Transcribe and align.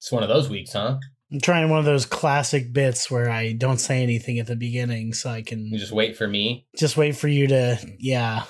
It's 0.00 0.10
one 0.10 0.22
of 0.22 0.30
those 0.30 0.48
weeks, 0.48 0.72
huh? 0.72 0.98
I'm 1.30 1.40
trying 1.40 1.68
one 1.68 1.78
of 1.78 1.84
those 1.84 2.06
classic 2.06 2.72
bits 2.72 3.10
where 3.10 3.30
I 3.30 3.52
don't 3.52 3.78
say 3.78 4.02
anything 4.02 4.38
at 4.38 4.46
the 4.46 4.56
beginning 4.56 5.12
so 5.12 5.30
I 5.30 5.42
can 5.42 5.66
You 5.66 5.78
just 5.78 5.92
wait 5.92 6.16
for 6.16 6.26
me. 6.26 6.66
just 6.76 6.96
wait 6.96 7.16
for 7.16 7.28
you 7.28 7.46
to 7.48 7.78
yeah. 7.98 8.44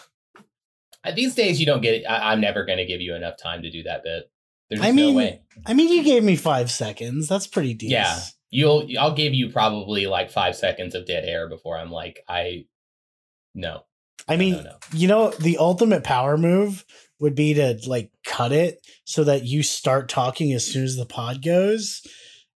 These 1.14 1.34
days, 1.34 1.58
you 1.58 1.66
don't 1.66 1.80
get. 1.82 2.04
I, 2.08 2.32
I'm 2.32 2.40
never 2.40 2.64
going 2.64 2.78
to 2.78 2.84
give 2.86 3.00
you 3.00 3.14
enough 3.14 3.34
time 3.36 3.62
to 3.62 3.70
do 3.70 3.82
that 3.84 4.02
bit. 4.04 4.30
There's 4.68 4.82
I 4.82 4.92
mean, 4.92 5.14
no 5.14 5.18
way. 5.18 5.42
I 5.66 5.74
mean 5.74 5.92
you 5.92 6.04
gave 6.04 6.22
me 6.22 6.36
five 6.36 6.70
seconds. 6.70 7.26
That's 7.26 7.46
pretty 7.46 7.74
decent. 7.74 7.92
Yeah. 7.92 8.20
You'll. 8.50 8.86
I'll 8.98 9.14
give 9.14 9.34
you 9.34 9.50
probably 9.50 10.06
like 10.06 10.30
five 10.30 10.56
seconds 10.56 10.94
of 10.94 11.06
dead 11.06 11.24
air 11.24 11.48
before 11.48 11.76
I'm 11.76 11.90
like, 11.90 12.22
I. 12.28 12.66
No. 13.54 13.82
I 14.28 14.36
no, 14.36 14.38
mean, 14.38 14.52
no, 14.56 14.62
no. 14.62 14.76
you 14.92 15.08
know, 15.08 15.30
the 15.30 15.58
ultimate 15.58 16.04
power 16.04 16.36
move 16.36 16.84
would 17.20 17.34
be 17.34 17.54
to 17.54 17.78
like 17.86 18.10
cut 18.24 18.50
it 18.50 18.84
so 19.04 19.24
that 19.24 19.44
you 19.44 19.62
start 19.62 20.08
talking 20.08 20.52
as 20.52 20.64
soon 20.64 20.84
as 20.84 20.96
the 20.96 21.06
pod 21.06 21.44
goes. 21.44 22.02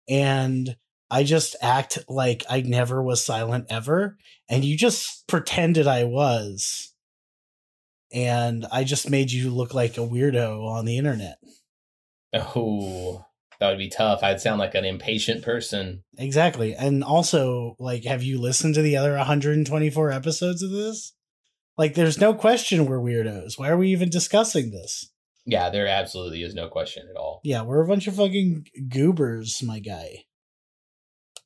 And 0.08 0.76
I 1.10 1.22
just 1.22 1.54
act 1.62 1.98
like 2.08 2.42
I 2.48 2.62
never 2.62 3.02
was 3.02 3.24
silent 3.24 3.66
ever. 3.70 4.16
And 4.48 4.64
you 4.64 4.76
just 4.76 5.26
pretended 5.28 5.86
I 5.86 6.04
was. 6.04 6.92
And 8.12 8.66
I 8.72 8.84
just 8.84 9.10
made 9.10 9.30
you 9.30 9.50
look 9.50 9.74
like 9.74 9.96
a 9.96 10.00
weirdo 10.00 10.66
on 10.66 10.84
the 10.84 10.98
internet. 10.98 11.38
Oh, 12.32 13.24
that 13.60 13.68
would 13.68 13.78
be 13.78 13.88
tough. 13.88 14.22
I'd 14.22 14.40
sound 14.40 14.58
like 14.58 14.74
an 14.74 14.84
impatient 14.84 15.42
person. 15.42 16.04
Exactly. 16.18 16.74
And 16.74 17.02
also, 17.02 17.76
like, 17.78 18.04
have 18.04 18.22
you 18.22 18.40
listened 18.40 18.74
to 18.74 18.82
the 18.82 18.96
other 18.96 19.16
124 19.16 20.10
episodes 20.10 20.62
of 20.62 20.70
this? 20.70 21.13
Like, 21.76 21.94
there's 21.94 22.20
no 22.20 22.34
question 22.34 22.86
we're 22.86 23.00
weirdos. 23.00 23.58
Why 23.58 23.68
are 23.68 23.76
we 23.76 23.90
even 23.90 24.08
discussing 24.10 24.70
this? 24.70 25.10
Yeah, 25.46 25.70
there 25.70 25.86
absolutely 25.86 26.42
is 26.42 26.54
no 26.54 26.68
question 26.68 27.06
at 27.10 27.16
all. 27.16 27.40
Yeah, 27.44 27.62
we're 27.62 27.82
a 27.82 27.86
bunch 27.86 28.06
of 28.06 28.16
fucking 28.16 28.66
goobers, 28.88 29.62
my 29.62 29.78
guy. 29.78 30.24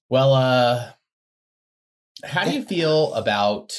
Well, 0.08 0.34
uh, 0.34 0.92
how 2.24 2.44
do 2.44 2.52
you 2.52 2.64
feel 2.64 3.12
about 3.14 3.72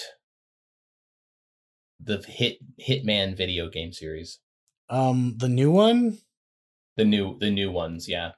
the 1.99 2.23
hit 2.27 2.57
Hitman 2.79 3.37
video 3.37 3.69
game 3.69 3.93
series? 3.93 4.39
Um, 4.89 5.35
the 5.37 5.49
new 5.49 5.71
one. 5.71 6.17
The 6.97 7.05
new, 7.05 7.37
the 7.39 7.51
new 7.51 7.71
ones, 7.71 8.09
yeah. 8.09 8.31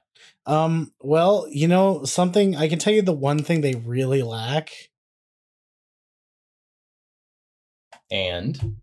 Um, 0.46 0.92
well, 1.00 1.46
you 1.50 1.66
know 1.66 2.04
something. 2.04 2.54
I 2.56 2.68
can 2.68 2.78
tell 2.78 2.92
you 2.92 3.02
the 3.02 3.12
one 3.12 3.42
thing 3.42 3.60
they 3.60 3.74
really 3.74 4.22
lack. 4.22 4.70
And 8.12 8.76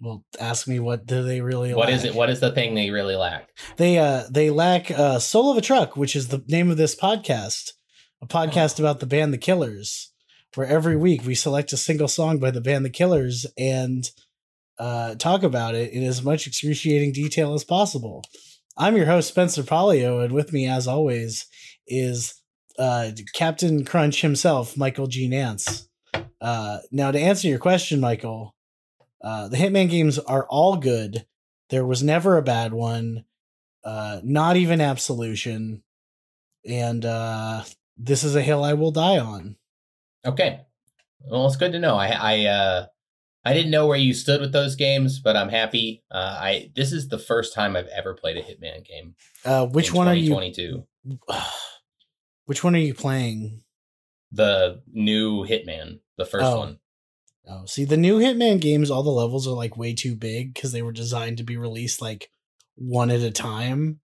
Well, 0.00 0.24
ask 0.40 0.66
me 0.66 0.80
what 0.80 1.06
do 1.06 1.22
they 1.22 1.40
really? 1.40 1.72
what 1.72 1.86
lack? 1.88 1.94
is 1.96 2.04
it? 2.04 2.14
What 2.14 2.28
is 2.28 2.40
the 2.40 2.50
thing 2.52 2.74
they 2.74 2.90
really 2.90 3.14
lack? 3.16 3.48
They 3.76 3.98
uh 3.98 4.24
they 4.30 4.50
lack 4.50 4.90
uh 4.90 5.20
Soul 5.20 5.50
of 5.52 5.56
a 5.56 5.60
Truck, 5.60 5.96
which 5.96 6.14
is 6.16 6.28
the 6.28 6.44
name 6.48 6.70
of 6.70 6.76
this 6.76 6.94
podcast. 6.96 7.70
A 8.20 8.26
podcast 8.26 8.80
about 8.80 8.98
the 8.98 9.06
band 9.06 9.32
The 9.32 9.38
Killers, 9.38 10.12
where 10.56 10.66
every 10.66 10.96
week 10.96 11.24
we 11.24 11.36
select 11.36 11.72
a 11.72 11.76
single 11.76 12.08
song 12.08 12.38
by 12.38 12.50
the 12.50 12.60
band 12.60 12.84
The 12.84 12.90
Killers 12.90 13.46
and 13.56 14.10
uh 14.78 15.14
talk 15.14 15.42
about 15.44 15.74
it 15.76 15.92
in 15.92 16.02
as 16.02 16.22
much 16.22 16.46
excruciating 16.48 17.12
detail 17.12 17.54
as 17.54 17.62
possible. 17.64 18.24
I'm 18.76 18.96
your 18.96 19.06
host, 19.06 19.28
Spencer 19.28 19.62
Polio, 19.62 20.22
and 20.24 20.32
with 20.32 20.52
me 20.52 20.66
as 20.68 20.86
always 20.88 21.46
is 21.86 22.34
uh 22.78 23.10
Captain 23.34 23.84
Crunch 23.84 24.20
himself, 24.22 24.76
Michael 24.76 25.06
G. 25.06 25.28
Nance. 25.28 25.87
Uh 26.40 26.78
now 26.90 27.10
to 27.10 27.18
answer 27.18 27.48
your 27.48 27.58
question, 27.58 28.00
Michael, 28.00 28.54
uh 29.22 29.48
the 29.48 29.56
Hitman 29.56 29.90
games 29.90 30.18
are 30.18 30.46
all 30.48 30.76
good. 30.76 31.26
There 31.70 31.84
was 31.86 32.02
never 32.02 32.36
a 32.36 32.42
bad 32.42 32.72
one 32.72 33.24
uh 33.84 34.20
not 34.24 34.56
even 34.56 34.80
absolution 34.80 35.82
and 36.68 37.04
uh 37.04 37.62
this 37.96 38.24
is 38.24 38.34
a 38.34 38.42
hill 38.42 38.64
i 38.64 38.72
will 38.74 38.90
die 38.90 39.18
on 39.18 39.56
Okay, 40.26 40.60
well, 41.24 41.46
it's 41.46 41.56
good 41.56 41.72
to 41.72 41.78
know. 41.78 41.94
I, 41.94 42.08
I, 42.08 42.44
uh, 42.46 42.86
I 43.44 43.54
didn't 43.54 43.70
know 43.70 43.86
where 43.86 43.96
you 43.96 44.12
stood 44.12 44.40
with 44.40 44.52
those 44.52 44.74
games, 44.74 45.20
but 45.20 45.36
I'm 45.36 45.48
happy. 45.48 46.02
Uh, 46.10 46.36
I 46.38 46.70
this 46.74 46.92
is 46.92 47.08
the 47.08 47.18
first 47.18 47.54
time 47.54 47.76
I've 47.76 47.86
ever 47.86 48.12
played 48.14 48.36
a 48.36 48.42
Hitman 48.42 48.84
game. 48.84 49.14
uh 49.44 49.66
which 49.66 49.92
one 49.92 50.08
are 50.08 50.14
you 50.14 50.28
2022. 50.28 50.86
which 52.46 52.64
one 52.64 52.74
are 52.74 52.80
you 52.80 52.94
playing 52.94 53.62
The 54.32 54.82
new 54.92 55.44
Hitman, 55.46 56.00
the 56.16 56.24
first 56.26 56.44
Oh. 56.46 56.58
one. 56.58 56.78
oh 57.48 57.64
see 57.66 57.84
the 57.84 57.96
new 57.96 58.18
hitman 58.18 58.60
games 58.60 58.90
all 58.90 59.02
the 59.02 59.10
levels 59.10 59.48
are 59.48 59.54
like 59.56 59.76
way 59.76 59.94
too 59.94 60.14
big 60.14 60.52
because 60.52 60.70
they 60.72 60.82
were 60.82 60.92
designed 60.92 61.38
to 61.38 61.44
be 61.44 61.56
released 61.56 62.02
like 62.02 62.30
one 62.74 63.10
at 63.10 63.20
a 63.20 63.30
time 63.30 64.00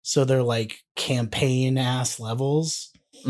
so 0.00 0.24
they're 0.24 0.42
like 0.42 0.78
campaign 0.94 1.76
ass 1.76 2.18
levels 2.18 2.90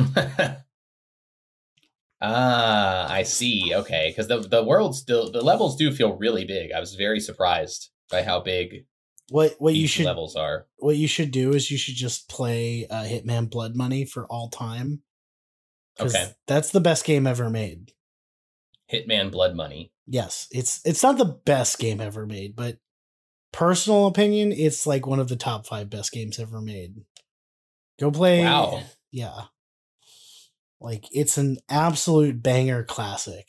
ah, 2.21 3.11
I 3.13 3.23
see. 3.25 3.73
Okay, 3.75 4.09
because 4.11 4.29
the 4.29 4.39
the 4.41 4.63
world 4.65 4.95
still 4.97 5.31
the 5.31 5.43
levels 5.43 5.77
do 5.77 5.93
feel 5.93 6.17
really 6.17 6.45
big. 6.45 6.73
I 6.73 6.81
was 6.81 6.95
very 6.95 7.21
surprised 7.21 7.91
by 8.11 8.23
how 8.23 8.41
big 8.41 8.87
what 9.31 9.55
what 9.59 9.75
you 9.75 9.89
should 9.89 10.07
levels 10.07 10.37
are. 10.37 10.67
what 10.79 10.97
you 10.97 11.09
should 11.09 11.31
do 11.33 11.53
is 11.53 11.71
you 11.71 11.79
should 11.79 11.97
just 11.97 12.29
play 12.29 12.87
uh, 12.89 13.03
hitman 13.03 13.51
blood 13.51 13.75
money 13.75 14.05
for 14.05 14.27
all 14.27 14.49
time 14.49 15.03
Okay. 16.01 16.33
that's 16.47 16.71
the 16.71 16.81
best 16.81 17.05
game 17.05 17.27
ever 17.27 17.49
made 17.51 17.93
Hitman 18.93 19.31
Blood 19.31 19.55
Money. 19.57 19.93
yes 20.07 20.47
it's 20.51 20.81
it's 20.85 21.03
not 21.03 21.19
the 21.19 21.25
best 21.25 21.79
game 21.79 22.01
ever 22.01 22.27
made 22.27 22.55
but 22.55 22.79
personal 23.53 24.07
opinion 24.07 24.53
it's 24.53 24.87
like 24.87 25.07
one 25.07 25.19
of 25.21 25.29
the 25.29 25.37
top 25.37 25.67
five 25.67 25.89
best 25.89 26.13
games 26.13 26.39
ever 26.39 26.61
made 26.61 26.97
go 27.99 28.11
play 28.11 28.43
Wow. 28.45 28.83
yeah 29.11 29.45
like 30.81 31.07
it's 31.11 31.39
an 31.39 31.57
absolute 31.71 32.43
banger 32.43 32.85
classic 32.85 33.49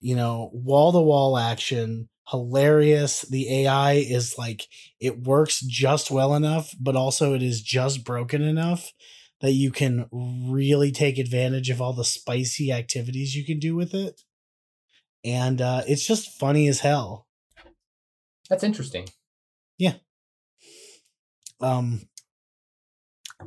you 0.00 0.16
know 0.16 0.50
wall 0.52 0.90
to 0.92 1.00
wall 1.00 1.38
action 1.38 2.08
hilarious 2.28 3.22
the 3.22 3.62
ai 3.62 3.92
is 3.94 4.36
like 4.38 4.66
it 5.00 5.20
works 5.22 5.60
just 5.60 6.10
well 6.10 6.34
enough 6.34 6.74
but 6.80 6.96
also 6.96 7.34
it 7.34 7.42
is 7.42 7.62
just 7.62 8.04
broken 8.04 8.42
enough 8.42 8.92
that 9.40 9.52
you 9.52 9.70
can 9.70 10.06
really 10.12 10.92
take 10.92 11.18
advantage 11.18 11.70
of 11.70 11.80
all 11.80 11.92
the 11.92 12.04
spicy 12.04 12.70
activities 12.70 13.34
you 13.34 13.44
can 13.44 13.58
do 13.58 13.74
with 13.74 13.94
it 13.94 14.22
and 15.24 15.60
uh 15.60 15.82
it's 15.86 16.06
just 16.06 16.38
funny 16.38 16.68
as 16.68 16.80
hell 16.80 17.26
That's 18.48 18.64
interesting. 18.64 19.08
Yeah. 19.78 19.94
Um 21.60 22.02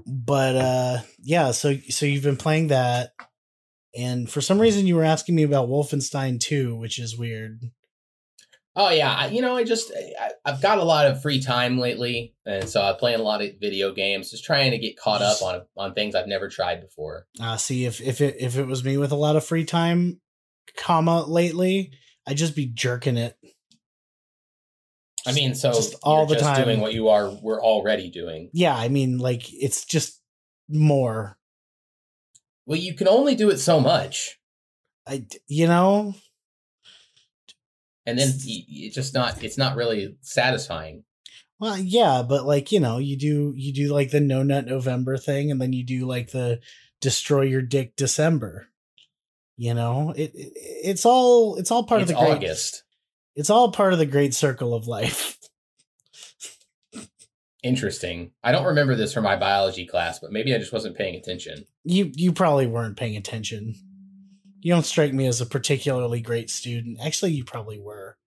but 0.08 0.56
uh 0.56 0.98
yeah 1.22 1.52
so 1.52 1.76
so 1.90 2.06
you've 2.06 2.24
been 2.24 2.38
playing 2.38 2.68
that 2.68 3.12
and 3.96 4.30
for 4.30 4.42
some 4.42 4.60
reason 4.60 4.88
you 4.88 4.96
were 4.96 5.04
asking 5.04 5.36
me 5.36 5.44
about 5.44 5.70
wolfenstein 5.70 6.40
2 6.40 6.76
which 6.76 6.98
is 6.98 7.18
weird 7.18 7.72
Oh 8.76 8.90
yeah, 8.90 9.14
I- 9.14 9.28
you 9.28 9.42
know, 9.42 9.56
I 9.56 9.64
just 9.64 9.92
I, 10.20 10.32
I've 10.46 10.62
got 10.62 10.80
a 10.80 10.84
lot 10.84 11.06
of 11.06 11.22
free 11.22 11.40
time 11.42 11.78
lately, 11.80 12.34
and 12.46 12.68
so 12.68 12.82
I'm 12.82 12.96
playing 12.96 13.20
a 13.20 13.24
lot 13.24 13.42
of 13.44 13.52
video 13.62 13.94
games, 13.94 14.32
just 14.32 14.44
trying 14.44 14.72
to 14.72 14.78
get 14.80 14.98
caught 14.98 15.22
up 15.22 15.42
on 15.44 15.62
on 15.78 15.94
things 15.94 16.16
I've 16.16 16.28
never 16.28 16.50
tried 16.50 16.82
before. 16.82 17.28
uh 17.40 17.58
see 17.58 17.86
if 17.86 18.02
if 18.02 18.20
it 18.22 18.36
if 18.40 18.58
it 18.58 18.66
was 18.66 18.84
me 18.84 18.98
with 18.98 19.12
a 19.12 19.16
lot 19.16 19.36
of 19.36 19.46
free 19.46 19.66
time 19.66 20.20
comma 20.78 21.24
lately 21.28 21.92
i'd 22.26 22.38
just 22.38 22.56
be 22.56 22.66
jerking 22.66 23.18
it 23.18 23.36
I 25.28 25.32
mean, 25.34 25.56
so 25.56 25.72
Just 25.72 25.96
all 26.04 26.26
the 26.26 26.36
just 26.36 26.46
time. 26.46 26.64
doing 26.66 26.80
what 26.82 26.94
you 26.94 27.10
are 27.10 27.30
we're 27.30 27.62
already 27.62 28.10
doing. 28.10 28.50
yeah 28.54 28.76
i 28.76 28.88
mean 28.88 29.20
like 29.20 29.44
it's 29.54 29.86
just 29.86 30.20
more 30.70 31.38
Well, 32.66 32.80
you 32.80 32.94
can 32.96 33.08
only 33.08 33.36
do 33.36 33.50
it 33.52 33.58
so 33.60 33.80
much, 33.80 34.40
i 35.06 35.26
you 35.48 35.68
know 35.68 36.16
and 38.06 38.18
then 38.18 38.30
it's 38.36 38.96
just 38.96 39.14
not 39.14 39.44
it's 39.44 39.58
not 39.58 39.76
really 39.76 40.18
satisfying. 40.22 41.04
Well, 41.60 41.78
yeah, 41.78 42.24
but 42.28 42.46
like 42.46 42.72
you 42.72 42.80
know, 42.80 42.98
you 42.98 43.18
do 43.18 43.54
you 43.56 43.74
do 43.74 43.94
like 43.94 44.12
the 44.12 44.20
no 44.20 44.44
nut 44.44 44.66
November 44.66 45.18
thing, 45.18 45.52
and 45.52 45.62
then 45.62 45.74
you 45.74 45.86
do 45.86 46.06
like 46.06 46.32
the 46.32 46.60
destroy 47.00 47.42
your 47.44 47.62
dick 47.62 47.96
December. 47.96 48.68
You 49.56 49.74
know, 49.74 50.14
it, 50.16 50.32
it 50.36 50.52
it's 50.56 51.06
all 51.06 51.56
it's 51.56 51.72
all 51.72 51.84
part 51.84 52.02
it's 52.02 52.12
of 52.12 52.18
the 52.18 52.24
great. 52.24 52.36
August. 52.36 52.84
It's 53.36 53.50
all 53.50 53.72
part 53.72 53.94
of 53.94 54.00
the 54.00 54.06
great 54.06 54.34
circle 54.34 54.74
of 54.74 54.88
life. 54.88 55.38
Interesting. 57.64 58.32
I 58.44 58.52
don't 58.52 58.66
remember 58.66 58.94
this 58.96 59.14
from 59.14 59.24
my 59.24 59.38
biology 59.38 59.86
class, 59.86 60.20
but 60.20 60.34
maybe 60.34 60.54
I 60.54 60.58
just 60.58 60.74
wasn't 60.74 60.98
paying 60.98 61.16
attention. 61.16 61.66
You 61.86 62.12
you 62.14 62.34
probably 62.34 62.68
weren't 62.68 62.98
paying 62.98 63.16
attention. 63.16 63.76
You 64.64 64.72
don't 64.74 64.86
strike 64.86 65.14
me 65.14 65.28
as 65.28 65.42
a 65.42 65.46
particularly 65.46 66.22
great 66.22 66.50
student. 66.50 66.98
Actually, 67.04 67.34
you 67.34 67.44
probably 67.44 67.80
were. 67.80 68.18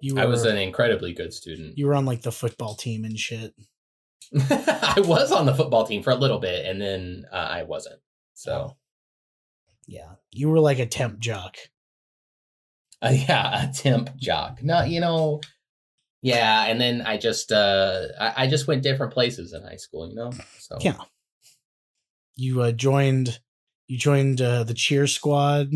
You 0.00 0.14
were 0.16 0.20
I 0.20 0.26
was 0.26 0.44
an 0.44 0.58
incredibly 0.58 1.14
good 1.14 1.32
student. 1.32 1.78
you 1.78 1.86
were 1.86 1.94
on 1.94 2.04
like 2.04 2.20
the 2.22 2.30
football 2.30 2.74
team 2.74 3.04
and 3.04 3.18
shit. 3.18 3.54
I 4.50 5.02
was 5.04 5.32
on 5.32 5.46
the 5.46 5.54
football 5.54 5.86
team 5.86 6.02
for 6.02 6.10
a 6.10 6.14
little 6.16 6.38
bit, 6.38 6.66
and 6.66 6.78
then 6.80 7.24
uh, 7.32 7.36
I 7.36 7.62
wasn't. 7.62 8.00
So 8.34 8.76
Yeah, 9.86 10.12
you 10.30 10.50
were 10.50 10.60
like 10.60 10.78
a 10.78 10.86
temp 10.86 11.18
jock. 11.20 11.56
uh, 13.02 13.14
yeah, 13.14 13.70
a 13.70 13.72
temp 13.72 14.14
jock. 14.16 14.62
No, 14.62 14.82
you 14.84 15.00
know, 15.00 15.40
Yeah, 16.20 16.64
and 16.66 16.78
then 16.78 17.00
I 17.00 17.16
just 17.16 17.50
uh 17.50 18.08
I, 18.20 18.44
I 18.44 18.46
just 18.46 18.66
went 18.66 18.82
different 18.82 19.14
places 19.14 19.54
in 19.54 19.62
high 19.62 19.76
school, 19.76 20.06
you 20.08 20.14
know. 20.14 20.32
So 20.58 20.76
Yeah. 20.80 20.98
You 22.36 22.60
uh, 22.62 22.72
joined 22.72 23.40
you 23.88 23.98
joined 23.98 24.40
uh, 24.40 24.62
the 24.64 24.74
cheer 24.74 25.06
squad 25.06 25.72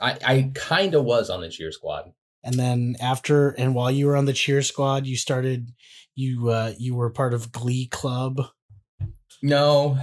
I 0.00 0.18
I 0.24 0.50
kind 0.54 0.94
of 0.94 1.04
was 1.04 1.30
on 1.30 1.40
the 1.40 1.48
cheer 1.48 1.72
squad. 1.72 2.12
and 2.44 2.54
then 2.54 2.96
after 3.00 3.50
and 3.50 3.74
while 3.74 3.90
you 3.90 4.06
were 4.06 4.16
on 4.16 4.26
the 4.26 4.32
cheer 4.32 4.62
squad 4.62 5.06
you 5.06 5.16
started 5.16 5.72
you 6.14 6.50
uh 6.50 6.72
you 6.78 6.94
were 6.94 7.10
part 7.10 7.34
of 7.34 7.50
glee 7.52 7.86
club 7.86 8.40
No, 9.42 9.98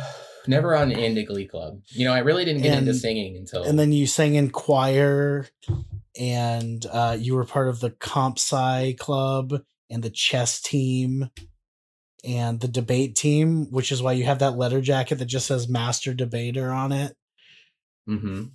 never 0.47 0.75
on 0.75 0.91
into 0.91 1.23
Glee 1.23 1.47
Club. 1.47 1.81
You 1.89 2.05
know, 2.05 2.13
I 2.13 2.19
really 2.19 2.45
didn't 2.45 2.61
get 2.63 2.77
into 2.77 2.93
singing 2.93 3.37
until 3.37 3.63
and 3.63 3.77
then 3.79 3.91
you 3.91 4.05
sang 4.07 4.35
in 4.35 4.49
choir 4.49 5.47
and 6.19 6.85
uh 6.91 7.15
you 7.19 7.35
were 7.35 7.45
part 7.45 7.69
of 7.69 7.79
the 7.79 7.91
comp 7.91 8.37
sci 8.37 8.95
club 8.99 9.53
and 9.89 10.03
the 10.03 10.09
chess 10.09 10.61
team 10.61 11.29
and 12.23 12.59
the 12.59 12.67
debate 12.67 13.15
team 13.15 13.71
which 13.71 13.91
is 13.91 14.01
why 14.01 14.11
you 14.11 14.23
have 14.23 14.39
that 14.39 14.57
letter 14.57 14.81
jacket 14.81 15.15
that 15.15 15.25
just 15.25 15.47
says 15.47 15.67
master 15.67 16.13
debater 16.13 16.69
on 16.71 16.91
it. 16.91 17.15
Hmm 18.05 18.45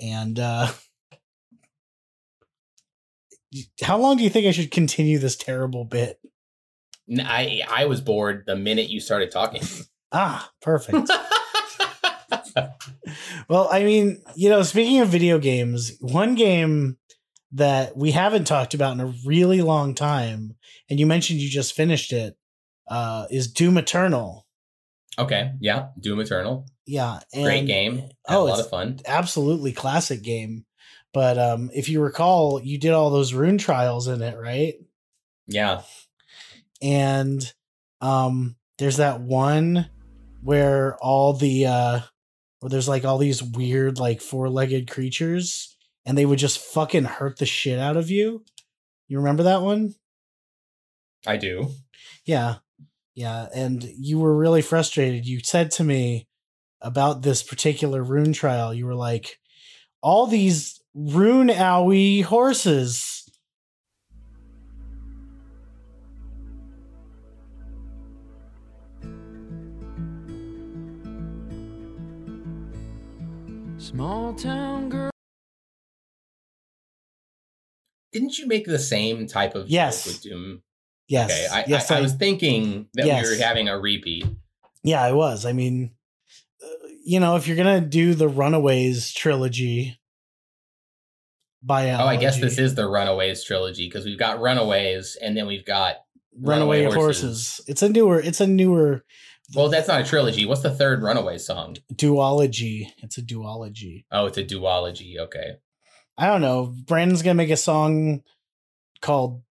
and 0.00 0.38
uh 0.38 0.70
how 3.82 3.98
long 3.98 4.16
do 4.16 4.24
you 4.24 4.30
think 4.30 4.46
i 4.46 4.50
should 4.50 4.70
continue 4.70 5.18
this 5.18 5.36
terrible 5.36 5.84
bit? 5.84 6.18
I 7.18 7.60
I 7.68 7.84
was 7.86 8.00
bored 8.00 8.44
the 8.46 8.56
minute 8.56 8.88
you 8.88 9.00
started 9.00 9.30
talking. 9.30 9.62
ah 10.12 10.50
perfect. 10.60 11.10
Well 13.48 13.68
i 13.70 13.82
mean 13.82 14.22
you 14.34 14.48
know 14.48 14.62
speaking 14.62 15.00
of 15.00 15.08
video 15.08 15.38
games 15.38 15.92
one 16.00 16.34
game 16.34 16.96
that 17.52 17.96
we 17.96 18.12
haven't 18.12 18.46
talked 18.46 18.72
about 18.72 18.92
in 18.92 19.00
a 19.00 19.12
really 19.26 19.60
long 19.60 19.94
time 19.94 20.56
and 20.88 20.98
you 20.98 21.06
mentioned 21.06 21.40
you 21.40 21.50
just 21.50 21.74
finished 21.74 22.12
it 22.12 22.36
uh 22.88 23.26
is 23.30 23.52
doom 23.52 23.78
eternal. 23.78 24.46
Okay, 25.18 25.52
yeah, 25.60 25.88
Doom 26.00 26.20
Eternal, 26.20 26.66
yeah 26.86 27.20
and 27.34 27.44
great 27.44 27.66
game, 27.66 28.08
oh 28.28 28.44
a 28.44 28.48
lot 28.48 28.58
it's 28.58 28.60
of 28.66 28.70
fun. 28.70 28.98
absolutely 29.06 29.72
classic 29.72 30.22
game. 30.22 30.64
But 31.12 31.38
um 31.38 31.70
if 31.74 31.88
you 31.90 32.00
recall 32.00 32.60
you 32.62 32.78
did 32.78 32.92
all 32.92 33.10
those 33.10 33.34
rune 33.34 33.58
trials 33.58 34.08
in 34.08 34.22
it 34.22 34.38
right? 34.38 34.74
Yeah, 35.46 35.82
and 36.80 37.52
um 38.00 38.56
there's 38.78 38.96
that 38.96 39.20
one 39.20 39.90
where 40.42 40.96
all 40.96 41.34
the 41.34 41.66
uh 41.66 42.00
where 42.60 42.70
there's 42.70 42.88
like 42.88 43.04
all 43.04 43.18
these 43.18 43.42
weird 43.42 43.98
like 43.98 44.20
four-legged 44.22 44.90
creatures 44.90 45.76
and 46.06 46.16
they 46.16 46.24
would 46.26 46.38
just 46.38 46.58
fucking 46.58 47.04
hurt 47.04 47.38
the 47.38 47.46
shit 47.46 47.78
out 47.78 47.96
of 47.96 48.10
you. 48.10 48.44
You 49.08 49.18
remember 49.18 49.42
that 49.44 49.62
one? 49.62 49.94
I 51.26 51.36
do. 51.36 51.68
yeah 52.24 52.56
yeah 53.14 53.46
and 53.54 53.84
you 53.98 54.18
were 54.18 54.36
really 54.36 54.62
frustrated 54.62 55.26
you 55.26 55.40
said 55.42 55.70
to 55.70 55.84
me 55.84 56.26
about 56.80 57.22
this 57.22 57.42
particular 57.42 58.02
rune 58.02 58.32
trial 58.32 58.72
you 58.72 58.86
were 58.86 58.94
like 58.94 59.38
all 60.00 60.26
these 60.26 60.80
rune 60.94 61.48
owie 61.48 62.22
horses 62.24 63.18
Small 73.78 74.32
town 74.34 74.88
girl. 74.88 75.10
Didn't 78.12 78.38
you 78.38 78.46
make 78.46 78.66
the 78.66 78.78
same 78.78 79.26
type 79.26 79.54
of 79.54 79.62
joke 79.64 79.70
Yes. 79.70 80.06
with 80.06 80.22
Doom? 80.22 80.62
Yes 81.08 81.30
Okay, 81.30 81.46
I, 81.60 81.64
yes 81.68 81.90
I, 81.90 81.98
I 81.98 82.00
was 82.00 82.14
thinking 82.14 82.88
that 82.94 83.06
Yes. 83.06 83.24
we 83.28 83.36
were 83.36 83.42
having 83.42 83.68
a 83.68 83.78
repeat. 83.78 84.24
Yeah, 84.84 85.02
I 85.02 85.12
was. 85.12 85.46
I 85.46 85.52
mean, 85.52 85.92
uh, 86.62 86.88
you 87.04 87.20
know, 87.20 87.36
if 87.36 87.46
you're 87.46 87.56
gonna 87.56 87.80
do 87.80 88.14
the 88.14 88.28
Runaways 88.28 89.12
trilogy, 89.12 89.98
by 91.62 91.90
Oh, 91.90 92.06
I 92.06 92.16
guess 92.16 92.40
this 92.40 92.58
is 92.58 92.74
the 92.74 92.88
Runaways 92.88 93.44
trilogy 93.44 93.86
because 93.86 94.04
we've 94.04 94.18
got 94.18 94.40
Runaways 94.40 95.16
and 95.22 95.36
then 95.36 95.46
we've 95.46 95.64
got. 95.64 95.96
Runaway, 96.40 96.78
Runaway 96.84 96.94
horses. 96.96 97.22
Horses. 97.22 97.60
It's 97.68 97.82
a 97.82 97.88
newer. 97.90 98.18
It's 98.18 98.40
a 98.40 98.46
newer 98.46 99.04
Well, 99.54 99.68
that's 99.68 99.86
not 99.86 100.00
a 100.00 100.04
trilogy. 100.04 100.46
What's 100.46 100.62
the 100.62 100.70
third 100.74 101.02
Runaway 101.02 101.36
song? 101.38 101.76
duology. 101.94 102.86
It's 103.02 103.18
a 103.18 103.22
duology. 103.22 104.04
Oh, 104.10 104.26
it's 104.26 104.38
a 104.38 104.44
duology. 104.44 105.18
Okay. 105.18 105.56
I 106.16 106.26
don't 106.26 106.40
know. 106.40 106.74
Brandon's 106.86 107.20
gonna 107.22 107.34
make 107.34 107.50
a 107.50 107.56
song 107.56 108.22
called 109.02 109.42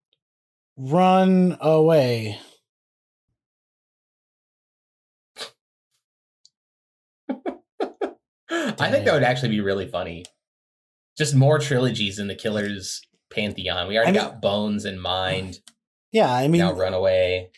"Run 0.89 1.57
Away." 1.61 2.39
I 7.29 8.89
think 8.89 9.05
that 9.05 9.13
would 9.13 9.23
actually 9.23 9.49
be 9.49 9.61
really 9.61 9.87
funny. 9.87 10.25
Just 11.17 11.35
more 11.35 11.59
trilogies 11.59 12.19
in 12.19 12.27
the 12.27 12.35
Killers 12.35 13.01
pantheon. 13.31 13.87
We 13.87 13.97
already 13.97 14.09
I 14.17 14.21
mean- 14.23 14.31
got 14.31 14.41
Bones 14.41 14.85
in 14.85 14.99
mind. 14.99 15.59
Yeah, 16.11 16.33
I 16.33 16.47
mean, 16.47 16.59
now 16.59 16.73
Runaway. 16.73 17.49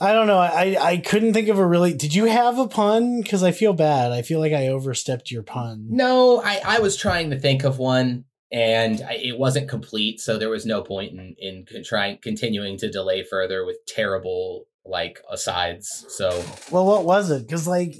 I 0.00 0.12
don't 0.12 0.26
know. 0.26 0.38
I 0.38 0.76
I 0.80 0.96
couldn't 0.98 1.32
think 1.32 1.48
of 1.48 1.58
a 1.58 1.66
really. 1.66 1.94
Did 1.94 2.14
you 2.14 2.24
have 2.24 2.58
a 2.58 2.66
pun? 2.66 3.22
Because 3.22 3.42
I 3.42 3.52
feel 3.52 3.72
bad. 3.72 4.10
I 4.12 4.22
feel 4.22 4.40
like 4.40 4.52
I 4.52 4.68
overstepped 4.68 5.30
your 5.30 5.42
pun. 5.42 5.86
No, 5.88 6.42
I, 6.42 6.60
I 6.64 6.78
was 6.80 6.96
trying 6.96 7.30
to 7.30 7.38
think 7.38 7.62
of 7.64 7.78
one 7.78 8.24
and 8.52 9.00
it 9.10 9.38
wasn't 9.38 9.68
complete. 9.68 10.20
So 10.20 10.38
there 10.38 10.50
was 10.50 10.66
no 10.66 10.82
point 10.82 11.12
in, 11.12 11.34
in 11.38 11.84
trying, 11.84 12.18
continuing 12.18 12.76
to 12.78 12.90
delay 12.90 13.24
further 13.24 13.64
with 13.64 13.78
terrible 13.86 14.66
like 14.84 15.20
asides. 15.30 16.04
So 16.08 16.44
Well, 16.70 16.84
what 16.86 17.04
was 17.04 17.30
it? 17.30 17.46
Because 17.46 17.66
like, 17.66 17.94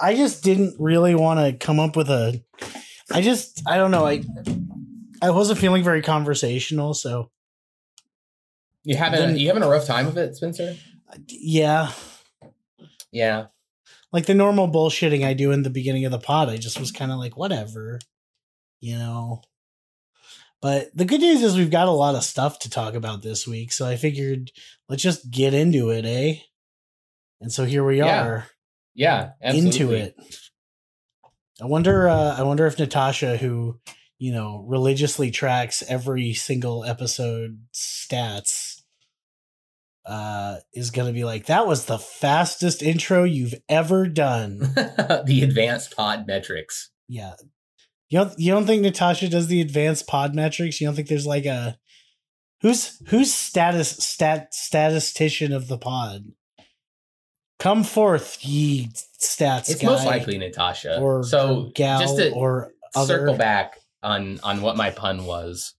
I 0.00 0.14
just 0.16 0.42
didn't 0.42 0.76
really 0.80 1.14
want 1.14 1.40
to 1.40 1.52
come 1.64 1.78
up 1.78 1.96
with 1.96 2.08
a. 2.08 2.42
I 3.12 3.20
just 3.20 3.62
I 3.66 3.76
don't 3.76 3.90
know. 3.90 4.06
I 4.06 4.24
I 5.22 5.30
wasn't 5.30 5.58
feeling 5.58 5.84
very 5.84 6.02
conversational, 6.02 6.94
so 6.94 7.30
you 8.82 8.96
having, 8.96 9.20
Then- 9.20 9.38
you 9.38 9.48
having 9.48 9.62
a 9.62 9.68
rough 9.68 9.86
time 9.86 10.06
of 10.06 10.16
it, 10.18 10.34
Spencer? 10.36 10.76
yeah, 11.28 11.92
Yeah. 13.12 13.46
like 14.12 14.26
the 14.26 14.34
normal 14.34 14.68
bullshitting 14.68 15.24
I 15.24 15.32
do 15.34 15.52
in 15.52 15.62
the 15.62 15.70
beginning 15.70 16.04
of 16.04 16.12
the 16.12 16.18
pod. 16.18 16.48
I 16.48 16.56
just 16.58 16.78
was 16.80 16.90
kind 16.90 17.10
of 17.12 17.18
like 17.18 17.36
whatever, 17.36 17.98
you 18.80 18.96
know. 18.98 19.42
But 20.64 20.96
the 20.96 21.04
good 21.04 21.20
news 21.20 21.42
is 21.42 21.58
we've 21.58 21.70
got 21.70 21.88
a 21.88 21.90
lot 21.90 22.14
of 22.14 22.24
stuff 22.24 22.58
to 22.60 22.70
talk 22.70 22.94
about 22.94 23.20
this 23.20 23.46
week, 23.46 23.70
so 23.70 23.84
I 23.86 23.96
figured 23.96 24.50
let's 24.88 25.02
just 25.02 25.30
get 25.30 25.52
into 25.52 25.90
it, 25.90 26.06
eh? 26.06 26.36
And 27.42 27.52
so 27.52 27.66
here 27.66 27.84
we 27.84 27.98
Yeah, 27.98 28.24
are. 28.26 28.46
Yeah. 28.94 29.32
into 29.42 29.92
it. 29.92 30.16
I 31.60 31.66
wonder. 31.66 32.08
Uh, 32.08 32.34
I 32.38 32.44
wonder 32.44 32.66
if 32.66 32.78
Natasha, 32.78 33.36
who 33.36 33.78
you 34.18 34.32
know 34.32 34.64
religiously 34.66 35.30
tracks 35.30 35.82
every 35.86 36.32
single 36.32 36.82
episode 36.82 37.58
stats, 37.74 38.80
uh, 40.06 40.60
is 40.72 40.90
going 40.90 41.08
to 41.08 41.12
be 41.12 41.24
like, 41.24 41.44
"That 41.44 41.66
was 41.66 41.84
the 41.84 41.98
fastest 41.98 42.82
intro 42.82 43.24
you've 43.24 43.54
ever 43.68 44.06
done." 44.08 44.60
the 45.26 45.42
advanced 45.42 45.94
pod 45.94 46.26
metrics. 46.26 46.88
yeah. 47.06 47.34
You 48.10 48.18
don't. 48.20 48.38
You 48.38 48.52
don't 48.52 48.66
think 48.66 48.82
Natasha 48.82 49.28
does 49.28 49.46
the 49.46 49.60
advanced 49.60 50.06
pod 50.06 50.34
metrics? 50.34 50.80
You 50.80 50.86
don't 50.86 50.94
think 50.94 51.08
there's 51.08 51.26
like 51.26 51.46
a 51.46 51.78
who's 52.60 53.00
who's 53.08 53.32
status 53.32 53.90
stat 53.90 54.52
statistician 54.54 55.52
of 55.52 55.68
the 55.68 55.78
pod? 55.78 56.32
Come 57.58 57.82
forth, 57.84 58.44
ye 58.44 58.88
stats. 59.18 59.70
It's 59.70 59.80
guy. 59.80 59.86
most 59.86 60.06
likely 60.06 60.38
Natasha. 60.38 60.98
or 61.00 61.24
so 61.24 61.70
gal 61.74 62.00
just 62.00 62.16
to 62.18 62.30
or 62.32 62.72
other. 62.94 63.14
circle 63.18 63.36
back 63.36 63.78
on 64.02 64.38
on 64.42 64.60
what 64.60 64.76
my 64.76 64.90
pun 64.90 65.24
was 65.24 65.74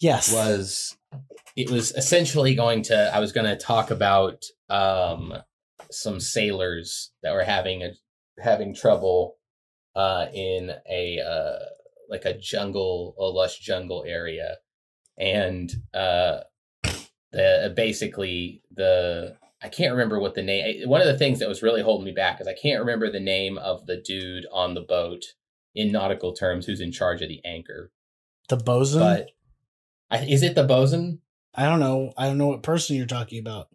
Yes. 0.00 0.32
was 0.32 0.96
it 1.56 1.70
was 1.70 1.92
essentially 1.92 2.54
going 2.54 2.82
to 2.84 3.10
I 3.14 3.18
was 3.20 3.32
going 3.32 3.46
to 3.46 3.56
talk 3.56 3.90
about 3.90 4.44
um 4.70 5.34
some 5.90 6.20
sailors 6.20 7.12
that 7.22 7.32
were 7.34 7.44
having 7.44 7.82
a 7.82 7.90
having 8.42 8.74
trouble 8.74 9.36
uh 9.96 10.26
in 10.32 10.72
a 10.88 11.18
uh 11.20 11.58
like 12.08 12.24
a 12.24 12.38
jungle 12.38 13.14
a 13.18 13.24
lush 13.24 13.58
jungle 13.58 14.04
area 14.06 14.58
and 15.18 15.74
uh 15.94 16.40
the 17.32 17.72
basically 17.74 18.62
the 18.74 19.36
I 19.62 19.68
can't 19.68 19.92
remember 19.92 20.20
what 20.20 20.34
the 20.34 20.42
name 20.42 20.88
one 20.88 21.00
of 21.00 21.06
the 21.06 21.18
things 21.18 21.38
that 21.40 21.48
was 21.48 21.62
really 21.62 21.82
holding 21.82 22.04
me 22.04 22.12
back 22.12 22.40
is 22.40 22.46
I 22.46 22.54
can't 22.54 22.80
remember 22.80 23.10
the 23.10 23.20
name 23.20 23.58
of 23.58 23.86
the 23.86 23.96
dude 23.96 24.46
on 24.52 24.74
the 24.74 24.82
boat 24.82 25.24
in 25.74 25.90
nautical 25.90 26.32
terms 26.32 26.66
who's 26.66 26.80
in 26.80 26.92
charge 26.92 27.22
of 27.22 27.28
the 27.28 27.44
anchor 27.44 27.90
the 28.48 28.56
bosun. 28.56 29.00
but 29.00 29.30
I, 30.10 30.24
is 30.24 30.42
it 30.42 30.54
the 30.54 30.64
bosun? 30.64 31.20
I 31.54 31.64
don't 31.64 31.80
know. 31.80 32.12
I 32.16 32.26
don't 32.26 32.38
know 32.38 32.48
what 32.48 32.62
person 32.62 32.96
you're 32.96 33.06
talking 33.06 33.38
about. 33.38 33.68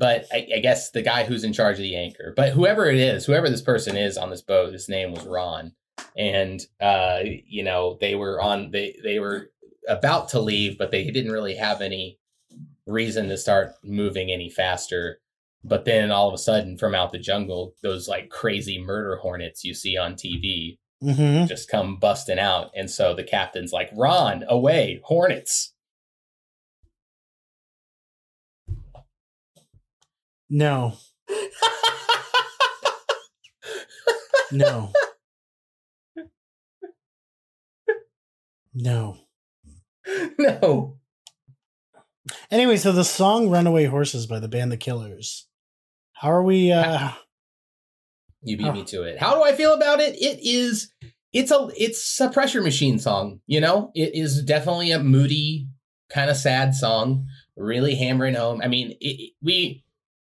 But 0.00 0.24
I, 0.32 0.48
I 0.56 0.58
guess 0.60 0.90
the 0.90 1.02
guy 1.02 1.24
who's 1.24 1.44
in 1.44 1.52
charge 1.52 1.76
of 1.76 1.82
the 1.82 1.94
anchor. 1.94 2.32
But 2.34 2.54
whoever 2.54 2.86
it 2.86 2.96
is, 2.96 3.26
whoever 3.26 3.50
this 3.50 3.60
person 3.60 3.98
is 3.98 4.16
on 4.16 4.30
this 4.30 4.40
boat, 4.40 4.72
his 4.72 4.88
name 4.88 5.12
was 5.12 5.26
Ron, 5.26 5.72
and 6.16 6.60
uh, 6.80 7.20
you 7.22 7.62
know 7.62 7.98
they 8.00 8.14
were 8.14 8.40
on 8.40 8.70
they 8.70 8.96
they 9.04 9.18
were 9.18 9.50
about 9.86 10.30
to 10.30 10.40
leave, 10.40 10.78
but 10.78 10.90
they 10.90 11.04
didn't 11.10 11.32
really 11.32 11.54
have 11.54 11.82
any 11.82 12.18
reason 12.86 13.28
to 13.28 13.36
start 13.36 13.74
moving 13.84 14.30
any 14.30 14.48
faster. 14.48 15.20
But 15.62 15.84
then 15.84 16.10
all 16.10 16.28
of 16.28 16.34
a 16.34 16.38
sudden, 16.38 16.78
from 16.78 16.94
out 16.94 17.12
the 17.12 17.18
jungle, 17.18 17.74
those 17.82 18.08
like 18.08 18.30
crazy 18.30 18.82
murder 18.82 19.16
hornets 19.16 19.64
you 19.64 19.74
see 19.74 19.98
on 19.98 20.14
TV 20.14 20.78
hmm 21.02 21.44
just 21.46 21.70
come 21.70 21.96
busting 21.96 22.38
out. 22.38 22.70
And 22.76 22.90
so 22.90 23.14
the 23.14 23.24
captain's 23.24 23.72
like, 23.72 23.90
Ron, 23.94 24.44
away, 24.48 25.00
hornets. 25.04 25.69
No, 30.50 30.94
no, 34.52 34.92
no. 38.74 39.16
no. 40.38 40.96
Anyway, 42.50 42.76
so 42.76 42.92
the 42.92 43.04
song 43.04 43.48
"Runaway 43.48 43.84
Horses" 43.86 44.26
by 44.26 44.40
the 44.40 44.48
band 44.48 44.72
The 44.72 44.76
Killers. 44.76 45.46
How 46.14 46.30
are 46.32 46.42
we? 46.42 46.72
uh 46.72 47.10
You 48.42 48.56
beat 48.56 48.66
Huh. 48.66 48.72
me 48.72 48.84
to 48.84 49.02
it. 49.04 49.18
How 49.18 49.34
do 49.34 49.42
I 49.42 49.52
feel 49.52 49.72
about 49.72 50.00
it? 50.00 50.14
It 50.16 50.40
is 50.42 50.90
it's 51.32 51.50
a 51.52 51.68
it's 51.76 52.20
a 52.20 52.28
pressure 52.28 52.60
machine 52.62 52.98
song, 52.98 53.40
you 53.46 53.60
know? 53.60 53.90
It 53.94 54.14
is 54.14 54.42
definitely 54.42 54.90
a 54.90 54.98
moody, 55.02 55.68
kind 56.08 56.28
of 56.30 56.36
sad 56.36 56.74
song, 56.74 57.26
really 57.56 57.94
hammering 57.94 58.34
home. 58.34 58.60
I 58.62 58.68
mean, 58.68 58.96
it- 59.00 59.32
we 59.42 59.84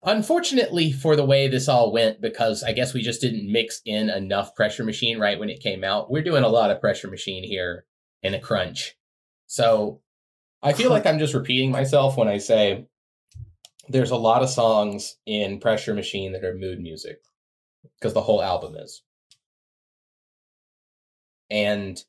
unfortunately 0.03 0.91
for 0.91 1.15
the 1.15 1.25
way 1.25 1.47
this 1.47 1.67
all 1.67 1.91
went 1.91 2.21
because 2.21 2.63
I 2.63 2.73
guess 2.73 2.93
we 2.93 3.01
just 3.01 3.21
didn't 3.21 3.51
mix 3.51 3.81
in 3.85 4.09
enough 4.09 4.55
pressure 4.55 4.83
machine 4.83 5.19
right 5.19 5.39
when 5.39 5.49
it 5.49 5.61
came 5.61 5.83
out. 5.83 6.11
We're 6.11 6.23
doing 6.23 6.43
a 6.43 6.49
lot 6.49 6.71
of 6.71 6.81
pressure 6.81 7.09
machine 7.09 7.43
here 7.43 7.85
in 8.23 8.33
a 8.33 8.39
crunch. 8.39 8.95
So, 9.47 10.01
I 10.63 10.73
feel 10.73 10.91
like 10.91 11.07
I'm 11.07 11.17
just 11.17 11.33
repeating 11.33 11.71
myself 11.71 12.17
when 12.17 12.27
I 12.27 12.37
say 12.37 12.85
there's 13.89 14.11
a 14.11 14.15
lot 14.15 14.43
of 14.43 14.49
songs 14.49 15.17
in 15.25 15.59
pressure 15.59 15.93
machine 15.93 16.33
that 16.33 16.45
are 16.45 16.53
mood 16.53 16.79
music 16.79 17.17
because 17.99 18.13
the 18.13 18.21
whole 18.21 18.43
album 18.43 18.75
is. 18.75 19.01
And 21.49 22.01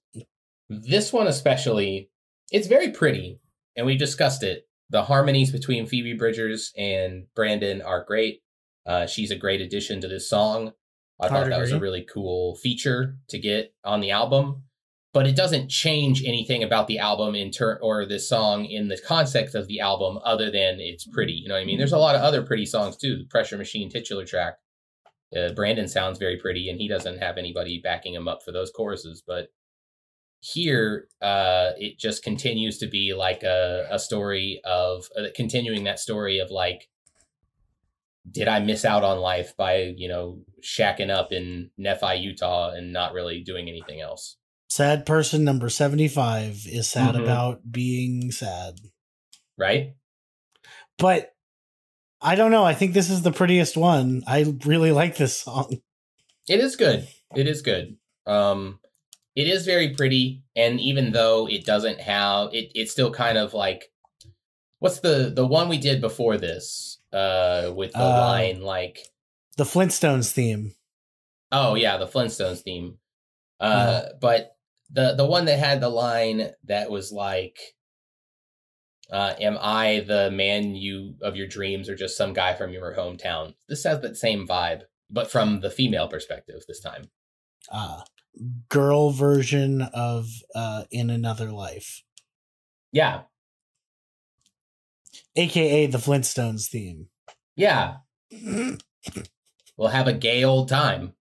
this 0.69 1.13
one 1.13 1.27
especially, 1.27 2.11
it's 2.51 2.69
very 2.69 2.91
pretty, 2.91 3.41
and 3.77 3.87
we 3.87 3.97
discussed 3.97 4.43
it. 4.43 4.69
The 4.93 5.05
harmonies 5.05 5.51
between 5.51 5.87
Phoebe 5.87 6.13
Bridgers 6.13 6.73
and 6.77 7.25
Brandon 7.35 7.81
are 7.81 8.05
great. 8.05 8.43
Uh, 8.87 9.07
she's 9.07 9.31
a 9.31 9.37
great 9.37 9.63
addition 9.63 10.03
to 10.03 10.09
this 10.09 10.29
song. 10.29 10.73
I 11.19 11.29
thought 11.29 11.49
that 11.49 11.61
was 11.61 11.73
a 11.73 11.81
really 11.81 12.03
cool 12.13 12.57
feature 12.57 13.17
to 13.29 13.39
get 13.39 13.75
on 13.85 14.01
the 14.01 14.11
album, 14.11 14.65
but 15.15 15.27
it 15.27 15.35
doesn't 15.35 15.71
change 15.71 16.23
anything 16.25 16.63
about 16.63 16.89
the 16.89 16.99
album 16.99 17.35
in 17.35 17.51
turn 17.51 17.79
or 17.81 18.05
this 18.05 18.29
song 18.29 18.67
in 18.67 18.89
the 18.89 18.99
context 18.99 19.55
of 19.55 19.67
the 19.67 19.81
album 19.81 20.19
other 20.25 20.51
than 20.51 20.79
it's 20.79 21.07
pretty. 21.07 21.33
You 21.33 21.49
know 21.49 21.55
what 21.55 21.63
I 21.63 21.65
mean? 21.65 21.79
There's 21.79 21.93
a 21.93 21.99
lot 21.99 22.15
of 22.15 22.21
other 22.21 22.43
pretty 22.43 22.67
songs 22.67 22.97
too. 22.97 23.25
Pressure 23.31 23.57
Machine 23.57 23.89
titular 23.89 24.27
track. 24.27 24.57
Uh, 25.35 25.53
Brandon 25.55 25.89
sounds 25.89 26.19
very 26.19 26.39
pretty, 26.39 26.69
and 26.69 26.79
he 26.79 26.89
doesn't 26.89 27.19
have 27.19 27.39
anybody 27.39 27.81
backing 27.83 28.15
him 28.15 28.29
up 28.29 28.41
for 28.45 28.53
those 28.53 28.71
choruses. 28.71 29.23
But 29.27 29.49
here, 30.45 31.07
uh, 31.23 31.71
it 31.79 31.99
just 32.01 32.25
continues 32.25 32.79
to 32.79 32.89
be 32.89 33.15
like 33.15 33.45
a, 33.45 33.87
a 33.89 33.99
story 34.01 34.61
of 34.65 35.05
uh, 35.17 35.29
continuing 35.37 35.85
that 35.85 36.01
story 36.01 36.41
of 36.41 36.51
like, 36.51 36.89
did 38.29 38.49
I 38.49 38.59
miss 38.59 38.85
out 38.85 39.05
on 39.05 39.19
life 39.21 39.57
by 39.57 39.95
you 39.97 40.09
know 40.09 40.41
shacking 40.61 41.11
up 41.11 41.33
in 41.33 41.71
Nephi, 41.79 42.17
Utah, 42.17 42.71
and 42.71 42.93
not 42.93 43.13
really 43.13 43.41
doing 43.43 43.69
anything 43.69 44.01
else? 44.01 44.37
sad 44.69 45.05
person 45.07 45.45
number 45.45 45.69
seventy-five 45.69 46.67
is 46.67 46.89
sad 46.89 47.15
Mhm. 47.15 47.23
about 47.23 47.71
being 47.71 48.33
sad, 48.33 48.75
Right? 49.57 49.95
but 50.99 51.35
I 52.21 52.35
don't 52.37 52.51
know. 52.51 52.65
I 52.65 52.75
think 52.75 52.95
this 52.95 53.11
is 53.11 53.23
the 53.23 53.33
prettiest 53.33 53.77
one. 53.77 54.23
I 54.27 54.57
really 54.65 54.91
like 54.93 55.17
this 55.17 55.37
song. 55.39 55.81
It 56.49 56.59
is 56.61 56.75
good. 56.77 57.07
It 57.37 57.47
is 57.49 57.63
good. 57.63 57.97
Um, 58.27 58.79
it 59.35 59.49
is 59.49 59.65
very 59.65 59.91
pretty, 59.91 60.43
and 60.55 60.81
even 60.81 61.13
though 61.13 61.49
it 61.49 61.65
doesn't 61.65 62.01
have 62.01 62.53
it, 62.55 62.71
it's 62.75 62.93
still 62.93 63.11
kind 63.11 63.39
of 63.39 63.55
like 63.55 63.91
what's 64.79 65.01
the 65.01 65.33
the 65.35 65.47
one 65.47 65.69
we 65.69 65.79
did 65.79 66.01
before 66.01 66.37
this 66.37 66.99
uh 67.13 67.73
with 67.75 67.93
the 67.93 67.99
Uh, 68.03 68.21
line 68.21 68.63
like 68.63 68.99
The 69.57 69.65
Flintstones 69.65 70.33
theme. 70.33 70.75
oh 71.51 71.75
yeah 71.75 71.97
the 71.99 72.07
Flintstones 72.07 72.61
theme, 72.63 72.99
uh, 73.61 74.03
but 74.21 74.57
the 74.91 75.15
the 75.15 75.27
one 75.27 75.45
that 75.47 75.59
had 75.59 75.81
the 75.81 75.89
line 75.89 76.51
that 76.65 76.91
was 76.91 77.13
like. 77.13 77.59
Uh, 79.11 79.35
am 79.41 79.59
I 79.61 80.01
the 80.07 80.31
man 80.31 80.75
you 80.75 81.17
of 81.21 81.37
your 81.37 81.47
dreams, 81.47 81.89
or 81.91 81.95
just 81.95 82.17
some 82.17 82.33
guy 82.33 82.55
from 82.55 82.73
your 82.73 82.95
hometown? 82.97 83.55
This 83.69 83.85
has 83.85 84.01
that 84.01 84.17
same 84.17 84.47
vibe, 84.49 84.83
but 85.11 85.31
from 85.31 85.61
the 85.61 85.71
female 85.71 86.09
perspective 86.09 86.63
this 86.67 86.81
time. 86.81 87.11
uh 87.71 88.01
girl 88.69 89.11
version 89.11 89.83
of 89.83 90.29
uh 90.55 90.85
in 90.91 91.11
another 91.11 91.51
life. 91.53 92.03
Yeah, 92.93 93.23
aka 95.37 95.87
the 95.87 95.99
flintstones 95.99 96.69
theme. 96.69 97.09
Yeah. 97.57 97.97
We'll 99.79 99.89
have 99.89 100.07
a 100.07 100.13
gay 100.13 100.45
old 100.45 100.69
time. 100.69 101.15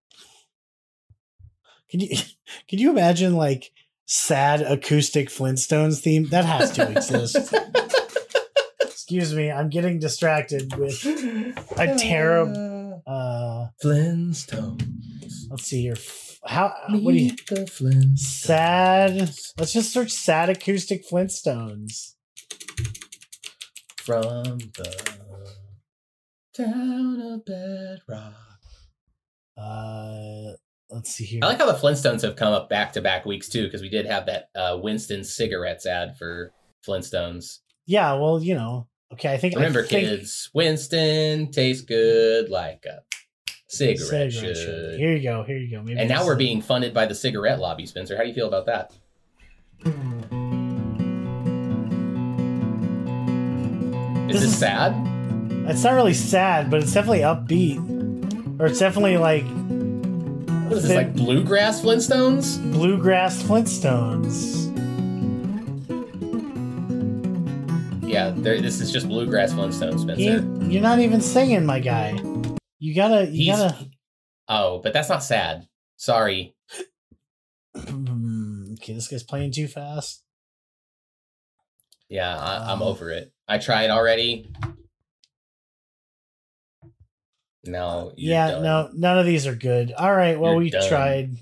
can 1.90 2.02
you 2.02 2.10
can 2.68 2.80
you 2.80 2.92
imagine 2.92 3.36
like 3.36 3.72
sad 4.06 4.62
acoustic 4.62 5.30
flintstones 5.30 6.02
theme? 6.02 6.28
That 6.30 6.46
has 6.46 6.72
to 6.74 6.92
exist. 6.92 7.38
Excuse 8.82 9.34
me 9.34 9.52
i'm 9.52 9.70
getting 9.70 10.00
distracted 10.00 10.74
with 10.78 11.04
A 11.06 11.88
terrib- 11.98 12.56
uh 13.12 13.68
Flintstones. 13.84 15.34
let's 15.50 15.64
see 15.66 15.82
here 15.82 15.94
F- 15.94 16.40
how 16.46 16.74
what 16.90 17.12
do 17.12 17.18
you 17.18 17.30
Meet 17.32 17.46
the 17.48 17.56
Flintstones. 17.66 18.18
sad 18.20 19.12
let's 19.58 19.74
just 19.74 19.92
search 19.94 20.12
sad 20.12 20.50
acoustic 20.50 21.08
flintstones 21.10 22.14
from 24.04 24.58
the 24.78 24.96
town 26.56 27.22
of 27.22 27.46
Bedrock. 27.46 28.34
uh 29.58 30.54
let's 30.90 31.12
see 31.12 31.26
here 31.26 31.40
I 31.44 31.48
like 31.48 31.58
how 31.60 31.66
the 31.72 31.74
Flintstones 31.78 32.22
have 32.24 32.36
come 32.36 32.54
up 32.54 32.70
back 32.70 32.94
to 32.94 33.02
back 33.02 33.26
weeks 33.26 33.48
too, 33.50 33.64
because 33.66 33.82
we 33.82 33.90
did 33.90 34.06
have 34.06 34.26
that 34.26 34.50
uh, 34.56 34.78
Winston 34.82 35.24
cigarettes 35.24 35.86
ad 35.86 36.18
for 36.18 36.52
Flintstones. 36.88 37.60
yeah 37.86 38.14
well 38.14 38.42
you 38.42 38.56
know 38.56 38.88
okay 39.14 39.34
i 39.34 39.38
think 39.38 39.56
Remember, 39.56 39.84
I 39.84 39.88
think, 39.88 40.08
kids, 40.08 40.50
Winston 40.54 41.52
tastes 41.52 41.84
good 41.84 42.50
like 42.50 42.86
a 42.86 43.02
cigarette, 43.68 44.00
Cigarette 44.00 44.34
should. 44.34 44.58
should. 44.58 45.00
Here 45.00 45.16
you 45.16 45.24
go. 45.24 45.44
Here 45.44 45.58
you 45.58 45.72
go. 45.72 45.82
Maybe 45.82 45.98
And 46.00 46.10
now 46.10 46.26
we're 46.26 46.36
being 46.36 46.62
funded 46.62 46.94
by 46.94 47.06
the 47.06 47.16
cigarette 47.16 47.60
lobby, 47.60 47.86
Spencer. 47.86 48.18
How 48.18 48.24
do 48.24 48.28
you 48.28 48.36
feel 48.36 48.48
about 48.50 48.66
that? 48.66 48.92
Is 54.30 54.36
This 54.36 54.42
this 54.44 54.54
is- 54.54 54.58
sad? 54.60 54.94
It's 55.70 55.84
not 55.84 55.94
really 55.94 56.14
sad, 56.14 56.70
but 56.72 56.82
it's 56.82 56.94
definitely 56.94 57.20
upbeat, 57.20 58.60
or 58.60 58.66
it's 58.68 58.80
definitely 58.80 59.18
like 59.18 59.44
What 60.68 60.78
is 60.78 60.84
this, 60.88 60.96
like 60.96 61.14
bluegrass 61.16 61.82
Flintstones? 61.82 62.58
bluegrass 62.72 63.42
Flintstones. 63.44 64.71
Yeah, 68.12 68.32
this 68.32 68.82
is 68.82 68.92
just 68.92 69.08
bluegrass 69.08 69.54
Flintstones, 69.54 70.02
Spencer. 70.02 70.22
You, 70.22 70.60
you're 70.70 70.82
not 70.82 71.00
even 71.00 71.22
singing, 71.22 71.66
my 71.66 71.80
guy. 71.80 72.12
You 72.78 72.94
gotta. 72.94 73.26
You 73.28 73.46
He's- 73.46 73.58
gotta. 73.58 73.90
Oh, 74.50 74.80
but 74.84 74.92
that's 74.92 75.08
not 75.08 75.24
sad. 75.24 75.66
Sorry. 75.96 76.54
okay, 77.78 78.94
this 78.94 79.08
guy's 79.08 79.24
playing 79.24 79.54
too 79.54 79.68
fast. 79.70 80.24
Yeah, 82.10 82.38
I, 82.38 82.66
I'm 82.74 82.82
Um, 82.82 82.84
over 82.84 83.12
it. 83.12 83.32
I 83.48 83.60
tried 83.60 83.92
already. 83.92 84.52
No. 87.64 88.12
yeah, 88.18 88.52
done. 88.52 88.64
no, 88.64 88.90
none 88.94 89.20
of 89.20 89.26
these 89.26 89.48
are 89.48 89.56
good. 89.56 89.94
All 89.94 90.14
right, 90.14 90.38
well, 90.38 90.52
You're 90.54 90.60
we 90.64 90.70
done. 90.72 90.90
tried. 90.90 91.36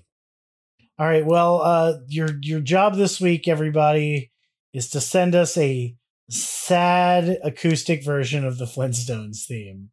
All 1.00 1.08
right, 1.08 1.26
well, 1.26 1.62
uh, 1.62 1.94
your 2.10 2.28
your 2.42 2.60
job 2.60 2.96
this 2.96 3.20
week, 3.20 3.48
everybody, 3.48 4.32
is 4.74 4.90
to 4.92 5.02
send 5.02 5.34
us 5.34 5.58
a 5.58 5.96
sad 6.30 7.38
acoustic 7.44 8.04
version 8.04 8.46
of 8.46 8.58
the 8.58 8.66
Flintstones 8.66 9.46
theme. 9.46 9.90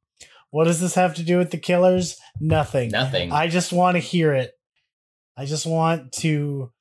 What 0.51 0.65
does 0.65 0.81
this 0.81 0.95
have 0.95 1.15
to 1.17 1.23
do 1.23 1.39
with 1.39 1.51
the 1.51 1.59
Killers? 1.59 2.17
Nothing. 2.41 2.91
Nothing. 2.91 3.33
I 3.33 3.49
just 3.49 3.73
want 3.73 3.97
to 3.97 3.99
hear 4.01 4.33
it. 4.33 4.53
I 5.37 5.45
just 5.45 5.67
want 5.67 6.13
to. 6.21 6.73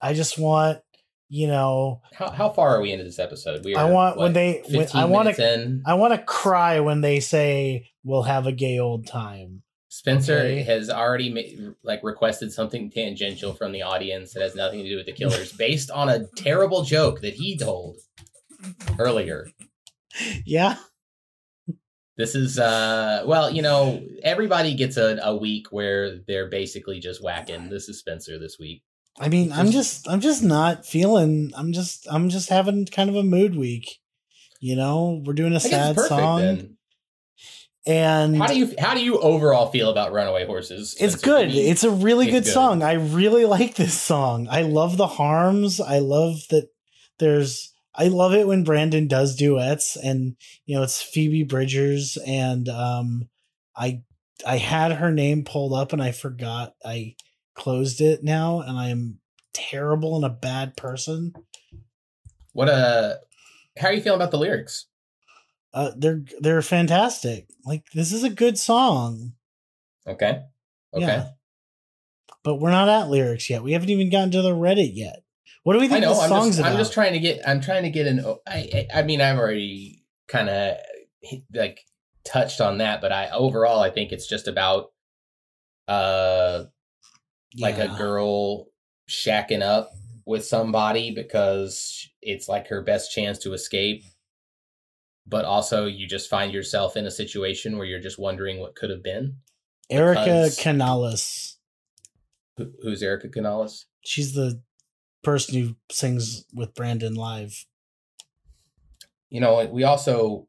I 0.00 0.14
just 0.14 0.36
want, 0.38 0.80
you 1.28 1.46
know, 1.46 2.00
how, 2.14 2.30
how 2.30 2.50
far 2.50 2.76
are 2.76 2.80
we 2.80 2.90
into 2.90 3.04
this 3.04 3.20
episode? 3.20 3.64
We 3.64 3.76
I 3.76 3.84
want 3.84 4.16
when 4.16 4.32
they. 4.32 4.62
When, 4.68 4.80
15 4.82 5.00
I 5.00 5.04
want 5.04 5.34
to. 5.36 5.54
in. 5.54 5.82
I 5.86 5.94
want 5.94 6.14
to 6.14 6.18
cry 6.22 6.80
when 6.80 7.00
they 7.00 7.20
say 7.20 7.90
we'll 8.02 8.22
have 8.24 8.46
a 8.46 8.52
gay 8.52 8.78
old 8.78 9.06
time. 9.06 9.62
Spencer 9.88 10.38
Okay. 10.38 10.62
has 10.62 10.88
already 10.88 11.28
ma- 11.32 11.72
like 11.84 12.00
requested 12.02 12.50
something 12.50 12.90
tangential 12.90 13.52
from 13.52 13.72
the 13.72 13.82
audience 13.82 14.32
that 14.32 14.42
has 14.42 14.54
nothing 14.56 14.82
to 14.82 14.88
do 14.88 14.96
with 14.96 15.04
the 15.06 15.12
killers, 15.12 15.52
based 15.52 15.90
on 15.90 16.08
a 16.08 16.24
terrible 16.34 16.82
joke 16.82 17.20
that 17.20 17.34
he 17.34 17.58
told 17.58 17.98
earlier. 18.98 19.48
yeah. 20.44 20.76
This 22.18 22.34
is 22.34 22.58
uh 22.58 23.22
well, 23.26 23.50
you 23.50 23.62
know, 23.62 24.02
everybody 24.22 24.74
gets 24.74 24.96
a, 24.96 25.18
a 25.22 25.34
week 25.36 25.68
where 25.70 26.18
they're 26.28 26.48
basically 26.50 27.00
just 27.00 27.22
whacking. 27.22 27.70
This 27.70 27.88
is 27.88 27.98
Spencer 27.98 28.38
this 28.38 28.58
week. 28.58 28.82
I 29.18 29.28
mean, 29.28 29.50
I'm 29.52 29.70
just 29.70 30.08
I'm 30.08 30.20
just 30.20 30.42
not 30.42 30.84
feeling 30.86 31.52
I'm 31.56 31.72
just 31.72 32.06
I'm 32.10 32.28
just 32.28 32.50
having 32.50 32.86
kind 32.86 33.08
of 33.08 33.16
a 33.16 33.22
mood 33.22 33.56
week. 33.56 33.98
You 34.60 34.76
know, 34.76 35.22
we're 35.24 35.32
doing 35.32 35.54
a 35.54 35.60
sad 35.60 35.96
perfect 35.96 36.08
song 36.08 36.40
then. 36.40 36.76
and 37.86 38.36
How 38.36 38.46
do 38.46 38.58
you 38.58 38.74
how 38.78 38.94
do 38.94 39.02
you 39.02 39.18
overall 39.18 39.70
feel 39.70 39.90
about 39.90 40.12
Runaway 40.12 40.46
Horses? 40.46 40.94
it's 41.00 41.16
good. 41.16 41.48
It's 41.50 41.82
a 41.82 41.90
really 41.90 42.26
it's 42.26 42.32
good, 42.34 42.44
good. 42.44 42.52
song. 42.52 42.82
I 42.82 42.92
really 42.92 43.44
like 43.56 43.74
this 43.74 43.98
song. 43.98 44.48
I 44.50 44.62
love 44.62 44.96
the 44.98 45.06
harms. 45.08 45.80
I 45.80 45.98
love 45.98 46.46
that 46.50 46.68
there's 47.18 47.71
I 47.94 48.08
love 48.08 48.32
it 48.32 48.46
when 48.46 48.64
Brandon 48.64 49.06
does 49.06 49.36
duets 49.36 49.96
and 49.96 50.36
you 50.64 50.76
know 50.76 50.82
it's 50.82 51.02
Phoebe 51.02 51.44
Bridgers 51.44 52.16
and 52.26 52.68
um 52.68 53.28
I 53.76 54.02
I 54.46 54.56
had 54.56 54.92
her 54.92 55.10
name 55.10 55.44
pulled 55.44 55.72
up 55.72 55.92
and 55.92 56.02
I 56.02 56.12
forgot 56.12 56.74
I 56.84 57.16
closed 57.54 58.00
it 58.00 58.24
now 58.24 58.60
and 58.60 58.78
I'm 58.78 59.18
terrible 59.52 60.16
and 60.16 60.24
a 60.24 60.30
bad 60.30 60.76
person. 60.76 61.34
what 62.52 62.68
a 62.68 63.20
how 63.78 63.88
are 63.88 63.92
you 63.92 64.00
feeling 64.00 64.18
about 64.18 64.30
the 64.30 64.38
lyrics? 64.38 64.86
Uh 65.74 65.90
they're 65.96 66.22
they're 66.40 66.62
fantastic. 66.62 67.46
Like 67.64 67.84
this 67.94 68.12
is 68.12 68.24
a 68.24 68.30
good 68.30 68.58
song. 68.58 69.34
Okay. 70.06 70.42
Okay. 70.94 71.06
Yeah. 71.06 71.28
But 72.42 72.56
we're 72.56 72.70
not 72.70 72.88
at 72.88 73.08
lyrics 73.08 73.48
yet. 73.48 73.62
We 73.62 73.72
haven't 73.72 73.90
even 73.90 74.10
gotten 74.10 74.32
to 74.32 74.42
the 74.42 74.54
Reddit 74.54 74.90
yet. 74.94 75.21
What 75.64 75.74
do 75.74 75.78
we 75.78 75.86
I 75.86 75.88
think 75.88 76.02
know. 76.02 76.14
the 76.14 76.20
I'm 76.20 76.28
song's 76.28 76.46
just, 76.48 76.58
about? 76.60 76.72
I'm 76.72 76.78
just 76.78 76.92
trying 76.92 77.12
to 77.12 77.20
get. 77.20 77.46
I'm 77.46 77.60
trying 77.60 77.84
to 77.84 77.90
get 77.90 78.06
an. 78.06 78.24
I. 78.46 78.86
I 78.92 79.00
I 79.00 79.02
mean, 79.02 79.20
I've 79.20 79.38
already 79.38 80.02
kind 80.28 80.48
of 80.48 80.76
like 81.54 81.80
touched 82.24 82.60
on 82.60 82.78
that, 82.78 83.00
but 83.00 83.12
I 83.12 83.30
overall, 83.30 83.80
I 83.80 83.90
think 83.90 84.12
it's 84.12 84.26
just 84.26 84.48
about, 84.48 84.92
uh, 85.88 86.64
like 87.58 87.78
a 87.78 87.94
girl 87.96 88.68
shacking 89.08 89.62
up 89.62 89.92
with 90.24 90.44
somebody 90.44 91.12
because 91.12 92.08
it's 92.22 92.48
like 92.48 92.68
her 92.68 92.82
best 92.82 93.12
chance 93.12 93.38
to 93.40 93.52
escape. 93.52 94.04
But 95.26 95.44
also, 95.44 95.86
you 95.86 96.08
just 96.08 96.28
find 96.28 96.52
yourself 96.52 96.96
in 96.96 97.06
a 97.06 97.10
situation 97.10 97.76
where 97.76 97.86
you're 97.86 98.00
just 98.00 98.18
wondering 98.18 98.58
what 98.58 98.74
could 98.74 98.90
have 98.90 99.02
been. 99.02 99.36
Erica 99.88 100.50
Canales. 100.58 101.58
Who, 102.56 102.72
who's 102.82 103.02
Erica 103.02 103.28
Canales? 103.28 103.86
She's 104.04 104.34
the 104.34 104.60
person 105.22 105.54
who 105.60 105.76
sings 105.90 106.44
with 106.54 106.74
Brandon 106.74 107.14
live. 107.14 107.64
You 109.30 109.40
know, 109.40 109.64
we 109.66 109.84
also. 109.84 110.48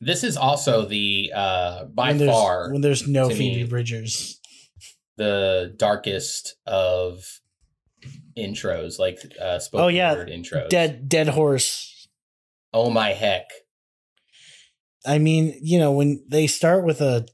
This 0.00 0.24
is 0.24 0.36
also 0.36 0.84
the 0.84 1.32
uh 1.34 1.84
by 1.84 2.12
when 2.12 2.26
far 2.26 2.72
when 2.72 2.80
there's 2.80 3.06
no 3.06 3.28
Phoebe 3.28 3.62
me- 3.62 3.64
Bridgers. 3.64 4.40
the 5.16 5.72
darkest 5.76 6.56
of 6.66 7.22
intros, 8.36 8.98
like 8.98 9.18
uh 9.40 9.60
spoken 9.60 9.84
Oh, 9.84 9.88
yeah. 9.88 10.14
word 10.14 10.28
intros. 10.28 10.68
Dead 10.70 11.08
dead 11.08 11.28
horse. 11.28 12.08
Oh 12.74 12.90
my 12.90 13.10
heck. 13.10 13.44
I 15.06 15.18
mean, 15.18 15.56
you 15.62 15.78
know, 15.78 15.92
when 15.92 16.24
they 16.28 16.46
start 16.48 16.84
with 16.84 17.00
a 17.00 17.26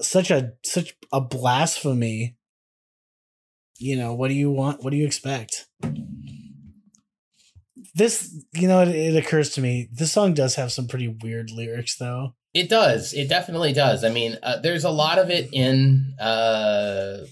such 0.00 0.30
a 0.30 0.52
such 0.64 0.94
a 1.12 1.20
blasphemy, 1.22 2.36
you 3.80 3.96
know, 3.96 4.12
what 4.12 4.28
do 4.28 4.34
you 4.34 4.50
want? 4.50 4.84
What 4.84 4.90
do 4.90 4.96
you 4.96 5.06
expect? 5.06 5.66
This, 7.94 8.44
you 8.52 8.68
know, 8.68 8.82
it, 8.82 8.88
it 8.88 9.16
occurs 9.16 9.50
to 9.50 9.60
me. 9.60 9.88
This 9.90 10.12
song 10.12 10.34
does 10.34 10.54
have 10.54 10.70
some 10.70 10.86
pretty 10.86 11.16
weird 11.22 11.50
lyrics, 11.50 11.96
though. 11.96 12.34
It 12.52 12.68
does. 12.68 13.14
It 13.14 13.28
definitely 13.28 13.72
does. 13.72 14.04
I 14.04 14.10
mean, 14.10 14.36
uh, 14.42 14.58
there's 14.58 14.84
a 14.84 14.90
lot 14.90 15.18
of 15.18 15.30
it 15.30 15.48
in. 15.52 16.14
Uh, 16.20 17.24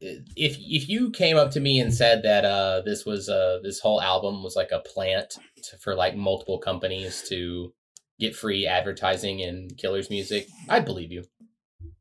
if 0.00 0.56
if 0.60 0.88
you 0.88 1.10
came 1.10 1.36
up 1.36 1.50
to 1.50 1.60
me 1.60 1.80
and 1.80 1.92
said 1.92 2.22
that 2.22 2.44
uh, 2.44 2.80
this 2.84 3.04
was 3.04 3.28
uh, 3.28 3.58
this 3.62 3.80
whole 3.80 4.00
album 4.00 4.42
was 4.42 4.56
like 4.56 4.70
a 4.72 4.80
plant 4.80 5.36
to, 5.64 5.76
for 5.78 5.94
like 5.94 6.16
multiple 6.16 6.58
companies 6.58 7.22
to 7.28 7.74
get 8.18 8.34
free 8.34 8.66
advertising 8.66 9.40
in 9.40 9.68
Killer's 9.76 10.08
music, 10.08 10.46
I'd 10.68 10.84
believe 10.84 11.12
you. 11.12 11.24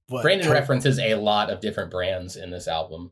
What, 0.07 0.21
Brandon 0.21 0.51
references 0.51 0.99
a 0.99 1.15
lot 1.15 1.49
of 1.49 1.59
different 1.59 1.91
brands 1.91 2.37
in 2.37 2.51
this 2.51 2.67
album. 2.67 3.11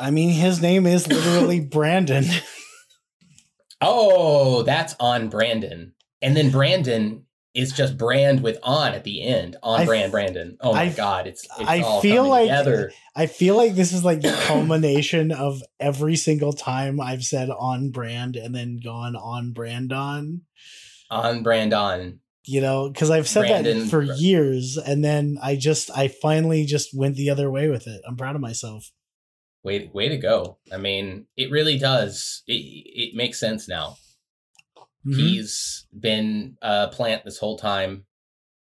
I 0.00 0.10
mean, 0.10 0.30
his 0.30 0.60
name 0.62 0.86
is 0.86 1.06
literally 1.08 1.60
Brandon. 1.70 2.24
Oh, 3.80 4.62
that's 4.62 4.94
on 5.00 5.28
Brandon. 5.28 5.92
And 6.20 6.36
then 6.36 6.50
Brandon 6.50 7.26
is 7.54 7.72
just 7.72 7.98
brand 7.98 8.42
with 8.42 8.58
on 8.62 8.94
at 8.94 9.04
the 9.04 9.22
end. 9.22 9.56
On 9.62 9.80
I- 9.80 9.84
brand 9.84 10.12
Brandon. 10.12 10.56
Oh 10.60 10.72
my 10.72 10.82
I- 10.84 10.88
god, 10.90 11.26
it's, 11.26 11.44
it's 11.58 11.68
I 11.68 11.80
all 11.80 12.00
feel 12.00 12.26
like- 12.26 12.44
together. 12.48 12.92
I 13.14 13.26
feel 13.26 13.56
like 13.56 13.74
this 13.74 13.92
is 13.92 14.04
like 14.04 14.22
the 14.22 14.32
culmination 14.46 15.32
of 15.32 15.60
every 15.78 16.16
single 16.16 16.52
time 16.54 17.00
I've 17.00 17.24
said 17.24 17.50
on 17.50 17.90
brand 17.90 18.36
and 18.36 18.54
then 18.54 18.80
gone 18.82 19.16
on 19.16 19.52
brand 19.52 19.92
on. 19.92 20.42
On 21.10 21.42
brand 21.42 21.74
on. 21.74 22.20
You 22.44 22.60
know, 22.60 22.88
because 22.88 23.10
I've 23.10 23.28
said 23.28 23.64
that 23.64 23.88
for 23.88 24.02
years, 24.02 24.76
and 24.76 25.04
then 25.04 25.36
I 25.40 25.54
just 25.54 25.90
I 25.96 26.08
finally 26.08 26.64
just 26.64 26.88
went 26.92 27.14
the 27.14 27.30
other 27.30 27.48
way 27.50 27.68
with 27.68 27.86
it. 27.86 28.00
I'm 28.08 28.16
proud 28.16 28.34
of 28.34 28.40
myself. 28.40 28.90
Way 29.64 29.90
way 29.92 30.08
to 30.08 30.16
go. 30.16 30.58
I 30.72 30.76
mean, 30.76 31.26
it 31.36 31.50
really 31.50 31.78
does. 31.78 32.42
It 32.46 32.54
it 32.54 33.14
makes 33.14 33.38
sense 33.38 33.68
now. 33.68 33.96
Mhm. 35.06 35.16
He's 35.16 35.86
been 35.98 36.56
a 36.62 36.88
plant 36.88 37.24
this 37.24 37.38
whole 37.38 37.58
time. 37.58 38.06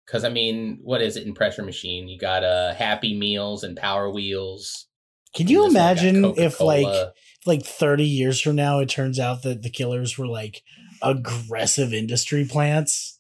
Cause 0.08 0.24
I 0.24 0.30
mean, 0.30 0.80
what 0.82 1.04
is 1.04 1.16
it 1.16 1.28
in 1.28 1.36
Pressure 1.36 1.64
Machine? 1.64 2.08
You 2.08 2.18
got 2.18 2.44
uh 2.44 2.74
Happy 2.74 3.18
Meals 3.18 3.64
and 3.64 3.78
Power 3.78 4.10
Wheels. 4.10 4.88
Can 5.36 5.48
you 5.48 5.64
This 5.64 5.66
one 5.66 5.74
got 5.74 6.04
imagine 6.04 6.34
if 6.38 6.60
like 6.60 7.14
like 7.46 7.64
30 7.64 8.06
years 8.06 8.42
from 8.42 8.56
now 8.56 8.80
it 8.80 8.90
turns 8.90 9.20
out 9.20 9.44
that 9.44 9.62
the 9.62 9.70
killers 9.70 10.18
were 10.18 10.28
like 10.28 10.64
aggressive 11.04 11.94
industry 11.94 12.46
plants? 12.46 13.20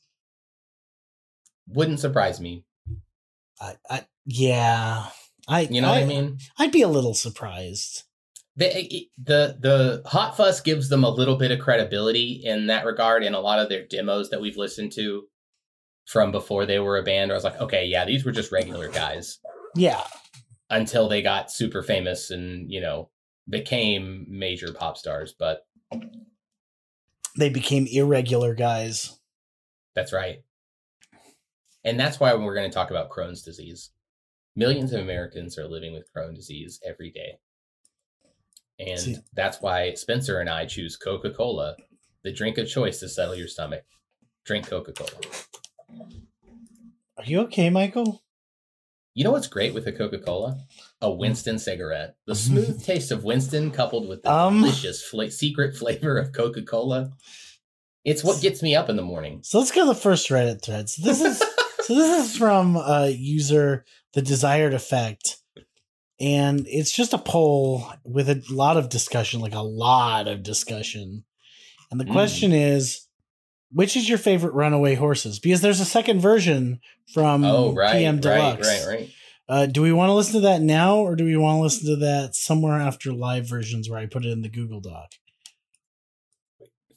wouldn't 1.70 2.00
surprise 2.00 2.40
me. 2.40 2.66
I, 3.62 3.76
I 3.90 4.06
yeah. 4.26 5.08
I 5.50 5.62
You 5.62 5.82
know 5.82 5.90
what 5.90 6.04
I 6.04 6.06
mean? 6.06 6.38
I'd 6.58 6.72
be 6.72 6.82
a 6.84 6.88
little 6.88 7.14
surprised. 7.14 8.04
the 8.56 8.68
eh, 8.76 8.88
eh, 8.92 9.00
the 9.18 9.58
the 9.60 10.02
hot 10.08 10.38
fuss 10.38 10.62
gives 10.62 10.90
them 10.90 11.04
a 11.04 11.10
little 11.10 11.36
bit 11.38 11.52
of 11.52 11.60
credibility 11.60 12.42
in 12.44 12.68
that 12.68 12.86
regard 12.86 13.24
in 13.24 13.34
a 13.34 13.40
lot 13.40 13.60
of 13.60 13.68
their 13.70 13.86
demos 13.86 14.30
that 14.30 14.42
we've 14.42 14.58
listened 14.58 14.92
to 14.94 15.24
from 16.06 16.32
before 16.32 16.66
they 16.66 16.80
were 16.80 16.98
a 16.98 17.04
band. 17.04 17.32
I 17.32 17.36
was 17.36 17.44
like, 17.44 17.60
okay, 17.60 17.86
yeah, 17.86 18.06
these 18.06 18.24
were 18.26 18.32
just 18.32 18.52
regular 18.52 18.90
guys 18.90 19.40
Yeah. 19.76 20.04
until 20.70 21.08
they 21.10 21.22
got 21.22 21.52
super 21.52 21.82
famous 21.84 22.30
and 22.32 22.72
you 22.72 22.82
know 22.82 23.10
became 23.50 24.26
major 24.30 24.72
pop 24.74 24.98
stars. 24.98 25.34
But 25.38 25.66
They 27.38 27.50
became 27.50 27.88
irregular 27.88 28.54
guys. 28.56 29.20
that's 29.96 30.12
right, 30.14 30.44
and 31.84 32.00
that's 32.00 32.20
why 32.20 32.34
we're 32.34 32.56
going 32.56 32.70
to 32.70 32.74
talk 32.74 32.90
about 32.92 33.10
Crohn's 33.10 33.42
disease. 33.44 33.92
Millions 34.60 34.92
of 34.92 35.00
Americans 35.00 35.58
are 35.58 35.70
living 35.70 35.94
with 35.94 36.12
Crohn's 36.14 36.36
disease 36.36 36.82
every 36.86 37.12
day. 37.12 37.40
And 38.78 39.00
See- 39.00 39.18
that's 39.34 39.62
why 39.62 39.94
Spencer 39.94 40.40
and 40.42 40.50
I 40.50 40.66
choose 40.66 40.98
Coca 40.98 41.32
Cola, 41.32 41.78
the 42.26 42.34
drink 42.34 42.58
of 42.58 42.68
choice 42.68 43.00
to 43.00 43.08
settle 43.08 43.36
your 43.36 43.48
stomach. 43.48 43.86
Drink 44.46 44.68
Coca 44.68 44.92
Cola. 44.92 45.22
Are 47.18 47.24
you 47.24 47.40
okay, 47.42 47.70
Michael? 47.70 48.22
You 49.16 49.24
know 49.24 49.32
what's 49.32 49.48
great 49.48 49.74
with 49.74 49.88
a 49.88 49.94
Coca 49.94 50.20
Cola? 50.20 50.58
A 51.02 51.10
Winston 51.10 51.58
cigarette. 51.58 52.16
The 52.26 52.36
smooth 52.36 52.84
taste 52.84 53.12
of 53.12 53.24
Winston 53.24 53.72
coupled 53.72 54.10
with 54.10 54.24
the 54.24 54.32
Um. 54.32 54.60
delicious 54.62 55.02
fla- 55.02 55.32
secret 55.32 55.76
flavor 55.78 56.18
of 56.18 56.34
Coca 56.34 56.64
Cola. 56.64 57.12
It's 58.04 58.24
what 58.26 58.42
gets 58.42 58.62
me 58.62 58.76
up 58.76 58.90
in 58.90 58.98
the 58.98 59.02
morning. 59.04 59.40
So 59.44 59.60
let's 59.60 59.72
go 59.72 59.82
to 59.82 59.88
the 59.88 59.96
first 59.96 60.28
Reddit 60.30 60.62
thread. 60.62 60.90
So 60.90 61.02
this 61.04 61.22
is 61.22 61.42
so 61.90 61.96
this 61.96 62.30
is 62.30 62.38
from 62.38 62.78
uh 62.78 63.10
user 63.12 63.84
the 64.14 64.22
desired 64.22 64.76
effect. 64.76 65.38
And 66.20 66.68
it's 66.68 66.92
just 66.92 67.14
a 67.14 67.18
poll 67.18 67.92
with 68.04 68.30
a 68.30 68.44
lot 68.52 68.78
of 68.78 68.90
discussion, 68.90 69.40
like 69.40 69.56
a 69.56 69.62
lot 69.62 70.28
of 70.28 70.44
discussion. 70.44 71.24
And 71.90 72.00
the 72.00 72.06
Mm. 72.06 72.12
question 72.12 72.52
is 72.52 73.08
which 73.72 73.98
is 73.98 74.08
your 74.08 74.20
favorite 74.20 74.54
runaway 74.54 74.94
horses? 74.94 75.40
Because 75.40 75.62
there's 75.62 75.80
a 75.80 75.86
second 75.86 76.20
version 76.20 76.80
from 77.12 77.44
oh, 77.44 77.74
right, 77.74 77.94
PM 77.94 78.16
right, 78.18 78.22
Deluxe. 78.22 78.68
right, 78.68 78.86
right. 78.88 79.10
Uh, 79.48 79.66
do 79.66 79.82
we 79.82 79.92
want 79.92 80.10
to 80.10 80.14
listen 80.14 80.34
to 80.34 80.40
that 80.42 80.62
now 80.62 80.98
or 80.98 81.16
do 81.16 81.26
we 81.26 81.36
want 81.38 81.58
to 81.58 81.62
listen 81.64 81.88
to 81.88 81.96
that 81.96 82.36
somewhere 82.36 82.80
after 82.80 83.12
live 83.12 83.50
versions 83.50 83.90
where 83.90 83.98
I 84.00 84.06
put 84.06 84.26
it 84.26 84.30
in 84.32 84.44
the 84.44 84.50
Google 84.50 84.80
Doc? 84.80 85.14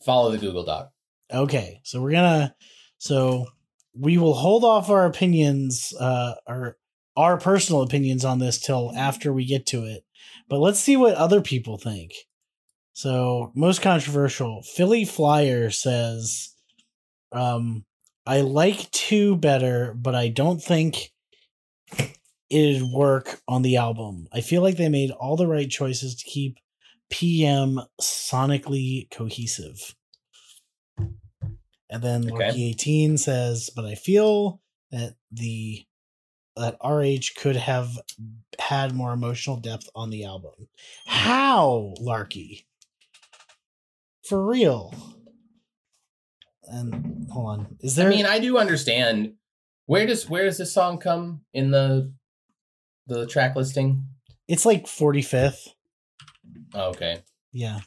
Follow 0.04 0.30
the 0.32 0.36
Google 0.38 0.64
Doc. 0.64 0.90
Okay, 1.32 1.80
so 1.82 2.02
we're 2.02 2.12
gonna 2.12 2.54
so 2.98 3.46
we 3.94 4.18
will 4.18 4.34
hold 4.34 4.64
off 4.64 4.90
our 4.90 5.06
opinions, 5.06 5.92
uh, 5.98 6.34
our 6.46 6.76
our 7.16 7.36
personal 7.36 7.82
opinions 7.82 8.24
on 8.24 8.38
this 8.38 8.58
till 8.58 8.92
after 8.96 9.32
we 9.32 9.44
get 9.44 9.66
to 9.66 9.84
it. 9.84 10.04
But 10.48 10.60
let's 10.60 10.80
see 10.80 10.96
what 10.96 11.14
other 11.14 11.42
people 11.42 11.76
think. 11.76 12.12
So 12.94 13.52
most 13.54 13.82
controversial, 13.82 14.62
Philly 14.62 15.04
Flyer 15.04 15.70
says, 15.70 16.54
Um, 17.32 17.84
I 18.26 18.42
like 18.42 18.90
two 18.90 19.36
better, 19.36 19.94
but 19.94 20.14
I 20.14 20.28
don't 20.28 20.62
think 20.62 21.12
it'd 22.50 22.82
work 22.82 23.40
on 23.48 23.62
the 23.62 23.76
album. 23.76 24.28
I 24.32 24.42
feel 24.42 24.62
like 24.62 24.76
they 24.76 24.88
made 24.88 25.10
all 25.10 25.36
the 25.36 25.46
right 25.46 25.68
choices 25.68 26.14
to 26.16 26.24
keep 26.24 26.58
PM 27.10 27.80
sonically 28.00 29.10
cohesive. 29.10 29.94
And 31.92 32.02
then 32.02 32.32
Okay. 32.32 32.46
Larky 32.46 32.70
18 32.70 33.18
says, 33.18 33.70
but 33.74 33.84
I 33.84 33.94
feel 33.94 34.60
that 34.90 35.16
the 35.30 35.84
that 36.56 36.76
RH 36.84 37.38
could 37.40 37.56
have 37.56 37.98
had 38.58 38.94
more 38.94 39.12
emotional 39.12 39.56
depth 39.56 39.88
on 39.94 40.10
the 40.10 40.24
album. 40.24 40.52
Mm. 40.60 40.66
How, 41.06 41.94
Larky? 41.98 42.66
For 44.24 44.44
real. 44.44 44.94
And 46.64 47.28
hold 47.30 47.46
on. 47.46 47.76
Is 47.80 47.96
there 47.96 48.06
I 48.06 48.10
mean, 48.10 48.26
I 48.26 48.38
do 48.38 48.58
understand. 48.58 49.34
Where 49.86 50.06
does 50.06 50.28
where 50.28 50.44
does 50.44 50.58
this 50.58 50.72
song 50.72 50.98
come 50.98 51.42
in 51.52 51.70
the 51.70 52.12
the 53.06 53.26
track 53.26 53.56
listing? 53.56 54.06
it's 54.48 54.66
like 54.66 54.84
45th. 54.84 55.68
Oh, 56.74 56.90
okay. 56.90 57.22
Yeah. 57.52 57.80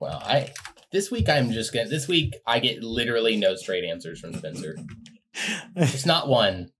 Well, 0.00 0.22
I 0.24 0.52
this 0.94 1.10
week 1.10 1.28
I'm 1.28 1.50
just 1.50 1.74
gonna 1.74 1.88
this 1.88 2.06
week 2.06 2.36
I 2.46 2.60
get 2.60 2.82
literally 2.82 3.36
no 3.36 3.56
straight 3.56 3.84
answers 3.84 4.20
from 4.20 4.32
Spencer. 4.34 4.78
Just 5.76 6.06
not 6.06 6.28
one. 6.28 6.70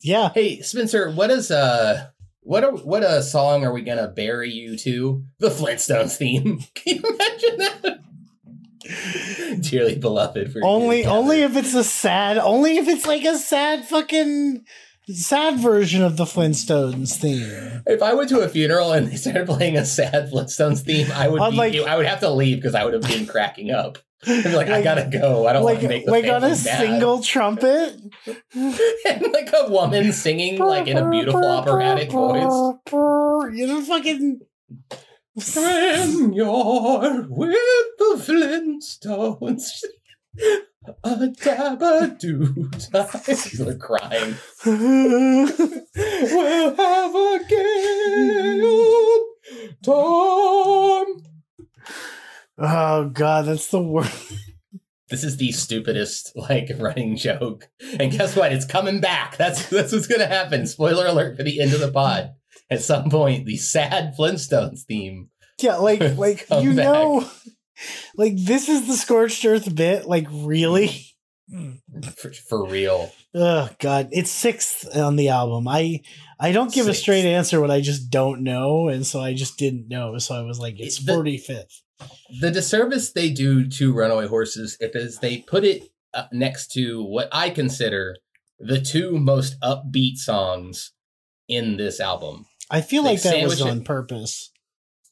yeah. 0.00 0.30
Hey, 0.32 0.60
Spencer, 0.60 1.10
what 1.10 1.30
is 1.30 1.50
uh 1.50 2.06
what 2.42 2.62
are 2.62 2.70
what 2.70 3.02
a 3.02 3.20
song 3.22 3.64
are 3.64 3.72
we 3.72 3.82
gonna 3.82 4.06
bury 4.06 4.50
you 4.50 4.78
to? 4.78 5.24
The 5.40 5.48
Flintstones 5.48 6.16
theme. 6.16 6.60
Can 6.74 6.96
you 6.96 7.02
imagine 7.02 7.58
that? 7.58 8.00
Dearly 9.60 9.96
beloved 9.96 10.52
for 10.52 10.64
Only 10.64 11.04
only 11.04 11.42
if 11.42 11.56
it's 11.56 11.74
a 11.74 11.84
sad 11.84 12.38
only 12.38 12.78
if 12.78 12.86
it's 12.86 13.06
like 13.06 13.24
a 13.24 13.36
sad 13.38 13.86
fucking 13.86 14.64
sad 15.14 15.58
version 15.60 16.02
of 16.02 16.16
the 16.16 16.24
Flintstones 16.24 17.16
theme. 17.16 17.82
If 17.86 18.02
I 18.02 18.14
went 18.14 18.28
to 18.30 18.40
a 18.40 18.48
funeral 18.48 18.92
and 18.92 19.06
they 19.08 19.16
started 19.16 19.46
playing 19.46 19.76
a 19.76 19.84
sad 19.84 20.30
Flintstones 20.30 20.80
theme, 20.80 21.08
I 21.12 21.28
would 21.28 21.50
be, 21.50 21.56
like- 21.56 21.74
I 21.86 21.96
would 21.96 22.06
have 22.06 22.20
to 22.20 22.30
leave 22.30 22.58
because 22.58 22.74
I 22.74 22.84
would 22.84 22.94
have 22.94 23.02
been 23.02 23.26
cracking 23.26 23.70
up. 23.70 23.98
I'd 24.26 24.44
be 24.44 24.50
like, 24.54 24.68
I 24.68 24.82
gotta 24.82 25.08
go. 25.10 25.46
I 25.46 25.54
don't 25.54 25.64
want 25.64 25.76
Like 25.76 25.80
to 25.82 25.88
make 25.88 26.04
the 26.04 26.10
like 26.10 26.26
on 26.26 26.44
a 26.44 26.48
mad." 26.50 26.56
single 26.56 27.22
trumpet. 27.22 27.98
and 28.54 29.32
like 29.32 29.48
a 29.54 29.70
woman 29.70 30.12
singing 30.12 30.58
like 30.58 30.86
in 30.88 30.98
a 30.98 31.08
beautiful 31.10 31.42
operatic 31.42 32.10
voice. 32.10 32.74
You 32.92 33.66
know 33.66 33.80
fucking 33.80 34.40
you're 36.34 37.26
with 37.30 37.56
the 37.98 38.16
Flintstones, 38.18 39.84
a 40.86 40.92
dabba-doo 41.16 42.70
They're 43.64 43.74
crying. 43.78 44.34
We'll 44.64 45.46
have 46.76 47.14
a 47.14 47.40
gay 47.48 48.60
old 48.62 49.26
time. 49.84 51.24
Oh 52.62 53.08
god, 53.12 53.46
that's 53.46 53.68
the 53.68 53.82
worst. 53.82 54.32
This 55.08 55.24
is 55.24 55.38
the 55.38 55.50
stupidest 55.52 56.32
like 56.36 56.70
running 56.78 57.16
joke. 57.16 57.68
And 57.98 58.12
guess 58.12 58.36
what? 58.36 58.52
It's 58.52 58.64
coming 58.64 59.00
back. 59.00 59.36
That's 59.36 59.68
that's 59.68 59.92
what's 59.92 60.06
gonna 60.06 60.26
happen. 60.26 60.66
Spoiler 60.66 61.06
alert 61.06 61.36
for 61.36 61.42
the 61.42 61.60
end 61.60 61.72
of 61.74 61.80
the 61.80 61.90
pod. 61.90 62.30
At 62.70 62.82
some 62.82 63.10
point, 63.10 63.46
the 63.46 63.56
sad 63.56 64.14
Flintstones 64.16 64.82
theme. 64.84 65.30
Yeah, 65.60 65.76
like 65.76 66.16
like 66.16 66.46
you 66.62 66.74
back. 66.74 66.84
know 66.84 67.28
like 68.16 68.34
this 68.36 68.68
is 68.68 68.86
the 68.86 68.94
scorched 68.96 69.44
earth 69.44 69.74
bit, 69.74 70.06
like 70.06 70.26
really? 70.30 71.06
For, 72.16 72.32
for 72.32 72.64
real. 72.66 73.12
Oh 73.34 73.68
god, 73.80 74.08
it's 74.12 74.30
sixth 74.30 74.96
on 74.96 75.16
the 75.16 75.30
album. 75.30 75.66
I 75.66 76.00
I 76.38 76.52
don't 76.52 76.72
give 76.72 76.86
a 76.88 76.94
straight 76.94 77.24
answer 77.26 77.60
when 77.60 77.70
I 77.70 77.80
just 77.80 78.08
don't 78.10 78.42
know, 78.42 78.88
and 78.88 79.04
so 79.04 79.20
I 79.20 79.34
just 79.34 79.58
didn't 79.58 79.88
know. 79.88 80.16
So 80.18 80.34
I 80.34 80.42
was 80.42 80.58
like, 80.60 80.76
it's 80.78 80.98
forty 80.98 81.38
fifth. 81.38 81.82
The 82.40 82.50
disservice 82.50 83.12
they 83.12 83.30
do 83.30 83.66
to 83.68 83.92
Runaway 83.92 84.26
Horses 84.28 84.76
if 84.80 84.94
is 84.94 85.18
they 85.18 85.38
put 85.38 85.64
it 85.64 85.82
uh, 86.14 86.24
next 86.32 86.72
to 86.72 87.02
what 87.04 87.28
I 87.32 87.50
consider 87.50 88.16
the 88.58 88.80
two 88.80 89.18
most 89.18 89.58
upbeat 89.60 90.16
songs 90.16 90.92
in 91.48 91.76
this 91.76 91.98
album. 92.00 92.46
I 92.70 92.80
feel 92.80 93.02
They 93.02 93.10
like 93.10 93.22
that 93.22 93.42
was 93.44 93.58
sandwich 93.58 93.74
it- 93.74 93.78
on 93.80 93.84
purpose. 93.84 94.49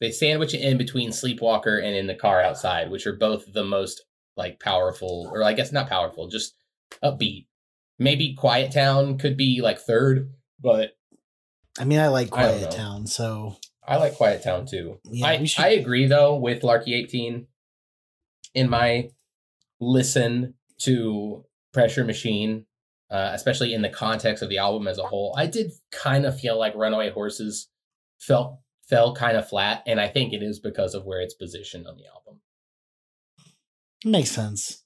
They 0.00 0.10
sandwich 0.10 0.54
it 0.54 0.60
in 0.60 0.78
between 0.78 1.10
Sleepwalker 1.10 1.78
and 1.78 1.94
In 1.96 2.06
the 2.06 2.14
Car 2.14 2.40
Outside, 2.40 2.90
which 2.90 3.06
are 3.06 3.16
both 3.16 3.52
the 3.52 3.64
most 3.64 4.04
like 4.36 4.60
powerful, 4.60 5.28
or 5.32 5.42
I 5.42 5.52
guess 5.52 5.72
not 5.72 5.88
powerful, 5.88 6.28
just 6.28 6.54
upbeat. 7.02 7.46
Maybe 7.98 8.34
Quiet 8.34 8.70
Town 8.72 9.18
could 9.18 9.36
be 9.36 9.60
like 9.60 9.80
third, 9.80 10.32
but 10.60 10.92
I 11.80 11.84
mean, 11.84 11.98
I 11.98 12.08
like 12.08 12.30
Quiet 12.30 12.62
know. 12.62 12.70
Town, 12.70 13.06
so 13.08 13.56
I 13.86 13.96
like 13.96 14.14
Quiet 14.14 14.42
Town 14.42 14.66
too. 14.66 15.00
Yeah, 15.04 15.26
I, 15.26 15.44
should- 15.44 15.64
I 15.64 15.68
agree 15.70 16.06
though 16.06 16.36
with 16.36 16.62
Larky 16.62 16.94
18 16.94 17.46
in 18.54 18.70
my 18.70 19.10
listen 19.80 20.54
to 20.82 21.44
Pressure 21.72 22.04
Machine, 22.04 22.66
uh, 23.10 23.30
especially 23.32 23.74
in 23.74 23.82
the 23.82 23.88
context 23.88 24.42
of 24.42 24.48
the 24.48 24.58
album 24.58 24.86
as 24.86 24.98
a 24.98 25.02
whole. 25.06 25.34
I 25.36 25.46
did 25.46 25.72
kind 25.90 26.24
of 26.26 26.38
feel 26.38 26.56
like 26.58 26.74
Runaway 26.76 27.10
Horses 27.10 27.68
felt 28.20 28.58
fell 28.88 29.14
kind 29.14 29.36
of 29.36 29.48
flat, 29.48 29.82
and 29.86 30.00
I 30.00 30.08
think 30.08 30.32
it 30.32 30.42
is 30.42 30.58
because 30.58 30.94
of 30.94 31.04
where 31.04 31.20
it's 31.20 31.34
positioned 31.34 31.86
on 31.86 31.96
the 31.96 32.06
album. 32.06 32.40
makes 34.04 34.30
sense. 34.30 34.82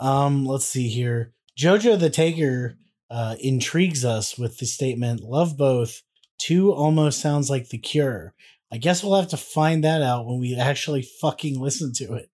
Um, 0.00 0.44
let's 0.46 0.66
see 0.66 0.88
here. 0.88 1.32
Jojo 1.58 1.98
the 1.98 2.10
Taker 2.10 2.76
uh, 3.10 3.36
intrigues 3.40 4.04
us 4.04 4.38
with 4.38 4.58
the 4.58 4.66
statement, 4.66 5.20
"Love 5.22 5.56
both." 5.56 6.02
Two 6.38 6.72
almost 6.72 7.20
sounds 7.20 7.50
like 7.50 7.68
The 7.68 7.78
Cure. 7.78 8.32
I 8.70 8.76
guess 8.78 9.02
we'll 9.02 9.18
have 9.20 9.30
to 9.30 9.36
find 9.36 9.82
that 9.82 10.02
out 10.02 10.24
when 10.26 10.38
we 10.38 10.54
actually 10.54 11.02
fucking 11.02 11.58
listen 11.58 11.92
to 11.94 12.14
it. 12.14 12.30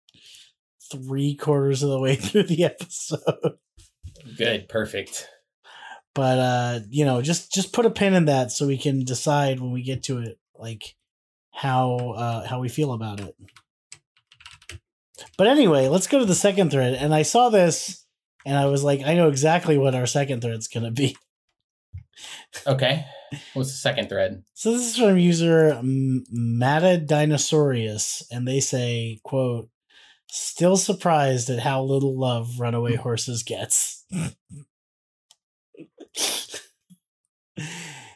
Three 0.92 1.36
quarters 1.36 1.84
of 1.84 1.90
the 1.90 2.00
way 2.00 2.16
through 2.18 2.44
the 2.44 2.66
episode. 2.66 3.58
Good, 4.38 4.68
perfect. 4.68 5.30
but 6.14 6.38
uh 6.40 6.80
you 6.90 7.06
know 7.06 7.22
just 7.22 7.52
just 7.54 7.72
put 7.74 7.86
a 7.86 7.90
pin 7.90 8.14
in 8.14 8.26
that 8.26 8.52
so 8.52 8.68
we 8.68 8.78
can 8.78 9.04
decide 9.06 9.60
when 9.60 9.72
we 9.72 9.82
get 9.84 10.04
to 10.04 10.20
it 10.20 10.38
like 10.56 10.96
how 11.54 11.96
uh 12.18 12.48
how 12.48 12.60
we 12.60 12.68
feel 12.68 12.92
about 12.94 13.20
it 13.20 13.36
but 15.38 15.48
anyway 15.48 15.88
let's 15.88 16.08
go 16.08 16.20
to 16.20 16.26
the 16.26 16.36
second 16.36 16.72
thread 16.72 16.94
and 16.96 17.14
i 17.14 17.22
saw 17.22 17.50
this 17.50 18.06
and 18.46 18.58
i 18.58 18.66
was 18.66 18.84
like 18.84 19.02
i 19.06 19.14
know 19.14 19.30
exactly 19.30 19.78
what 19.78 19.96
our 19.96 20.06
second 20.08 20.42
thread's 20.42 20.68
gonna 20.68 20.92
be 20.92 21.16
Okay, 22.68 23.06
what's 23.54 23.72
the 23.72 23.78
second 23.78 24.08
thread? 24.08 24.44
so 24.54 24.72
this 24.72 24.82
is 24.92 24.98
from 24.98 25.18
user 25.18 25.80
Mata 25.82 27.04
Dinosaurius, 27.04 28.22
and 28.32 28.48
they 28.48 28.60
say, 28.60 29.20
"quote 29.24 29.70
Still 30.30 30.78
surprised 30.78 31.50
at 31.50 31.60
how 31.60 31.82
little 31.84 32.18
love 32.18 32.60
Runaway 32.60 32.96
Horses 32.96 33.42
gets." 33.44 34.06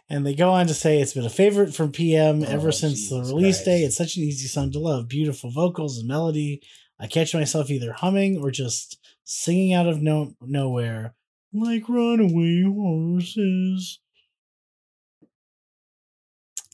and 0.10 0.26
they 0.26 0.34
go 0.36 0.52
on 0.52 0.68
to 0.68 0.74
say 0.74 1.00
it's 1.02 1.14
been 1.14 1.26
a 1.26 1.30
favorite 1.30 1.74
from 1.74 1.92
PM 1.92 2.44
ever 2.44 2.70
Oh, 2.70 2.72
since 2.72 3.10
the 3.10 3.18
Jesus 3.20 3.34
release 3.34 3.64
day. 3.64 3.82
It's 3.84 3.98
such 3.98 4.16
an 4.18 4.24
easy 4.24 4.48
song 4.48 4.72
to 4.72 4.80
love, 4.80 5.08
beautiful 5.08 5.52
vocals 5.52 5.98
and 5.98 6.08
melody. 6.08 6.62
I 7.00 7.08
catch 7.08 7.34
myself 7.34 7.70
either 7.70 7.94
humming 7.94 8.38
or 8.42 8.50
just 8.52 9.00
singing 9.24 9.74
out 9.74 9.88
of 9.88 10.02
no- 10.02 10.34
nowhere, 10.42 11.14
like 11.54 11.88
runaway 11.90 12.64
horses. 12.64 14.00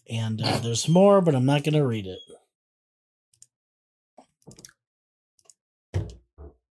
And 0.10 0.42
uh, 0.42 0.60
there's 0.60 0.88
more, 0.88 1.22
but 1.22 1.34
I'm 1.34 1.46
not 1.46 1.64
going 1.64 1.74
to 1.74 1.86
read 1.86 2.06
it. 2.08 2.20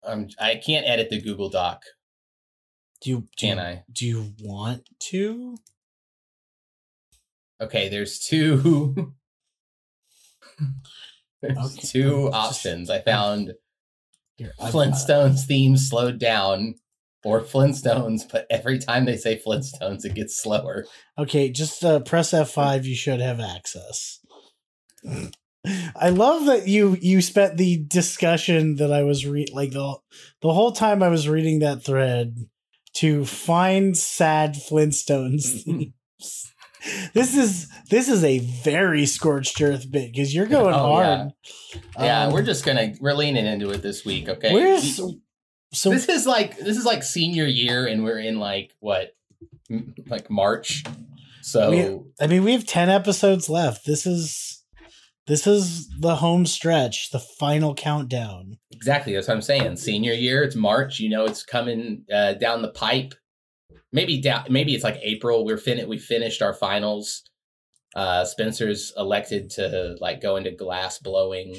Um, 0.04 0.28
I 0.40 0.54
can't 0.56 0.86
edit 0.86 1.10
the 1.10 1.20
Google 1.20 1.48
Doc, 1.50 1.82
Do 3.00 3.10
you, 3.10 3.16
do 3.20 3.26
can 3.36 3.56
you, 3.58 3.62
I? 3.62 3.84
Do 3.92 4.06
you 4.06 4.32
want 4.40 4.88
to? 5.10 5.56
Okay, 7.60 7.88
there's 7.88 8.18
two. 8.18 9.14
there's 11.42 11.58
Okay, 11.58 11.86
two 11.86 12.30
options. 12.32 12.90
I 12.90 13.00
found 13.00 13.54
Here, 14.36 14.52
Flintstones 14.60 15.46
theme 15.46 15.76
slowed 15.76 16.18
down 16.18 16.74
or 17.24 17.40
Flintstones, 17.40 18.22
but 18.30 18.46
every 18.50 18.78
time 18.78 19.04
they 19.04 19.16
say 19.16 19.40
Flintstones, 19.44 20.04
it 20.04 20.14
gets 20.14 20.40
slower. 20.40 20.86
Okay, 21.18 21.50
just 21.50 21.84
uh, 21.84 22.00
press 22.00 22.32
F5. 22.32 22.84
You 22.84 22.94
should 22.94 23.20
have 23.20 23.40
access. 23.40 24.20
I 25.96 26.10
love 26.10 26.46
that 26.46 26.68
you 26.68 26.96
you 27.00 27.20
spent 27.20 27.56
the 27.56 27.84
discussion 27.88 28.76
that 28.76 28.92
I 28.92 29.02
was 29.02 29.26
re- 29.26 29.48
like 29.52 29.72
the 29.72 29.96
the 30.40 30.52
whole 30.52 30.72
time 30.72 31.02
I 31.02 31.08
was 31.08 31.28
reading 31.28 31.58
that 31.60 31.82
thread 31.82 32.36
to 32.94 33.24
find 33.24 33.96
sad 33.96 34.54
Flintstones 34.54 35.64
themes. 35.64 36.52
This 37.14 37.36
is 37.36 37.68
this 37.90 38.08
is 38.08 38.24
a 38.24 38.38
very 38.38 39.06
scorched 39.06 39.60
earth 39.60 39.90
bit 39.90 40.12
because 40.12 40.34
you're 40.34 40.46
going 40.46 40.74
Oh, 40.74 40.78
hard. 40.94 41.30
Yeah, 41.98 42.24
Um, 42.26 42.32
we're 42.32 42.42
just 42.42 42.64
gonna 42.64 42.94
we're 43.00 43.14
leaning 43.14 43.46
into 43.46 43.70
it 43.70 43.82
this 43.82 44.04
week. 44.04 44.28
Okay, 44.28 44.52
We- 44.54 44.80
So 45.72 45.90
this 45.90 46.08
is 46.08 46.26
like 46.26 46.58
this 46.58 46.76
is 46.76 46.84
like 46.84 47.02
senior 47.02 47.44
year, 47.44 47.86
and 47.86 48.02
we're 48.04 48.18
in 48.20 48.38
like 48.38 48.72
what, 48.80 49.10
m- 49.70 49.94
like 50.08 50.30
March. 50.30 50.84
So 51.42 51.70
We- 51.70 52.00
I 52.24 52.26
mean, 52.28 52.44
we 52.44 52.52
have 52.52 52.66
10 52.66 52.88
episodes 52.88 53.48
left. 53.48 53.84
This 53.86 54.06
is 54.06 54.62
this 55.26 55.46
is 55.46 55.88
the 55.98 56.16
home 56.16 56.46
stretch, 56.46 57.10
the 57.10 57.18
final 57.18 57.74
countdown. 57.74 58.58
exactly 58.70 59.12
that's 59.12 59.26
what 59.26 59.34
I'm 59.34 59.42
saying. 59.42 59.76
Senior 59.76 60.12
year, 60.12 60.44
it's 60.44 60.54
March. 60.54 61.00
You 61.00 61.08
know, 61.10 61.24
it's 61.24 61.42
coming 61.42 62.04
uh, 62.12 62.34
down 62.34 62.62
the 62.62 62.68
pipe. 62.70 63.12
Maybe 63.92 64.20
down. 64.20 64.46
Maybe 64.50 64.74
it's 64.74 64.84
like 64.84 64.98
April. 65.02 65.44
We're 65.44 65.58
fin. 65.58 65.88
We 65.88 65.98
finished 65.98 66.42
our 66.42 66.52
finals. 66.52 67.22
Uh, 67.94 68.24
Spencer's 68.24 68.92
elected 68.96 69.50
to 69.50 69.96
like 70.00 70.20
go 70.20 70.36
into 70.36 70.50
glass 70.50 70.98
blowing. 70.98 71.56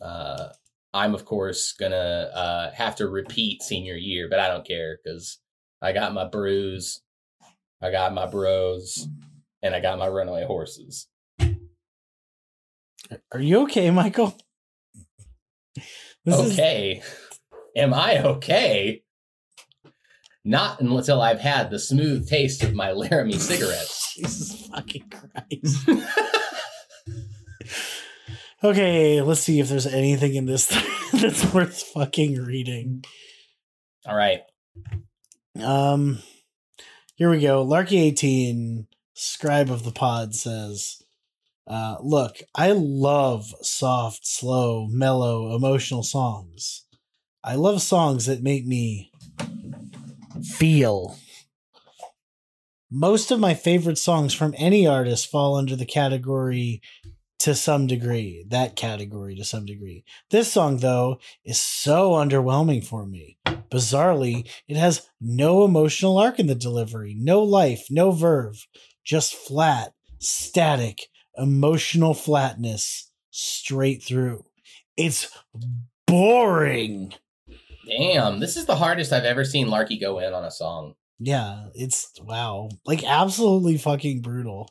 Uh, 0.00 0.48
I'm 0.92 1.14
of 1.14 1.24
course 1.24 1.72
gonna 1.72 2.30
uh, 2.34 2.72
have 2.72 2.96
to 2.96 3.06
repeat 3.08 3.62
senior 3.62 3.94
year, 3.94 4.28
but 4.28 4.40
I 4.40 4.48
don't 4.48 4.66
care 4.66 4.98
because 5.02 5.38
I 5.82 5.92
got 5.92 6.14
my 6.14 6.26
brews, 6.26 7.02
I 7.82 7.90
got 7.90 8.14
my 8.14 8.26
bros, 8.26 9.06
and 9.62 9.74
I 9.74 9.80
got 9.80 9.98
my 9.98 10.08
runaway 10.08 10.44
horses. 10.44 11.06
Are 13.32 13.40
you 13.40 13.62
okay, 13.62 13.90
Michael? 13.90 14.36
This 16.24 16.40
is 16.40 16.52
okay, 16.54 17.02
am 17.76 17.94
I 17.94 18.20
okay? 18.20 19.04
Not 20.46 20.80
until 20.80 21.20
I've 21.20 21.40
had 21.40 21.70
the 21.70 21.78
smooth 21.80 22.28
taste 22.28 22.62
of 22.62 22.72
my 22.72 22.92
Laramie 22.92 23.36
cigarettes. 23.36 24.14
Jesus 24.16 24.68
fucking 24.68 25.10
Christ. 25.10 25.88
okay, 28.64 29.20
let's 29.22 29.40
see 29.40 29.58
if 29.58 29.68
there's 29.68 29.88
anything 29.88 30.36
in 30.36 30.46
this 30.46 30.66
that's 31.12 31.52
worth 31.52 31.82
fucking 31.82 32.36
reading. 32.36 33.04
All 34.06 34.14
right, 34.16 34.42
Um, 35.60 36.20
here 37.16 37.28
we 37.28 37.40
go. 37.40 37.62
Larky 37.62 37.98
eighteen, 37.98 38.86
scribe 39.14 39.68
of 39.68 39.82
the 39.82 39.90
pod 39.90 40.36
says, 40.36 41.02
uh, 41.66 41.96
"Look, 42.00 42.36
I 42.54 42.70
love 42.70 43.52
soft, 43.62 44.28
slow, 44.28 44.86
mellow, 44.86 45.56
emotional 45.56 46.04
songs. 46.04 46.84
I 47.42 47.56
love 47.56 47.82
songs 47.82 48.26
that 48.26 48.44
make 48.44 48.64
me 48.64 49.10
feel." 50.44 51.16
Most 52.90 53.30
of 53.30 53.40
my 53.40 53.54
favorite 53.54 53.98
songs 53.98 54.32
from 54.32 54.54
any 54.56 54.86
artist 54.86 55.26
fall 55.26 55.56
under 55.56 55.74
the 55.74 55.86
category 55.86 56.80
to 57.38 57.54
some 57.54 57.86
degree, 57.86 58.44
that 58.48 58.76
category 58.76 59.34
to 59.36 59.44
some 59.44 59.66
degree. 59.66 60.04
This 60.30 60.52
song, 60.52 60.78
though, 60.78 61.18
is 61.44 61.58
so 61.58 62.12
underwhelming 62.12 62.84
for 62.84 63.06
me. 63.06 63.38
Bizarrely, 63.70 64.48
it 64.68 64.76
has 64.76 65.08
no 65.20 65.64
emotional 65.64 66.18
arc 66.18 66.38
in 66.38 66.46
the 66.46 66.54
delivery, 66.54 67.14
no 67.18 67.42
life, 67.42 67.86
no 67.90 68.10
verve, 68.10 68.66
just 69.04 69.34
flat, 69.34 69.92
static, 70.18 71.08
emotional 71.36 72.14
flatness 72.14 73.10
straight 73.30 74.02
through. 74.02 74.44
It's 74.96 75.28
boring. 76.06 77.14
Damn, 77.86 78.40
this 78.40 78.56
is 78.56 78.66
the 78.66 78.76
hardest 78.76 79.12
I've 79.12 79.24
ever 79.24 79.44
seen 79.44 79.68
Larky 79.68 79.98
go 79.98 80.18
in 80.18 80.34
on 80.34 80.44
a 80.44 80.50
song. 80.50 80.94
Yeah, 81.18 81.66
it's 81.74 82.12
wow. 82.22 82.68
Like 82.84 83.04
absolutely 83.04 83.78
fucking 83.78 84.20
brutal. 84.20 84.70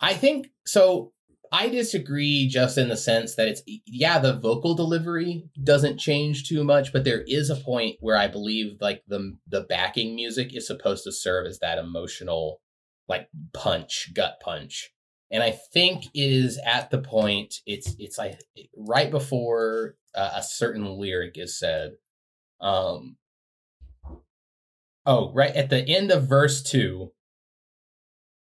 I 0.00 0.14
think 0.14 0.48
so. 0.66 1.12
I 1.54 1.68
disagree 1.68 2.48
just 2.48 2.78
in 2.78 2.88
the 2.88 2.96
sense 2.96 3.36
that 3.36 3.46
it's 3.46 3.62
yeah, 3.86 4.18
the 4.18 4.38
vocal 4.38 4.74
delivery 4.74 5.44
doesn't 5.62 6.00
change 6.00 6.48
too 6.48 6.64
much, 6.64 6.92
but 6.92 7.04
there 7.04 7.22
is 7.26 7.50
a 7.50 7.56
point 7.56 7.96
where 8.00 8.16
I 8.16 8.26
believe 8.26 8.78
like 8.80 9.02
the 9.06 9.36
the 9.46 9.60
backing 9.60 10.16
music 10.16 10.56
is 10.56 10.66
supposed 10.66 11.04
to 11.04 11.12
serve 11.12 11.46
as 11.46 11.58
that 11.58 11.78
emotional 11.78 12.60
like 13.08 13.28
punch, 13.52 14.10
gut 14.14 14.40
punch. 14.42 14.92
And 15.30 15.42
I 15.42 15.50
think 15.50 16.04
it 16.14 16.32
is 16.32 16.58
at 16.64 16.90
the 16.90 16.98
point 16.98 17.56
it's 17.66 17.94
it's 17.98 18.18
like 18.18 18.40
right 18.76 19.10
before 19.10 19.94
uh, 20.14 20.30
a 20.36 20.42
certain 20.42 20.98
lyric 20.98 21.32
is 21.36 21.58
said. 21.58 21.92
Um 22.62 23.16
Oh, 25.04 25.32
right 25.32 25.54
at 25.54 25.68
the 25.68 25.86
end 25.88 26.12
of 26.12 26.28
verse 26.28 26.62
2, 26.62 27.10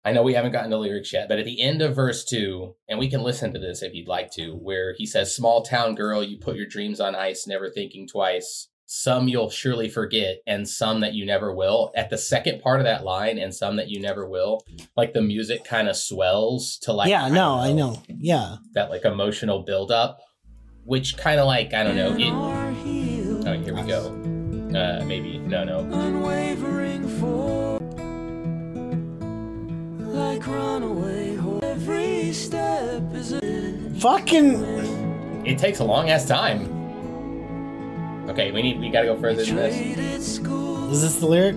I 0.07 0.13
know 0.13 0.23
we 0.23 0.35
haven't 0.35 0.53
gotten 0.53 0.69
the 0.69 0.77
lyrics 0.77 1.11
yet, 1.11 1.27
but 1.27 1.37
at 1.37 1.43
the 1.43 1.61
end 1.61 1.81
of 1.81 1.93
verse 1.93 2.23
two, 2.23 2.75
and 2.87 2.97
we 2.97 3.09
can 3.09 3.23
listen 3.23 3.53
to 3.53 3.59
this 3.59 3.83
if 3.83 3.93
you'd 3.93 4.07
like 4.07 4.31
to, 4.35 4.53
where 4.53 4.93
he 4.93 5.05
says, 5.05 5.35
Small 5.35 5.63
town 5.63 5.95
girl, 5.95 6.23
you 6.23 6.37
put 6.37 6.55
your 6.55 6.65
dreams 6.65 7.01
on 7.01 7.13
ice, 7.13 7.45
never 7.45 7.69
thinking 7.69 8.07
twice. 8.07 8.69
Some 8.85 9.27
you'll 9.27 9.49
surely 9.49 9.89
forget, 9.89 10.37
and 10.47 10.65
some 10.69 11.01
that 11.01 11.13
you 11.13 11.25
never 11.25 11.53
will. 11.53 11.91
At 11.93 12.09
the 12.09 12.17
second 12.17 12.61
part 12.61 12.79
of 12.79 12.85
that 12.85 13.03
line, 13.03 13.37
and 13.37 13.53
some 13.53 13.75
that 13.75 13.89
you 13.89 13.99
never 13.99 14.25
will, 14.25 14.63
like 14.95 15.11
the 15.11 15.21
music 15.21 15.65
kind 15.65 15.89
of 15.89 15.97
swells 15.97 16.77
to 16.83 16.93
like, 16.93 17.09
yeah, 17.09 17.27
no, 17.27 17.55
I 17.55 17.73
know. 17.73 18.01
Yeah. 18.07 18.55
that 18.75 18.89
like 18.89 19.03
emotional 19.03 19.63
buildup, 19.63 20.19
which 20.85 21.17
kind 21.17 21.37
of 21.37 21.47
like, 21.47 21.73
I 21.73 21.83
don't 21.83 21.97
know. 21.97 22.15
It, 22.17 22.66
oh, 23.47 23.57
here 23.59 23.73
we 23.73 23.81
go. 23.83 24.07
Uh, 24.77 25.03
maybe, 25.05 25.37
no, 25.39 25.63
no. 25.63 25.79
unwavering 25.79 27.07
for 27.19 27.79
like 29.99 30.45
runaway 30.45 31.35
horse. 31.35 31.63
Every 31.63 32.33
step 32.33 33.01
is 33.13 33.33
a 33.33 33.89
Fucking 33.99 35.45
It 35.45 35.57
takes 35.57 35.79
a 35.79 35.83
long 35.83 36.09
ass 36.09 36.25
time. 36.25 36.73
Okay, 38.29 38.51
we 38.51 38.61
need, 38.61 38.79
we 38.79 38.89
gotta 38.89 39.07
go 39.07 39.17
further 39.19 39.45
than 39.45 39.55
this. 39.55 40.35
school. 40.35 40.91
is 40.91 41.01
this 41.01 41.15
the 41.15 41.25
lyric? 41.25 41.55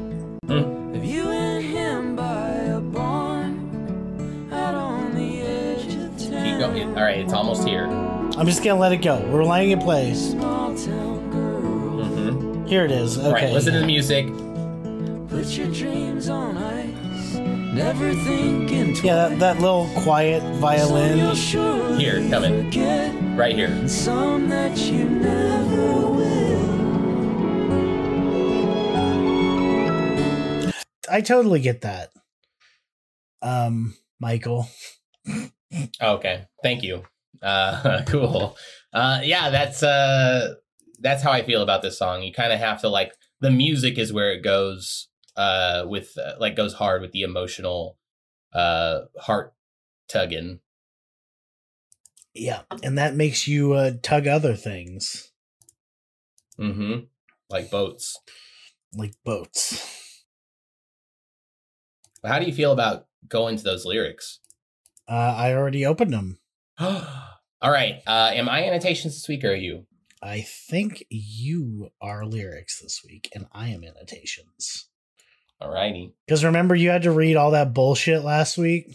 Of 0.49 1.05
you 1.05 1.29
and 1.31 1.65
him 1.65 2.17
by 2.17 2.51
a 2.51 2.81
barn 2.81 4.49
out 4.53 4.75
on 4.75 5.15
the 5.15 5.43
edge 5.43 5.95
of 5.95 6.19
town. 6.19 6.45
Keep 6.45 6.59
going. 6.59 6.97
All 6.97 7.03
right, 7.03 7.19
it's 7.19 7.33
almost 7.33 7.67
here. 7.67 7.87
I'm 7.87 8.47
just 8.47 8.63
gonna 8.63 8.81
let 8.81 8.93
it 8.93 8.99
go. 8.99 9.21
We're 9.31 9.45
letting 9.45 9.73
it 9.73 9.81
play. 9.81 10.15
Small 10.15 10.77
town 10.77 11.10
girl. 11.10 11.10
Here 12.71 12.85
it 12.85 12.93
is. 12.93 13.19
Okay. 13.19 13.27
All 13.27 13.33
right, 13.33 13.53
listen 13.53 13.73
to 13.75 13.81
the 13.81 13.87
music. 13.87 14.27
put 15.29 15.45
your 15.59 15.67
dreams 15.73 16.29
on 16.29 16.57
ice. 16.57 17.35
Never 17.35 18.15
thinking 18.15 18.93
twice. 18.95 19.03
Yeah, 19.05 19.29
that, 19.29 19.39
that 19.41 19.61
little 19.61 19.91
quiet 19.97 20.41
violin. 20.59 21.35
surely 21.35 21.99
Here, 21.99 22.21
coming. 22.31 22.67
forget, 22.67 23.13
Right 23.37 23.57
here. 23.57 23.89
some 23.89 24.49
that 24.51 24.79
you 24.79 25.05
never 25.05 26.07
will. 26.11 26.61
I 31.11 31.23
totally 31.23 31.59
get 31.59 31.81
that. 31.81 32.11
Um, 33.43 33.95
Michael. 34.21 34.69
Okay, 36.01 36.45
thank 36.63 36.85
you. 36.85 37.03
Uh, 37.43 38.03
cool. 38.07 38.57
Uh, 38.93 39.21
yeah, 39.25 39.51
that's 39.51 39.83
uh, 39.83 40.55
that's 41.01 41.23
how 41.23 41.31
I 41.33 41.43
feel 41.43 41.63
about 41.63 41.83
this 41.83 41.99
song. 41.99 42.23
You 42.23 42.33
kind 42.33 42.53
of 42.53 42.59
have 42.59 42.81
to 42.83 42.89
like 42.89 43.13
the 43.41 43.51
music 43.51 43.99
is 43.99 44.13
where 44.13 44.33
it 44.33 44.43
goes. 44.43 45.09
Uh, 45.37 45.85
with 45.87 46.19
uh, 46.19 46.35
like 46.39 46.57
goes 46.57 46.75
hard 46.75 47.01
with 47.01 47.13
the 47.13 47.23
emotional, 47.23 47.97
uh, 48.53 49.03
heart 49.21 49.55
tugging. 50.09 50.59
Yeah, 52.35 52.63
and 52.83 52.99
that 52.99 53.15
makes 53.15 53.49
you 53.49 53.73
uh, 53.73 53.93
tug 54.03 54.27
other 54.27 54.55
things 54.55 55.31
Mm-hmm. 56.61 57.05
Like 57.49 57.71
boats. 57.71 58.19
like 58.95 59.15
boats. 59.25 60.23
How 62.25 62.39
do 62.39 62.45
you 62.45 62.53
feel 62.53 62.73
about 62.73 63.07
going 63.27 63.57
to 63.57 63.65
those 63.65 63.87
lyrics? 63.87 64.41
Uh, 65.09 65.15
I 65.15 65.55
already 65.55 65.87
opened 65.87 66.13
them. 66.13 66.39
All 66.79 67.71
right. 67.71 68.03
Uh, 68.07 68.31
am 68.35 68.49
I 68.49 68.65
annotations 68.65 69.15
this 69.15 69.27
week 69.29 69.43
or 69.45 69.53
are 69.53 69.55
you? 69.55 69.87
I 70.23 70.43
think 70.43 71.05
you 71.09 71.91
are 72.01 72.27
lyrics 72.27 72.81
this 72.81 73.03
week, 73.07 73.31
and 73.35 73.47
I 73.53 73.69
am 73.69 73.83
annotations. 73.85 74.87
All 75.61 75.71
righty. 75.71 76.13
Because 76.27 76.45
remember, 76.45 76.75
you 76.75 76.91
had 76.91 77.03
to 77.03 77.11
read 77.11 77.37
all 77.37 77.53
that 77.53 77.73
bullshit 77.75 78.23
last 78.23 78.59
week, 78.59 78.95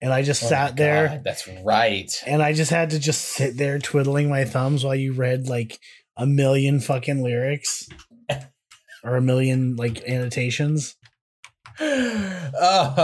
and 0.00 0.12
I 0.12 0.22
just 0.22 0.42
Oh 0.44 0.48
sat 0.48 0.76
there, 0.76 1.08
God, 1.08 1.24
that's 1.24 1.48
right. 1.64 2.10
and 2.26 2.42
I 2.42 2.52
just 2.52 2.70
had 2.70 2.90
to 2.90 2.98
just 2.98 3.22
sit 3.22 3.56
there 3.56 3.78
twiddling 3.78 4.28
my 4.28 4.44
thumbs 4.44 4.84
while 4.84 4.94
you 4.94 5.12
read 5.12 5.48
like 5.48 5.78
a 6.16 6.26
million 6.26 6.80
fucking 6.80 7.22
lyrics 7.22 7.88
or 9.04 9.16
a 9.16 9.22
million 9.22 9.76
like 9.76 10.02
annotations. 10.04 10.96
Oh, 11.80 12.94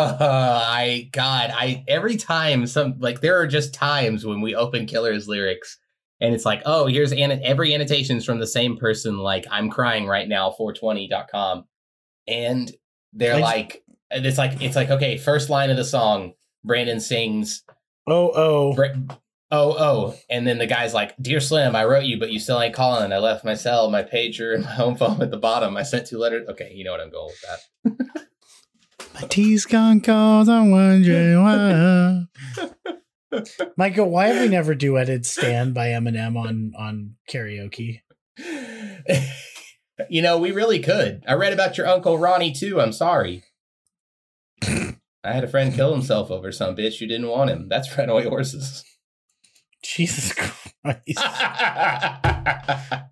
I 0.69 1.09
God, 1.13 1.51
I 1.55 1.85
every 1.89 2.17
time 2.17 2.67
some 2.67 2.97
like 2.99 3.21
there 3.21 3.39
are 3.41 3.47
just 3.47 3.75
times 3.75 4.25
when 4.27 4.41
we 4.41 4.55
open 4.55 4.87
Killer's 4.87 5.29
lyrics 5.29 5.79
and 6.21 6.35
it's 6.35 6.45
like, 6.45 6.63
oh, 6.65 6.87
here's 6.87 7.13
an- 7.13 7.43
every 7.43 7.75
annotations 7.75 8.25
from 8.25 8.39
the 8.39 8.47
same 8.47 8.77
person. 8.77 9.19
Like 9.19 9.47
I'm 9.51 9.71
crying 9.71 10.07
right 10.07 10.29
now, 10.29 10.55
420.com, 10.59 11.65
and 12.27 12.73
they're 13.13 13.35
I 13.37 13.41
like, 13.41 13.85
and 14.11 14.25
it's 14.25 14.39
like 14.39 14.63
it's 14.63 14.77
like 14.77 14.91
okay, 14.91 15.19
first 15.19 15.51
line 15.51 15.71
of 15.71 15.77
the 15.77 15.85
song, 15.85 16.33
Brandon 16.65 17.01
sings, 17.01 17.63
Oh, 18.07 18.31
oh, 18.35 18.75
Bra- 18.75 18.95
Oh, 19.53 19.77
oh, 19.79 20.15
and 20.29 20.45
then 20.45 20.59
the 20.59 20.67
guy's 20.67 20.93
like, 20.93 21.15
"Dear 21.23 21.39
Slim, 21.39 21.77
I 21.77 21.85
wrote 21.85 22.03
you, 22.05 22.19
but 22.19 22.33
you 22.33 22.41
still 22.41 22.61
ain't 22.61 22.75
calling. 22.75 23.13
I 23.13 23.19
left 23.19 23.45
my 23.45 23.55
cell, 23.55 23.89
my 23.91 24.03
pager, 24.03 24.55
and 24.57 24.65
my 24.65 24.73
home 24.73 24.97
phone 24.97 25.23
at 25.23 25.31
the 25.31 25.37
bottom. 25.37 25.77
I 25.77 25.85
sent 25.85 26.09
two 26.09 26.19
letters. 26.19 26.49
Okay, 26.49 26.73
you 26.75 26.83
know 26.83 26.91
what 26.91 27.01
I'm 27.01 27.11
going 27.11 27.31
with 27.85 27.97
that. 28.03 28.27
My 29.21 29.27
tea's 29.29 29.65
gone 29.65 30.03
cold. 30.03 30.49
I'm 30.51 30.71
wondering 30.71 31.43
why. 31.43 32.27
Michael, 33.77 34.11
why 34.11 34.27
have 34.27 34.43
we 34.43 34.49
never 34.49 34.75
duetted 34.75 35.25
"Stan" 35.25 35.73
by 35.73 35.89
Eminem 35.89 36.37
on 36.39 36.73
on 36.77 37.15
karaoke? 37.31 38.03
you 40.11 40.21
know, 40.21 40.37
we 40.37 40.53
really 40.53 40.81
could. 40.81 41.23
I 41.27 41.33
read 41.33 41.55
about 41.55 41.79
your 41.79 41.87
uncle 41.87 42.19
Ronnie 42.19 42.53
too. 42.53 42.79
I'm 42.79 42.93
sorry. 42.93 43.45
I 44.63 45.33
had 45.33 45.45
a 45.45 45.49
friend 45.49 45.73
kill 45.75 45.93
himself 45.93 46.31
over 46.31 46.53
some 46.53 46.77
bitch 46.77 46.99
who 46.99 47.07
didn't 47.07 47.29
want 47.29 47.51
him. 47.51 47.69
That's 47.71 47.97
runaway 47.97 48.29
horses. 48.29 48.85
Jesus 49.83 50.35
Christ! 50.35 51.19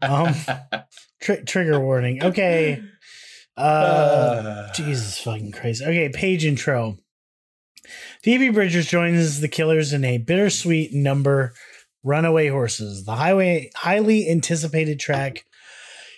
Um, 0.03 0.35
Tri- 1.21 1.43
trigger 1.47 1.81
warning. 1.81 2.23
Okay. 2.23 2.83
Uh, 3.57 4.73
Jesus 4.73 5.19
fucking 5.19 5.53
Christ. 5.53 5.83
Okay, 5.83 6.09
page 6.09 6.45
intro. 6.45 6.99
Phoebe 8.23 8.49
Bridgers 8.49 8.87
joins 8.87 9.41
the 9.41 9.49
killers 9.49 9.93
in 9.93 10.05
a 10.05 10.19
bittersweet 10.19 10.93
number, 10.93 11.53
Runaway 12.03 12.49
Horses. 12.49 13.05
The 13.05 13.17
highway 13.17 13.71
highly 13.77 14.29
anticipated 14.29 14.99
track 14.99 15.45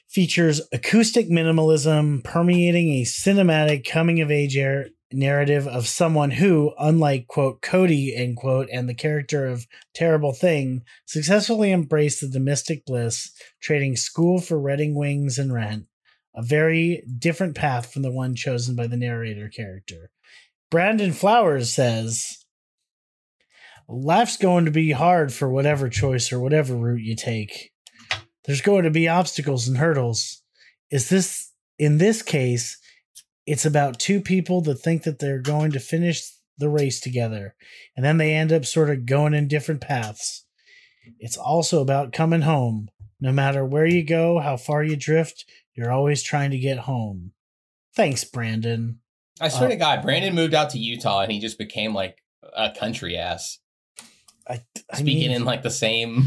features 0.09 0.61
acoustic 0.72 1.29
minimalism 1.29 2.22
permeating 2.25 2.90
a 2.90 3.03
cinematic 3.03 3.87
coming 3.87 4.20
of 4.20 4.31
age 4.31 4.57
air 4.57 4.88
narrative 5.12 5.66
of 5.68 5.87
someone 5.87 6.33
who, 6.33 6.72
unlike 6.79 7.27
quote 7.29 7.62
Cody 7.62 8.14
end 8.14 8.37
quote 8.37 8.68
and 8.72 8.88
the 8.88 8.94
character 8.94 9.46
of 9.46 9.66
Terrible 9.94 10.33
Thing, 10.33 10.83
successfully 11.05 11.72
embraced 11.72 12.20
the 12.20 12.29
domestic 12.29 12.85
bliss, 12.85 13.31
trading 13.61 13.96
school 13.96 14.40
for 14.40 14.59
Redding 14.59 14.94
Wings 14.94 15.38
and 15.38 15.53
Rent, 15.53 15.87
a 16.37 16.42
very 16.42 17.03
different 17.18 17.55
path 17.55 17.92
from 17.92 18.03
the 18.03 18.11
one 18.11 18.35
chosen 18.35 18.77
by 18.77 18.87
the 18.87 18.96
narrator 18.96 19.49
character. 19.49 20.11
Brandon 20.70 21.12
Flowers 21.12 21.72
says, 21.72 22.44
Life's 23.88 24.37
going 24.37 24.64
to 24.64 24.70
be 24.70 24.90
hard 24.90 25.33
for 25.33 25.49
whatever 25.49 25.88
choice 25.88 26.33
or 26.33 26.40
whatever 26.40 26.75
route 26.75 27.03
you 27.03 27.14
take. 27.14 27.70
There's 28.44 28.61
going 28.61 28.85
to 28.85 28.90
be 28.90 29.09
obstacles 29.09 29.68
and 29.68 29.79
hurdles. 29.79 30.42
Is 30.90 31.09
this, 31.09 31.53
in 31.79 31.99
this 31.99 32.22
case, 32.22 32.79
it's 33.46 33.64
about 33.64 34.01
two 34.01 34.20
people 34.20 34.61
that 34.62 34.77
think 34.77 35.05
that 35.05 35.20
they're 35.20 35.40
going 35.40 35.70
to 35.72 35.81
finish 35.81 36.33
the 36.59 36.68
race 36.68 37.01
together, 37.01 37.55
and 37.96 38.05
then 38.05 38.16
they 38.16 38.35
end 38.35 38.53
up 38.53 38.64
sort 38.64 38.90
of 38.90 39.07
going 39.07 39.35
in 39.35 39.46
different 39.46 39.81
paths. 39.81 40.44
It's 41.18 41.37
also 41.37 41.81
about 41.81 42.12
coming 42.12 42.42
home. 42.42 42.88
No 43.20 43.33
matter 43.33 43.64
where 43.64 43.87
you 43.87 44.05
go, 44.05 44.40
how 44.40 44.57
far 44.57 44.83
you 44.83 44.96
drift, 44.96 45.44
you're 45.77 45.93
always 45.93 46.23
trying 46.23 46.51
to 46.53 46.59
get 46.59 46.79
home. 46.79 47.33
Thanks, 47.95 48.25
Brandon. 48.25 49.01
I 49.41 49.49
swear 49.49 49.67
Uh, 49.69 49.71
to 49.73 49.77
God, 49.77 50.03
Brandon 50.03 50.35
moved 50.35 50.55
out 50.55 50.71
to 50.71 50.79
Utah 50.79 51.21
and 51.23 51.31
he 51.33 51.39
just 51.41 51.59
became 51.59 51.93
like 51.95 52.19
a 52.57 52.71
country 52.71 53.17
ass, 53.17 53.59
I, 54.49 54.62
I 54.91 54.99
speaking 54.99 55.29
mean, 55.29 55.37
in 55.37 55.45
like 55.45 55.62
the 55.62 55.71
same. 55.71 56.25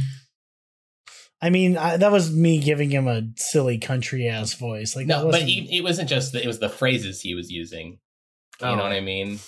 I 1.42 1.50
mean, 1.50 1.78
I, 1.78 1.98
that 1.98 2.12
was 2.12 2.32
me 2.36 2.60
giving 2.60 2.90
him 2.92 3.08
a 3.08 3.24
silly 3.38 3.78
country 3.78 4.28
ass 4.28 4.54
voice. 4.56 4.96
Like, 4.96 5.08
that 5.08 5.18
No, 5.20 5.24
but 5.26 5.34
wasn't- 5.42 5.50
he, 5.50 5.78
it 5.78 5.84
wasn't 5.84 6.10
just 6.10 6.34
the, 6.34 6.44
it 6.44 6.48
was 6.48 6.60
the 6.60 6.70
phrases 6.70 7.22
he 7.22 7.34
was 7.34 7.50
using. 7.50 8.00
You 8.62 8.68
Oh. 8.68 8.76
know 8.76 8.84
what 8.84 8.92
I 8.92 9.00
mean? 9.00 9.40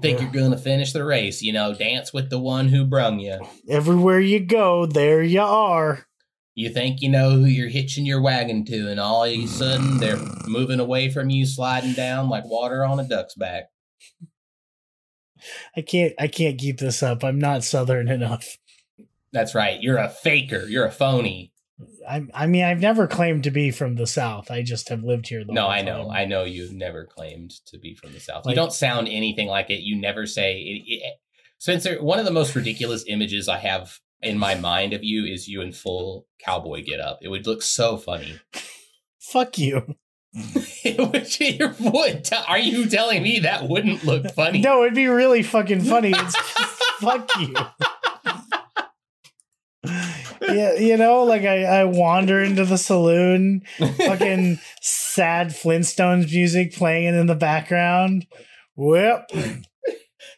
Think 0.00 0.18
Yeah. 0.20 0.30
you're 0.32 0.42
gonna 0.44 0.56
finish 0.58 0.92
the 0.92 1.04
race? 1.04 1.42
You 1.42 1.52
know, 1.52 1.74
dance 1.74 2.12
with 2.12 2.30
the 2.30 2.38
one 2.38 2.68
who 2.68 2.84
brung 2.86 3.18
you. 3.20 3.40
everywhere 3.68 4.20
you 4.20 4.40
go, 4.40 4.86
there 4.86 5.22
you 5.22 5.42
are. 5.42 6.06
You 6.54 6.68
think 6.70 7.00
you 7.00 7.08
know 7.08 7.30
who 7.30 7.44
you're 7.46 7.68
hitching 7.70 8.04
your 8.04 8.20
wagon 8.20 8.64
to, 8.66 8.90
and 8.90 9.00
all 9.00 9.24
of 9.24 9.30
a 9.30 9.46
sudden 9.46 9.98
they're 9.98 10.18
moving 10.46 10.80
away 10.80 11.08
from 11.10 11.30
you, 11.30 11.46
sliding 11.46 11.94
down 11.94 12.28
like 12.28 12.44
water 12.44 12.84
on 12.84 13.00
a 13.00 13.08
duck's 13.08 13.34
back. 13.34 13.64
I 15.76 15.80
can't, 15.80 16.12
I 16.18 16.28
can't 16.28 16.58
keep 16.58 16.78
this 16.78 17.02
up. 17.02 17.24
I'm 17.24 17.38
not 17.38 17.64
southern 17.64 18.08
enough. 18.08 18.58
That's 19.32 19.54
right. 19.54 19.80
You're 19.82 19.96
a 19.96 20.08
faker. 20.08 20.66
You're 20.68 20.84
a 20.86 20.92
phony. 20.92 21.52
I, 22.08 22.26
I 22.34 22.46
mean, 22.46 22.64
I've 22.64 22.80
never 22.80 23.06
claimed 23.08 23.44
to 23.44 23.50
be 23.50 23.70
from 23.70 23.96
the 23.96 24.06
south. 24.06 24.50
I 24.50 24.62
just 24.62 24.88
have 24.90 25.02
lived 25.02 25.28
here. 25.28 25.44
The 25.44 25.52
No, 25.52 25.66
I 25.66 25.82
know. 25.82 26.02
time. 26.04 26.10
I 26.12 26.24
know 26.26 26.44
you've 26.44 26.72
never 26.72 27.06
claimed 27.06 27.50
to 27.66 27.78
be 27.78 27.94
from 27.94 28.12
the 28.12 28.20
South. 28.20 28.44
Like- 28.44 28.52
you 28.54 28.56
don't 28.60 28.72
sound 28.72 29.08
anything 29.08 29.48
like 29.48 29.70
it. 29.70 29.80
You 29.80 29.96
never 30.00 30.26
say 30.26 30.58
it, 30.60 30.82
it- 30.86 31.14
Spencer, 31.58 32.00
one 32.02 32.18
of 32.18 32.24
the 32.24 32.30
most 32.32 32.54
ridiculous 32.54 33.04
images 33.08 33.48
I 33.48 33.58
have 33.58 33.98
in 34.22 34.38
my 34.38 34.54
mind 34.54 34.92
of 34.92 35.02
you 35.02 35.24
is 35.24 35.48
you 35.48 35.60
in 35.60 35.72
full 35.72 36.26
cowboy 36.38 36.82
get 36.84 37.00
up. 37.00 37.18
It 37.22 37.28
would 37.28 37.46
look 37.46 37.62
so 37.62 37.96
funny. 37.96 38.40
Fuck 39.18 39.58
you. 39.58 39.96
it 40.34 40.98
would. 41.80 42.30
Are 42.48 42.58
you 42.58 42.86
telling 42.86 43.22
me 43.22 43.40
that 43.40 43.68
wouldn't 43.68 44.04
look 44.04 44.30
funny? 44.32 44.60
No, 44.60 44.82
it'd 44.82 44.94
be 44.94 45.06
really 45.06 45.42
fucking 45.42 45.82
funny. 45.82 46.10
It's 46.10 46.34
just 46.34 46.82
fuck 47.00 47.30
you. 47.38 47.54
yeah, 50.40 50.74
you 50.74 50.96
know, 50.96 51.24
like 51.24 51.42
I, 51.42 51.64
I 51.64 51.84
wander 51.84 52.42
into 52.42 52.64
the 52.64 52.78
saloon, 52.78 53.62
fucking 53.78 54.58
sad 54.80 55.48
Flintstones 55.48 56.32
music 56.32 56.72
playing 56.74 57.14
in 57.14 57.26
the 57.26 57.34
background. 57.34 58.26
Whip 58.74 59.30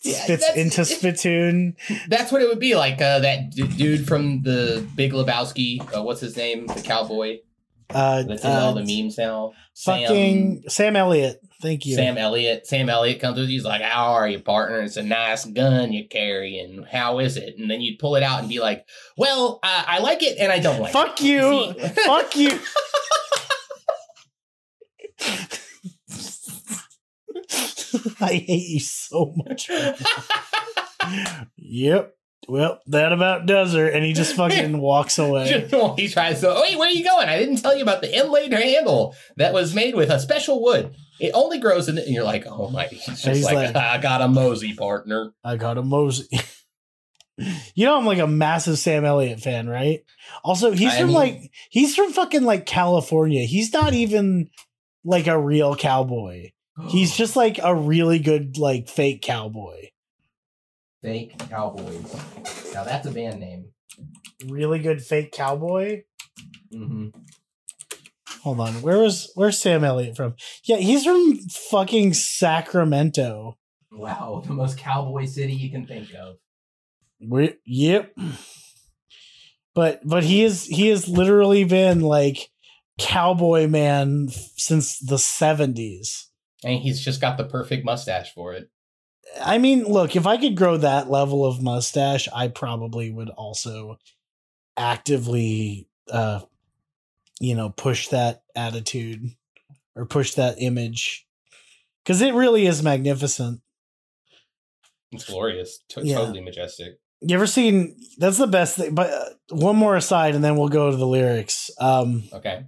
Yeah, 0.03 0.23
spits 0.25 0.51
into 0.57 0.85
spittoon. 0.85 1.77
That's 2.09 2.31
what 2.33 2.43
it 2.43 2.49
would 2.49 2.61
be 2.61 2.75
like. 2.75 3.01
Uh, 3.01 3.21
that 3.21 3.51
d- 3.51 3.67
dude 3.69 4.07
from 4.07 4.43
the 4.43 4.87
Big 4.95 5.13
Lebowski. 5.13 5.81
Uh, 5.97 6.03
what's 6.03 6.21
his 6.21 6.37
name? 6.37 6.67
The 6.67 6.83
cowboy 6.83 7.39
Uh, 7.91 8.23
that's 8.25 8.45
in 8.45 8.51
all 8.51 8.77
uh, 8.77 8.83
the 8.83 9.03
memes 9.03 9.17
now. 9.19 9.53
fucking 9.77 10.65
Sam 10.69 10.97
Elliott. 10.97 11.41
Thank 11.63 11.87
you. 11.87 11.95
Sam 11.95 12.19
Elliott. 12.19 12.67
Sam 12.67 12.91
Elliott 12.91 13.21
comes 13.21 13.39
with 13.39 13.49
you. 13.49 13.55
He's 13.55 13.65
like, 13.65 13.81
"How 13.81 14.13
are 14.13 14.29
you, 14.29 14.39
partner? 14.39 14.81
It's 14.81 14.99
a 14.99 15.03
nice 15.03 15.47
gun 15.47 15.93
you 15.95 16.07
carry, 16.07 16.59
and 16.59 16.87
how 16.87 17.21
is 17.21 17.39
it?" 17.39 17.57
And 17.59 17.71
then 17.71 17.81
you'd 17.81 17.99
pull 17.99 18.17
it 18.17 18.23
out 18.23 18.41
and 18.41 18.49
be 18.51 18.61
like, 18.61 18.85
"Well, 19.17 19.61
uh, 19.63 19.85
I 19.87 20.01
like 20.01 20.23
it, 20.23 20.37
and 20.39 20.53
I 20.53 20.59
don't 20.59 20.81
like 20.81 20.93
Fuck 20.93 21.21
it." 21.21 21.25
you. 21.27 21.73
Fuck 22.05 22.37
you. 22.37 22.51
I 28.21 28.35
hate 28.35 28.69
you 28.69 28.81
so 28.81 29.35
much. 29.37 29.71
yep. 31.57 32.15
Well, 32.47 32.81
that 32.89 33.13
about 33.13 33.47
does 33.47 33.73
her. 33.75 33.89
And 33.89 34.05
he 34.05 34.13
just 34.13 34.37
fucking 34.37 34.77
walks 34.79 35.19
away. 35.19 35.67
he 35.97 36.09
tries 36.09 36.41
to. 36.41 36.59
Wait, 36.63 36.79
where 36.79 36.89
are 36.89 36.93
you 36.93 37.05
going? 37.05 37.29
I 37.29 37.39
didn't 37.39 37.57
tell 37.57 37.75
you 37.75 37.83
about 37.83 38.03
the 38.03 38.15
inlaid 38.15 38.53
handle 38.53 39.15
that 39.37 39.53
was 39.55 39.75
made 39.75 39.95
with 39.95 40.11
a 40.11 40.21
special 40.21 40.63
wood. 40.63 40.95
It 41.21 41.31
only 41.33 41.59
grows 41.59 41.89
in. 41.89 41.95
The, 41.95 42.05
and 42.05 42.13
you're 42.15 42.25
like, 42.25 42.45
oh 42.47 42.69
my! 42.71 42.87
He's 42.87 43.05
just 43.07 43.25
he's 43.27 43.45
like, 43.45 43.75
like- 43.75 43.77
I 43.77 43.99
got 43.99 44.21
a 44.21 44.29
mosey 44.29 44.75
partner. 44.75 45.33
I 45.45 45.57
got 45.57 45.79
a 45.79 45.83
Mosey. 45.83 46.27
you 47.75 47.87
know, 47.87 47.97
I'm 47.97 48.05
like 48.05 48.19
a 48.19 48.27
massive 48.27 48.79
Sam 48.79 49.05
Elliott 49.05 49.41
fan, 49.41 49.69
right? 49.69 50.01
Also, 50.43 50.73
he's 50.73 50.93
I 50.93 50.99
from 50.99 51.07
mean- 51.09 51.15
like, 51.17 51.51
he's 51.71 51.95
from 51.95 52.13
fucking 52.13 52.43
like 52.45 52.67
California. 52.67 53.45
He's 53.45 53.73
not 53.73 53.95
even 53.95 54.51
like 55.05 55.29
a 55.29 55.39
real 55.39 55.77
cowboy. 55.77 56.51
He's 56.89 57.17
just 57.17 57.37
like 57.37 57.59
a 57.63 57.75
really 57.75 58.19
good, 58.19 58.59
like, 58.59 58.89
fake 58.89 59.23
cowboy. 59.23 59.89
fake 61.03 61.39
cowboys. 61.51 62.15
Now 62.73 62.85
that's 62.85 63.07
a 63.07 63.11
band 63.11 63.41
name. 63.41 63.67
Really 64.49 64.79
good 64.79 65.03
fake 65.03 65.33
cowboy. 65.33 66.03
Mm-hmm. 66.73 67.09
Hold 68.43 68.61
on. 68.61 68.75
Where 68.83 68.99
was 68.99 69.31
where's 69.37 69.59
Sam 69.59 69.85
Elliott 69.85 70.17
from? 70.17 70.35
Yeah, 70.65 70.77
he's 70.77 71.05
from 71.05 71.39
fucking 71.71 72.15
Sacramento. 72.15 73.57
Wow, 73.93 74.43
the 74.47 74.53
most 74.53 74.77
cowboy 74.77 75.25
city 75.27 75.55
you 75.55 75.71
can 75.71 75.87
think 75.87 76.09
of. 76.15 76.37
We 77.21 77.55
yep. 77.65 78.15
But 79.75 80.01
but 80.05 80.25
he 80.25 80.45
is 80.45 80.65
he 80.67 80.89
has 80.89 81.09
literally 81.09 81.65
been 81.65 82.01
like 82.01 82.51
cowboy 82.99 83.67
man 83.67 84.29
since 84.57 84.99
the 84.99 85.17
70s. 85.17 86.25
And 86.65 86.81
he's 86.81 87.01
just 87.01 87.21
got 87.21 87.37
the 87.37 87.45
perfect 87.45 87.85
mustache 87.85 88.33
for 88.35 88.55
it. 88.55 88.71
I 89.43 89.59
mean, 89.59 89.85
look, 89.85 90.17
if 90.17 90.27
I 90.27 90.37
could 90.37 90.57
grow 90.57 90.77
that 90.79 91.11
level 91.11 91.45
of 91.45 91.63
mustache, 91.63 92.29
I 92.35 92.49
probably 92.49 93.11
would 93.11 93.31
also 93.31 93.99
actively 94.77 95.89
uh 96.11 96.41
you 97.41 97.55
know, 97.55 97.69
push 97.71 98.09
that 98.09 98.43
attitude 98.55 99.29
or 99.97 100.07
push 100.07 100.35
that 100.35 100.57
image 100.59 101.27
cuz 102.05 102.21
it 102.21 102.33
really 102.35 102.67
is 102.67 102.83
magnificent. 102.83 103.61
It's 105.13 105.25
glorious. 105.25 105.81
To- 105.91 106.05
Yeah. 106.05 106.17
Totally 106.17 106.41
majestic. 106.43 107.01
You 107.21 107.35
ever 107.37 107.47
seen 107.47 107.97
that's 108.19 108.39
the 108.39 108.47
best 108.47 108.77
thing 108.77 108.95
but 108.95 109.11
uh, 109.11 109.31
one 109.51 109.77
more 109.77 109.97
aside 109.97 110.35
and 110.35 110.45
then 110.45 110.57
we'll 110.57 110.69
go 110.69 110.91
to 110.91 110.97
the 110.97 111.07
lyrics. 111.07 111.71
Um 111.79 112.25
Okay. 112.33 112.67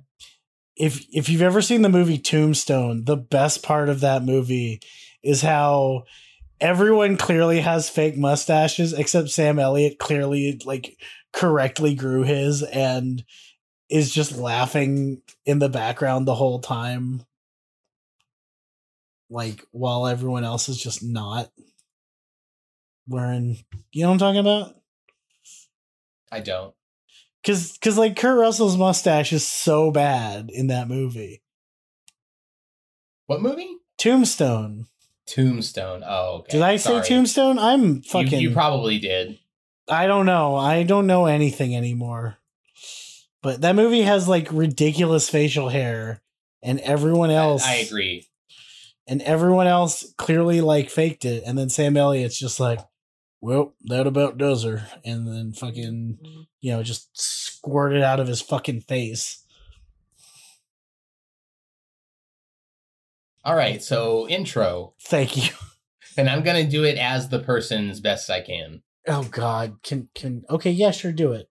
If 0.77 1.05
if 1.12 1.29
you've 1.29 1.43
ever 1.43 1.62
seen 1.62 1.83
the 1.83 1.89
movie 1.89 2.18
Tombstone, 2.18 3.05
the 3.05 3.16
best 3.16 3.62
part 3.62 3.89
of 3.89 4.01
that 4.01 4.22
movie 4.22 4.81
is 5.22 5.43
how 5.43 6.05
everyone 6.61 7.16
clearly 7.16 7.61
has 7.61 7.89
fake 7.89 8.16
mustaches 8.16 8.93
except 8.93 9.31
Sam 9.31 9.59
Elliott 9.59 9.99
clearly 9.99 10.61
like 10.64 10.99
correctly 11.33 11.95
grew 11.95 12.22
his 12.22 12.62
and 12.62 13.24
is 13.91 14.11
just 14.11 14.37
laughing 14.37 15.22
in 15.45 15.59
the 15.59 15.68
background 15.68 16.27
the 16.27 16.35
whole 16.35 16.61
time 16.61 17.24
like 19.29 19.64
while 19.70 20.07
everyone 20.07 20.45
else 20.45 20.68
is 20.68 20.79
just 20.79 21.03
not 21.03 21.51
wearing 23.09 23.59
you 23.93 24.03
know 24.03 24.09
what 24.09 24.14
I'm 24.14 24.18
talking 24.18 24.41
about? 24.41 24.74
I 26.31 26.41
don't. 26.41 26.76
Cause 27.47 27.79
cause 27.81 27.97
like 27.97 28.17
Kurt 28.17 28.39
Russell's 28.39 28.77
mustache 28.77 29.33
is 29.33 29.47
so 29.47 29.91
bad 29.93 30.51
in 30.51 30.67
that 30.67 30.89
movie. 30.89 31.43
What 33.27 33.41
movie? 33.41 33.77
Tombstone. 33.99 34.87
Tombstone. 35.27 36.03
Oh, 36.07 36.39
okay. 36.39 36.53
Did 36.53 36.63
I 36.63 36.77
say 36.77 37.03
Tombstone? 37.03 37.59
I'm 37.59 37.97
You, 37.97 38.03
fucking 38.03 38.41
you 38.41 38.53
probably 38.53 38.99
did. 38.99 39.39
I 39.89 40.07
don't 40.07 40.27
know. 40.27 40.57
I 40.57 40.83
don't 40.83 41.07
know 41.07 41.27
anything 41.27 41.77
anymore. 41.77 42.37
But 43.43 43.61
that 43.61 43.77
movie 43.77 44.03
has 44.03 44.27
like 44.29 44.49
ridiculous 44.51 45.29
facial 45.31 45.69
hair 45.69 46.23
and 46.63 46.81
everyone 46.81 47.31
I, 47.31 47.35
else 47.35 47.65
I 47.65 47.75
agree. 47.77 48.27
and 49.07 49.23
everyone 49.23 49.69
else 49.69 50.13
clearly 50.19 50.61
like 50.61 50.91
faked 50.91 51.25
it 51.25 51.45
and 51.47 51.57
then 51.57 51.69
Sam 51.69 51.97
Elliott's 51.97 52.39
just 52.39 52.59
like, 52.59 52.81
"Well, 53.47 53.75
that 53.85 54.09
about 54.09 54.39
does 54.39 54.65
her." 54.65 54.89
And 55.05 55.29
then 55.29 55.53
fucking, 55.53 56.19
you 56.61 56.73
know, 56.73 56.83
just 56.83 57.11
squirted 57.15 58.03
out 58.03 58.19
of 58.19 58.27
his 58.27 58.41
fucking 58.41 58.81
face. 58.81 59.45
All 63.45 63.55
right. 63.55 63.81
So 63.81 64.29
intro, 64.29 64.95
Thank 65.01 65.37
you. 65.37 65.55
and 66.17 66.29
I'm 66.29 66.43
gonna 66.43 66.67
do 66.67 66.83
it 66.83 66.99
as 66.99 67.29
the 67.29 67.39
person's 67.39 68.01
best 68.01 68.29
I 68.29 68.41
can. 68.41 68.83
Oh 69.07 69.23
god, 69.23 69.81
can 69.85 70.09
can 70.17 70.43
Okay, 70.51 70.73
yeah, 70.73 70.91
sure 70.91 71.13
do 71.13 71.31
it. 71.33 71.49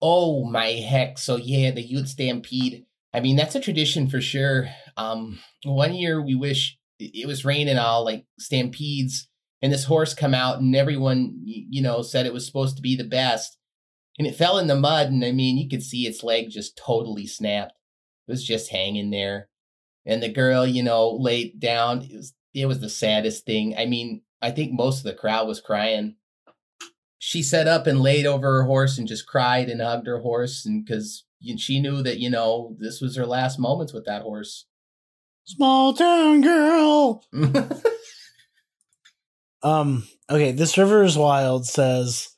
Oh 0.00 0.44
my 0.44 0.70
heck! 0.72 1.18
So 1.18 1.36
yeah, 1.36 1.70
the 1.70 1.82
Ute 1.82 2.08
Stampede. 2.08 2.84
I 3.14 3.20
mean, 3.20 3.36
that's 3.36 3.54
a 3.54 3.60
tradition 3.60 4.08
for 4.08 4.20
sure. 4.20 4.68
Um, 4.96 5.38
one 5.62 5.94
year 5.94 6.20
we 6.20 6.34
wish 6.34 6.76
it 6.98 7.28
was 7.28 7.44
raining 7.44 7.78
all 7.78 8.04
like 8.04 8.26
stampedes, 8.40 9.28
and 9.62 9.72
this 9.72 9.84
horse 9.84 10.14
come 10.14 10.34
out, 10.34 10.60
and 10.60 10.74
everyone 10.74 11.40
you 11.44 11.82
know 11.82 12.02
said 12.02 12.26
it 12.26 12.32
was 12.32 12.46
supposed 12.46 12.76
to 12.76 12.82
be 12.82 12.96
the 12.96 13.04
best, 13.04 13.56
and 14.18 14.26
it 14.26 14.36
fell 14.36 14.58
in 14.58 14.66
the 14.66 14.76
mud, 14.76 15.08
and 15.08 15.24
I 15.24 15.32
mean, 15.32 15.56
you 15.56 15.68
could 15.68 15.82
see 15.82 16.06
its 16.06 16.22
leg 16.22 16.50
just 16.50 16.76
totally 16.76 17.26
snapped. 17.26 17.72
It 18.26 18.32
was 18.32 18.44
just 18.44 18.70
hanging 18.70 19.10
there, 19.10 19.48
and 20.04 20.22
the 20.22 20.28
girl, 20.28 20.66
you 20.66 20.82
know, 20.82 21.10
laid 21.10 21.60
down. 21.60 22.02
It 22.02 22.16
was 22.16 22.34
it 22.54 22.66
was 22.66 22.80
the 22.80 22.90
saddest 22.90 23.46
thing. 23.46 23.74
I 23.78 23.86
mean, 23.86 24.22
I 24.42 24.50
think 24.50 24.72
most 24.72 24.98
of 24.98 25.04
the 25.04 25.14
crowd 25.14 25.46
was 25.46 25.60
crying 25.60 26.16
she 27.24 27.40
sat 27.40 27.68
up 27.68 27.86
and 27.86 28.00
laid 28.00 28.26
over 28.26 28.48
her 28.48 28.62
horse 28.64 28.98
and 28.98 29.06
just 29.06 29.28
cried 29.28 29.68
and 29.68 29.80
hugged 29.80 30.08
her 30.08 30.18
horse 30.18 30.66
and 30.66 30.84
because 30.84 31.24
she 31.56 31.80
knew 31.80 32.02
that 32.02 32.18
you 32.18 32.28
know 32.28 32.74
this 32.80 33.00
was 33.00 33.14
her 33.14 33.24
last 33.24 33.60
moments 33.60 33.92
with 33.92 34.04
that 34.06 34.22
horse 34.22 34.66
Small 35.44 35.92
town 35.92 36.40
girl. 36.40 37.24
Um, 39.62 40.08
okay, 40.28 40.52
This 40.52 40.76
River 40.76 41.04
is 41.04 41.16
Wild 41.16 41.66
says 41.66 42.30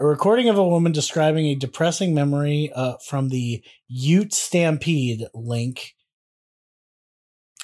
a 0.00 0.06
recording 0.06 0.48
of 0.48 0.58
a 0.58 0.66
woman 0.66 0.92
describing 0.92 1.46
a 1.46 1.54
depressing 1.54 2.14
memory 2.14 2.72
uh, 2.74 2.94
from 3.04 3.28
the 3.28 3.62
Ute 3.86 4.32
Stampede 4.34 5.26
link. 5.34 5.94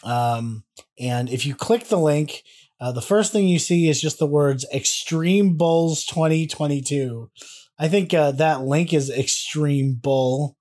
Um, 0.04 0.64
and 0.98 1.28
if 1.28 1.44
you 1.44 1.54
click 1.54 1.88
the 1.88 1.98
link, 1.98 2.44
uh, 2.80 2.92
the 2.92 3.02
first 3.02 3.32
thing 3.32 3.48
you 3.48 3.58
see 3.58 3.88
is 3.88 4.00
just 4.00 4.18
the 4.18 4.26
words 4.26 4.66
Extreme 4.72 5.56
Bulls 5.56 6.04
2022. 6.04 7.30
I 7.78 7.88
think 7.88 8.14
uh, 8.14 8.32
that 8.32 8.62
link 8.62 8.92
is 8.92 9.10
Extreme 9.10 10.00
Bull. 10.02 10.56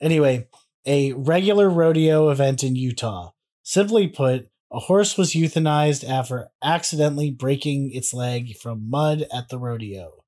Anyway, 0.00 0.48
a 0.84 1.12
regular 1.14 1.70
rodeo 1.70 2.28
event 2.28 2.62
in 2.62 2.76
Utah. 2.76 3.30
Simply 3.62 4.08
put, 4.08 4.48
a 4.70 4.80
horse 4.80 5.16
was 5.16 5.32
euthanized 5.32 6.08
after 6.08 6.48
accidentally 6.62 7.30
breaking 7.30 7.90
its 7.92 8.12
leg 8.12 8.56
from 8.56 8.90
mud 8.90 9.26
at 9.32 9.48
the 9.48 9.58
rodeo, 9.58 10.24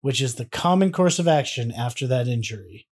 which 0.00 0.20
is 0.20 0.34
the 0.34 0.44
common 0.44 0.90
course 0.90 1.18
of 1.18 1.28
action 1.28 1.70
after 1.70 2.06
that 2.06 2.26
injury. 2.26 2.88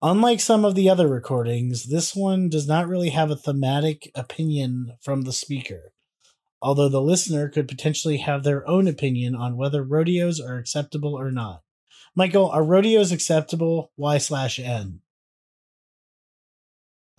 Unlike 0.00 0.40
some 0.40 0.64
of 0.64 0.74
the 0.74 0.88
other 0.88 1.08
recordings, 1.08 1.84
this 1.84 2.14
one 2.14 2.48
does 2.48 2.66
not 2.66 2.88
really 2.88 3.10
have 3.10 3.30
a 3.30 3.36
thematic 3.36 4.10
opinion 4.14 4.96
from 5.00 5.22
the 5.22 5.32
speaker, 5.32 5.92
although 6.60 6.88
the 6.88 7.00
listener 7.00 7.48
could 7.48 7.68
potentially 7.68 8.18
have 8.18 8.44
their 8.44 8.66
own 8.68 8.88
opinion 8.88 9.34
on 9.34 9.56
whether 9.56 9.82
rodeos 9.82 10.40
are 10.40 10.56
acceptable 10.56 11.14
or 11.14 11.30
not. 11.30 11.62
Michael, 12.14 12.48
are 12.50 12.64
rodeos 12.64 13.12
acceptable? 13.12 13.92
Y 13.96 14.18
slash 14.18 14.58
N. 14.58 15.00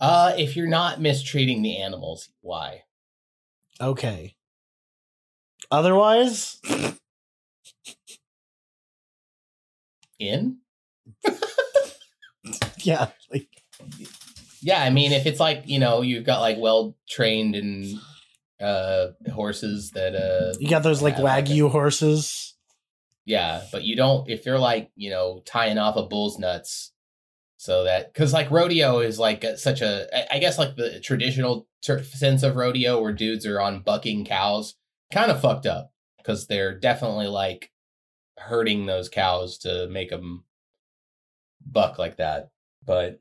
uh 0.00 0.34
if 0.36 0.56
you're 0.56 0.66
not 0.66 1.00
mistreating 1.00 1.62
the 1.62 1.78
animals 1.78 2.30
why 2.40 2.82
Okay. 3.80 4.34
Otherwise, 5.70 6.60
in 10.18 10.58
yeah, 12.78 13.08
like 13.30 13.48
yeah 14.62 14.82
i 14.82 14.88
mean 14.90 15.12
if 15.12 15.26
it's 15.26 15.38
like 15.40 15.62
you 15.66 15.78
know 15.78 16.00
you've 16.00 16.24
got 16.24 16.40
like 16.40 16.56
well 16.58 16.96
trained 17.08 17.54
and 17.54 17.98
uh 18.60 19.08
horses 19.32 19.90
that 19.90 20.14
uh 20.14 20.56
you 20.58 20.68
got 20.70 20.82
those 20.82 21.02
like 21.02 21.16
Yeah, 21.18 21.22
like 21.22 21.44
wagyu 21.44 21.70
horses. 21.70 22.54
Yeah, 23.26 23.62
but 23.72 23.82
you 23.82 23.96
don't 23.96 24.28
if 24.30 24.46
you're 24.46 24.58
like 24.58 24.90
you 24.96 25.10
know 25.10 25.42
tying 25.44 25.78
off 25.78 25.96
a 25.96 26.04
bull's 26.04 26.38
nuts, 26.38 26.92
so 27.66 27.84
that 27.84 28.12
because 28.12 28.32
like 28.32 28.50
rodeo 28.50 29.00
is 29.00 29.18
like 29.18 29.42
a, 29.42 29.58
such 29.58 29.80
a 29.80 30.06
i 30.32 30.38
guess 30.38 30.58
like 30.58 30.76
the 30.76 31.00
traditional 31.00 31.66
ter- 31.86 32.02
sense 32.02 32.42
of 32.42 32.56
rodeo 32.56 33.00
where 33.00 33.12
dudes 33.12 33.46
are 33.46 33.60
on 33.60 33.80
bucking 33.80 34.24
cows, 34.24 34.74
kind 35.12 35.30
of 35.30 35.40
fucked 35.40 35.66
up 35.66 35.92
because 36.18 36.46
they're 36.46 36.78
definitely 36.78 37.28
like 37.28 37.70
hurting 38.38 38.86
those 38.86 39.08
cows 39.08 39.58
to 39.58 39.88
make 39.88 40.10
them 40.10 40.44
buck 41.64 41.98
like 41.98 42.16
that. 42.16 42.50
But 42.84 43.20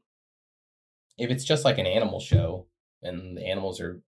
if 1.18 1.30
it's 1.30 1.46
just 1.46 1.64
like 1.64 1.78
an 1.78 1.86
animal 1.86 2.20
show 2.20 2.68
and 3.02 3.38
the 3.38 3.48
animals 3.48 3.80
are 3.80 4.02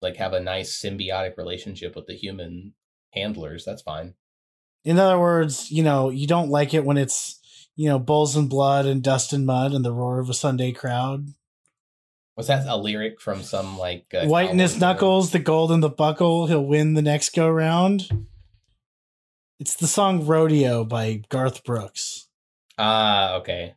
like 0.00 0.16
have 0.16 0.32
a 0.34 0.40
nice 0.40 0.80
symbiotic 0.80 1.36
relationship 1.36 1.96
with 1.96 2.06
the 2.06 2.14
human 2.14 2.74
handlers, 3.12 3.64
that's 3.64 3.82
fine. 3.82 4.14
In 4.84 4.98
other 4.98 5.18
words, 5.18 5.70
you 5.70 5.82
know, 5.82 6.10
you 6.10 6.26
don't 6.26 6.50
like 6.50 6.74
it 6.74 6.84
when 6.84 6.98
it's, 6.98 7.40
you 7.76 7.88
know, 7.88 7.98
bulls 7.98 8.36
and 8.36 8.48
blood 8.48 8.86
and 8.86 9.02
dust 9.02 9.32
and 9.32 9.46
mud 9.46 9.72
and 9.72 9.84
the 9.84 9.92
roar 9.92 10.18
of 10.18 10.28
a 10.30 10.34
Sunday 10.34 10.72
crowd. 10.72 11.28
Was 12.36 12.46
that 12.46 12.66
a 12.66 12.76
lyric 12.76 13.20
from 13.20 13.42
some 13.42 13.78
like 13.78 14.06
uh, 14.14 14.26
White 14.26 14.50
in 14.50 14.58
his 14.58 14.80
knuckles, 14.80 15.30
the 15.32 15.38
gold 15.38 15.70
in 15.70 15.80
the 15.80 15.90
buckle, 15.90 16.46
he'll 16.46 16.64
win 16.64 16.94
the 16.94 17.02
next 17.02 17.34
go 17.34 17.48
round. 17.48 18.08
It's 19.60 19.76
the 19.76 19.86
song 19.86 20.26
Rodeo 20.26 20.84
by 20.84 21.22
Garth 21.28 21.62
Brooks. 21.62 22.28
Ah, 22.78 23.34
okay. 23.34 23.74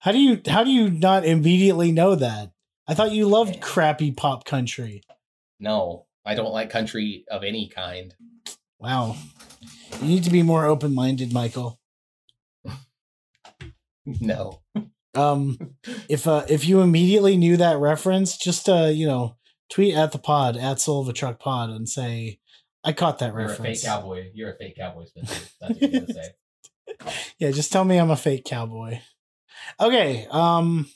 How 0.00 0.12
do 0.12 0.18
you 0.18 0.40
how 0.46 0.64
do 0.64 0.70
you 0.70 0.90
not 0.90 1.24
immediately 1.26 1.92
know 1.92 2.14
that? 2.14 2.52
I 2.86 2.94
thought 2.94 3.12
you 3.12 3.26
loved 3.28 3.56
Yeah. 3.56 3.60
crappy 3.60 4.12
pop 4.12 4.44
country. 4.44 5.02
No, 5.60 6.06
I 6.24 6.34
don't 6.34 6.52
like 6.52 6.70
country 6.70 7.24
of 7.30 7.44
any 7.44 7.68
kind. 7.68 8.14
Wow. 8.78 9.16
You 10.00 10.08
need 10.08 10.24
to 10.24 10.30
be 10.30 10.42
more 10.42 10.64
open 10.64 10.94
minded, 10.94 11.32
Michael. 11.32 11.78
No. 14.20 14.60
Um, 15.14 15.74
if 16.08 16.26
uh, 16.26 16.44
if 16.48 16.66
you 16.66 16.80
immediately 16.80 17.36
knew 17.36 17.56
that 17.56 17.78
reference, 17.78 18.36
just 18.36 18.68
uh, 18.68 18.86
you 18.86 19.06
know, 19.06 19.36
tweet 19.70 19.94
at 19.94 20.12
the 20.12 20.18
pod 20.18 20.56
at 20.56 20.80
Soul 20.80 21.00
of 21.02 21.08
a 21.08 21.12
Truck 21.12 21.40
Pod 21.40 21.70
and 21.70 21.88
say, 21.88 22.38
"I 22.84 22.92
caught 22.92 23.18
that 23.18 23.34
reference. 23.34 23.58
You're 23.58 23.66
a 23.66 23.74
fake 23.74 23.84
cowboy. 23.84 24.30
You're 24.34 24.50
a 24.52 24.56
fake 24.56 24.76
cowboy, 24.76 25.04
Spencer. 25.06 25.34
That's 25.60 25.72
what 25.72 25.82
you're 25.82 26.00
gonna 26.00 26.12
say. 26.12 26.30
Yeah, 27.38 27.50
just 27.50 27.70
tell 27.70 27.84
me 27.84 27.98
I'm 27.98 28.10
a 28.10 28.16
fake 28.16 28.44
cowboy. 28.44 29.00
Okay. 29.78 30.26
Um, 30.30 30.88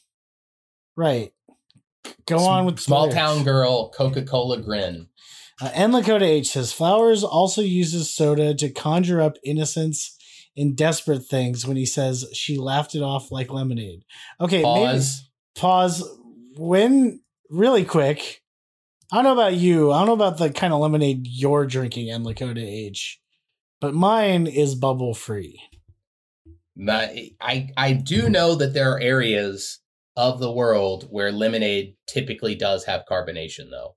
right. 0.97 1.33
Go 2.27 2.39
on 2.39 2.65
with 2.65 2.81
small 2.81 3.11
town 3.11 3.45
girl, 3.45 3.91
Coca 3.91 4.23
Cola 4.23 4.61
grin. 4.61 5.09
Uh, 5.61 5.71
N 5.75 5.93
Lakota 5.93 6.23
H 6.23 6.51
says 6.51 6.73
Flowers 6.73 7.23
also 7.23 7.61
uses 7.61 8.13
soda 8.13 8.55
to 8.55 8.71
conjure 8.71 9.21
up 9.21 9.37
innocence 9.45 10.17
in 10.57 10.75
desperate 10.75 11.25
things 11.25 11.67
when 11.67 11.77
he 11.77 11.87
says 11.87 12.27
she 12.35 12.59
laughed 12.59 12.95
it 12.95 13.03
off 13.03 13.31
like 13.33 13.51
lemonade. 13.53 14.05
Okay, 14.41 14.59
maybe- 14.63 14.65
Pause. 14.65 15.31
pause 15.57 16.19
when 16.57 17.21
really 17.51 17.85
quick 17.85 18.43
i 19.11 19.17
don't 19.17 19.25
know 19.25 19.33
about 19.33 19.55
you 19.55 19.91
i 19.93 19.99
don't 19.99 20.07
know 20.07 20.13
about 20.27 20.39
the 20.39 20.51
kind 20.51 20.73
of 20.73 20.81
lemonade 20.81 21.27
you're 21.27 21.67
drinking 21.67 22.09
in 22.09 22.23
lakota 22.25 22.63
age 22.63 23.21
but 23.81 23.93
mine 23.95 24.47
is 24.47 24.75
bubble 24.75 25.15
free 25.15 25.59
Not, 26.77 27.11
I 27.41 27.69
I 27.77 27.93
do 27.93 28.29
know 28.31 28.55
that 28.55 28.73
there 28.75 28.91
are 28.93 29.01
areas 29.01 29.81
of 30.17 30.41
the 30.41 30.51
world 30.53 31.07
where 31.11 31.31
lemonade 31.33 31.95
typically 32.07 32.55
does 32.55 32.85
have 32.85 33.05
carbonation, 33.11 33.71
though. 33.71 33.97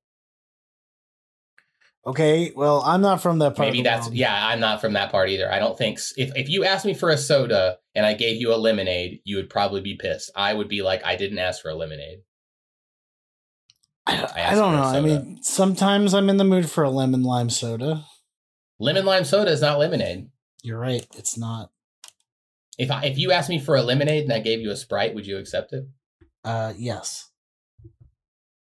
Okay, 2.07 2.51
well, 2.55 2.83
I'm 2.85 3.01
not 3.01 3.21
from 3.21 3.39
that 3.39 3.55
part. 3.55 3.67
Maybe 3.67 3.81
that's 3.81 4.05
world. 4.05 4.15
yeah. 4.15 4.47
I'm 4.47 4.59
not 4.59 4.79
from 4.79 4.93
that 4.93 5.11
part 5.11 5.29
either. 5.29 5.51
I 5.51 5.57
don't 5.57 5.75
think 5.75 5.99
if 6.17 6.31
if 6.35 6.49
you 6.49 6.63
asked 6.63 6.85
me 6.85 6.93
for 6.93 7.09
a 7.09 7.17
soda 7.17 7.79
and 7.95 8.05
I 8.05 8.13
gave 8.13 8.39
you 8.39 8.53
a 8.53 8.57
lemonade, 8.57 9.21
you 9.23 9.37
would 9.37 9.49
probably 9.49 9.81
be 9.81 9.95
pissed. 9.95 10.29
I 10.35 10.53
would 10.53 10.67
be 10.67 10.83
like, 10.83 11.03
I 11.03 11.15
didn't 11.15 11.39
ask 11.39 11.61
for 11.63 11.69
a 11.69 11.75
lemonade. 11.75 12.19
I, 14.05 14.17
I 14.21 14.51
I 14.51 14.55
don't 14.55 14.73
know. 14.73 14.83
I 14.83 15.01
mean, 15.01 15.39
sometimes 15.41 16.13
I'm 16.13 16.29
in 16.29 16.37
the 16.37 16.43
mood 16.43 16.69
for 16.69 16.83
a 16.83 16.91
lemon 16.91 17.23
lime 17.23 17.49
soda. 17.49 18.05
Lemon 18.79 19.05
lime 19.05 19.25
soda 19.25 19.49
is 19.49 19.61
not 19.61 19.79
lemonade. 19.79 20.29
You're 20.61 20.79
right. 20.79 21.07
It's 21.15 21.37
not. 21.37 21.71
If 22.77 22.91
I, 22.91 23.05
if 23.05 23.17
you 23.17 23.31
asked 23.31 23.49
me 23.49 23.57
for 23.57 23.75
a 23.75 23.81
lemonade 23.81 24.25
and 24.25 24.33
I 24.33 24.39
gave 24.39 24.59
you 24.59 24.69
a 24.69 24.75
sprite, 24.75 25.15
would 25.15 25.25
you 25.25 25.37
accept 25.37 25.73
it? 25.73 25.87
Uh, 26.43 26.73
yes. 26.77 27.29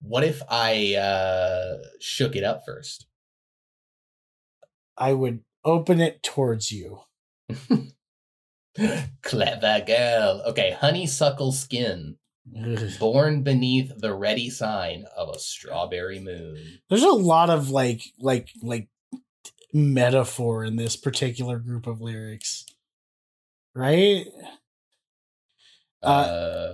What 0.01 0.23
if 0.23 0.41
I 0.49 0.95
uh, 0.95 1.83
shook 1.99 2.35
it 2.35 2.43
up 2.43 2.63
first? 2.65 3.05
I 4.97 5.13
would 5.13 5.41
open 5.63 6.01
it 6.01 6.23
towards 6.23 6.71
you. 6.71 7.01
Clever 9.21 9.83
girl. 9.85 10.43
Okay, 10.47 10.71
honeysuckle 10.79 11.51
skin, 11.51 12.17
born 12.99 13.43
beneath 13.43 13.91
the 13.97 14.13
ready 14.13 14.49
sign 14.49 15.05
of 15.15 15.29
a 15.29 15.39
strawberry 15.39 16.19
moon. 16.19 16.79
There's 16.89 17.03
a 17.03 17.09
lot 17.09 17.49
of 17.49 17.69
like, 17.69 18.01
like, 18.19 18.49
like 18.61 18.87
metaphor 19.73 20.63
in 20.63 20.75
this 20.75 20.95
particular 20.95 21.59
group 21.59 21.87
of 21.87 22.01
lyrics, 22.01 22.65
right? 23.75 24.25
Uh, 26.01 26.07
Uh, 26.07 26.73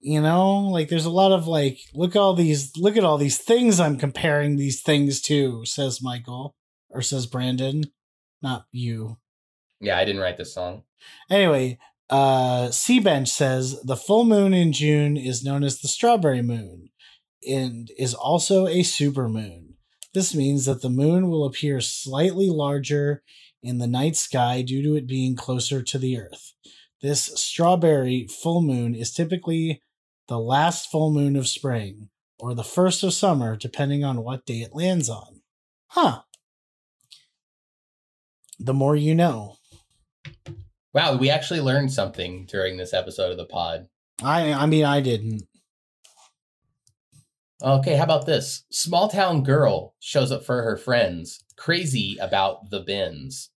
you 0.00 0.20
know 0.20 0.60
like 0.60 0.88
there's 0.88 1.04
a 1.04 1.10
lot 1.10 1.32
of 1.32 1.48
like 1.48 1.78
look 1.92 2.14
all 2.14 2.34
these 2.34 2.76
look 2.76 2.96
at 2.96 3.04
all 3.04 3.18
these 3.18 3.38
things 3.38 3.80
i'm 3.80 3.98
comparing 3.98 4.56
these 4.56 4.80
things 4.80 5.20
to 5.20 5.64
says 5.64 6.00
michael 6.00 6.54
or 6.90 7.02
says 7.02 7.26
brandon 7.26 7.84
not 8.42 8.66
you 8.72 9.18
yeah, 9.80 9.96
I 9.96 10.04
didn't 10.04 10.20
write 10.20 10.36
this 10.36 10.52
song. 10.54 10.82
anyway 11.30 11.78
uh 12.10 12.70
Sea 12.70 13.00
bench 13.00 13.28
says 13.28 13.80
the 13.82 13.96
full 13.96 14.24
moon 14.24 14.54
in 14.54 14.72
june 14.72 15.16
is 15.16 15.44
known 15.44 15.62
as 15.62 15.80
the 15.80 15.88
strawberry 15.88 16.42
moon 16.42 16.90
and 17.48 17.90
is 17.98 18.14
also 18.14 18.66
a 18.66 18.80
supermoon 18.80 19.74
this 20.14 20.34
means 20.34 20.64
that 20.64 20.82
the 20.82 20.90
moon 20.90 21.28
will 21.28 21.44
appear 21.44 21.80
slightly 21.80 22.48
larger 22.48 23.22
in 23.62 23.78
the 23.78 23.86
night 23.86 24.16
sky 24.16 24.62
due 24.62 24.82
to 24.82 24.94
it 24.94 25.06
being 25.06 25.36
closer 25.36 25.82
to 25.82 25.98
the 25.98 26.18
earth 26.18 26.54
this 27.00 27.26
strawberry 27.36 28.26
full 28.26 28.60
moon 28.62 28.94
is 28.94 29.12
typically 29.12 29.82
the 30.28 30.38
last 30.38 30.90
full 30.90 31.10
moon 31.10 31.36
of 31.36 31.46
spring 31.48 32.08
or 32.38 32.54
the 32.54 32.64
first 32.64 33.02
of 33.02 33.12
summer, 33.12 33.56
depending 33.56 34.04
on 34.04 34.22
what 34.22 34.46
day 34.46 34.60
it 34.60 34.74
lands 34.74 35.08
on. 35.08 35.40
Huh. 35.88 36.22
The 38.58 38.74
more 38.74 38.96
you 38.96 39.14
know. 39.14 39.56
Wow, 40.92 41.16
we 41.16 41.30
actually 41.30 41.60
learned 41.60 41.92
something 41.92 42.46
during 42.46 42.76
this 42.76 42.92
episode 42.92 43.30
of 43.30 43.36
the 43.36 43.44
pod. 43.44 43.86
I 44.22 44.52
I 44.52 44.66
mean 44.66 44.84
I 44.84 45.00
didn't. 45.00 45.42
Okay, 47.62 47.96
how 47.96 48.04
about 48.04 48.26
this? 48.26 48.64
Small 48.70 49.08
town 49.08 49.42
girl 49.42 49.94
shows 50.00 50.30
up 50.30 50.44
for 50.44 50.62
her 50.62 50.76
friends, 50.76 51.42
crazy 51.56 52.16
about 52.20 52.70
the 52.70 52.80
Bends. 52.80 53.50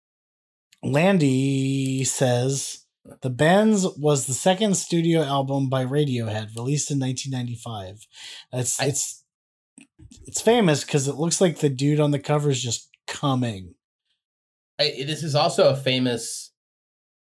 Landy 0.84 2.04
says 2.04 2.84
The 3.22 3.30
Bends 3.30 3.86
was 3.98 4.26
the 4.26 4.34
second 4.34 4.76
studio 4.76 5.22
album 5.22 5.68
by 5.68 5.84
Radiohead, 5.84 6.54
released 6.54 6.90
in 6.92 7.00
1995. 7.00 8.06
It's 8.52 8.80
I- 8.80 8.86
it's 8.86 9.24
it's 10.26 10.40
famous 10.40 10.84
because 10.84 11.08
it 11.08 11.16
looks 11.16 11.40
like 11.40 11.58
the 11.58 11.68
dude 11.68 12.00
on 12.00 12.12
the 12.12 12.18
cover 12.20 12.50
is 12.50 12.62
just 12.62 12.88
coming. 13.08 13.74
I, 14.78 15.04
this 15.06 15.22
is 15.22 15.34
also 15.34 15.70
a 15.70 15.76
famous. 15.76 16.52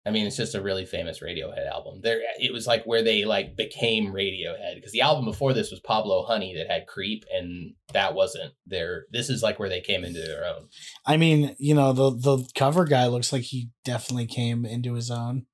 I 0.07 0.11
mean, 0.11 0.27
it's 0.27 0.37
just 0.37 0.55
a 0.55 0.61
really 0.61 0.85
famous 0.85 1.21
Radiohead 1.21 1.67
album. 1.67 2.01
There, 2.03 2.21
it 2.39 2.53
was 2.53 2.67
like 2.67 2.85
where 2.85 3.03
they 3.03 3.25
like 3.25 3.57
became 3.57 4.13
Radiohead 4.13 4.75
because 4.75 4.93
the 4.93 5.01
album 5.01 5.25
before 5.25 5.55
this 5.55 5.71
was 5.71 5.81
Pablo 5.81 6.25
Honey 6.25 6.55
that 6.57 6.71
had 6.71 6.87
Creep, 6.87 7.25
and 7.33 7.73
that 7.95 8.15
wasn't 8.15 8.53
their. 8.67 9.07
This 9.13 9.31
is 9.31 9.43
like 9.43 9.59
where 9.59 9.71
they 9.71 9.81
came 9.81 10.05
into 10.05 10.21
their 10.21 10.45
own. 10.45 10.69
I 11.07 11.17
mean, 11.17 11.57
you 11.59 11.75
know, 11.75 11.93
the 11.93 12.11
the 12.11 12.47
cover 12.55 12.85
guy 12.85 13.07
looks 13.07 13.33
like 13.33 13.43
he 13.43 13.71
definitely 13.85 14.27
came 14.27 14.67
into 14.67 14.95
his 14.95 15.11
own. 15.11 15.47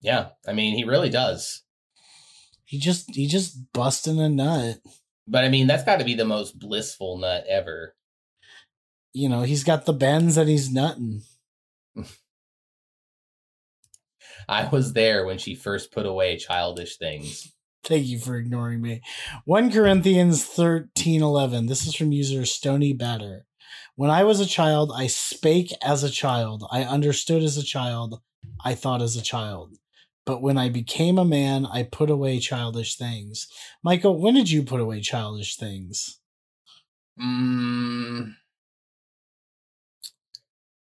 Yeah, 0.00 0.30
I 0.46 0.52
mean, 0.52 0.76
he 0.76 0.84
really 0.84 1.08
does. 1.08 1.62
He 2.64 2.78
just 2.78 3.14
he 3.14 3.28
just 3.28 3.72
busting 3.72 4.20
a 4.20 4.28
nut. 4.28 4.78
But 5.26 5.44
I 5.44 5.48
mean, 5.48 5.66
that's 5.66 5.84
got 5.84 5.98
to 5.98 6.04
be 6.04 6.14
the 6.14 6.24
most 6.24 6.58
blissful 6.58 7.18
nut 7.18 7.44
ever. 7.48 7.94
You 9.14 9.28
know, 9.28 9.42
he's 9.42 9.64
got 9.64 9.86
the 9.86 9.92
bends 9.92 10.36
and 10.36 10.48
he's 10.48 10.72
nutting. 10.72 11.22
I 14.48 14.68
was 14.68 14.92
there 14.92 15.24
when 15.24 15.38
she 15.38 15.54
first 15.54 15.92
put 15.92 16.04
away 16.04 16.36
childish 16.36 16.96
things. 16.96 17.52
Thank 17.84 18.06
you 18.06 18.18
for 18.18 18.36
ignoring 18.36 18.82
me. 18.82 19.02
1 19.44 19.70
Corinthians 19.70 20.44
13 20.44 21.22
11. 21.22 21.66
This 21.66 21.86
is 21.86 21.94
from 21.94 22.12
user 22.12 22.44
Stony 22.44 22.92
Batter. 22.92 23.46
When 23.94 24.10
I 24.10 24.24
was 24.24 24.40
a 24.40 24.46
child, 24.46 24.90
I 24.94 25.06
spake 25.06 25.72
as 25.80 26.02
a 26.02 26.10
child. 26.10 26.64
I 26.72 26.82
understood 26.82 27.42
as 27.42 27.56
a 27.56 27.62
child. 27.62 28.20
I 28.64 28.74
thought 28.74 29.00
as 29.00 29.16
a 29.16 29.22
child. 29.22 29.76
But 30.26 30.42
when 30.42 30.58
I 30.58 30.68
became 30.70 31.18
a 31.18 31.24
man, 31.24 31.66
I 31.66 31.82
put 31.82 32.10
away 32.10 32.40
childish 32.40 32.96
things. 32.96 33.46
Michael, 33.82 34.18
when 34.18 34.34
did 34.34 34.50
you 34.50 34.62
put 34.62 34.80
away 34.80 35.00
childish 35.00 35.56
things? 35.56 36.18
Mm, 37.20 38.34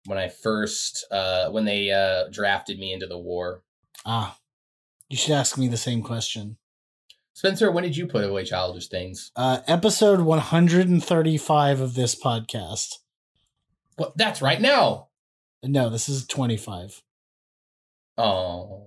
when 0.05 0.17
I 0.17 0.27
first, 0.29 1.05
uh, 1.11 1.49
when 1.49 1.65
they 1.65 1.91
uh, 1.91 2.29
drafted 2.31 2.79
me 2.79 2.93
into 2.93 3.07
the 3.07 3.17
war, 3.17 3.63
Ah, 4.05 4.37
you 5.09 5.15
should 5.17 5.31
ask 5.33 5.57
me 5.57 5.67
the 5.67 5.77
same 5.77 6.01
question. 6.01 6.57
Spencer, 7.33 7.71
when 7.71 7.83
did 7.83 7.95
you 7.97 8.05
put 8.05 8.23
away 8.23 8.43
childish 8.43 8.87
things? 8.89 9.31
Uh, 9.35 9.59
episode 9.67 10.21
135 10.21 11.79
of 11.79 11.95
this 11.95 12.15
podcast. 12.21 12.95
What? 13.95 14.17
That's 14.17 14.41
right 14.41 14.59
now. 14.61 15.07
No, 15.63 15.89
this 15.89 16.09
is 16.09 16.27
25. 16.27 17.01
Oh, 18.17 18.83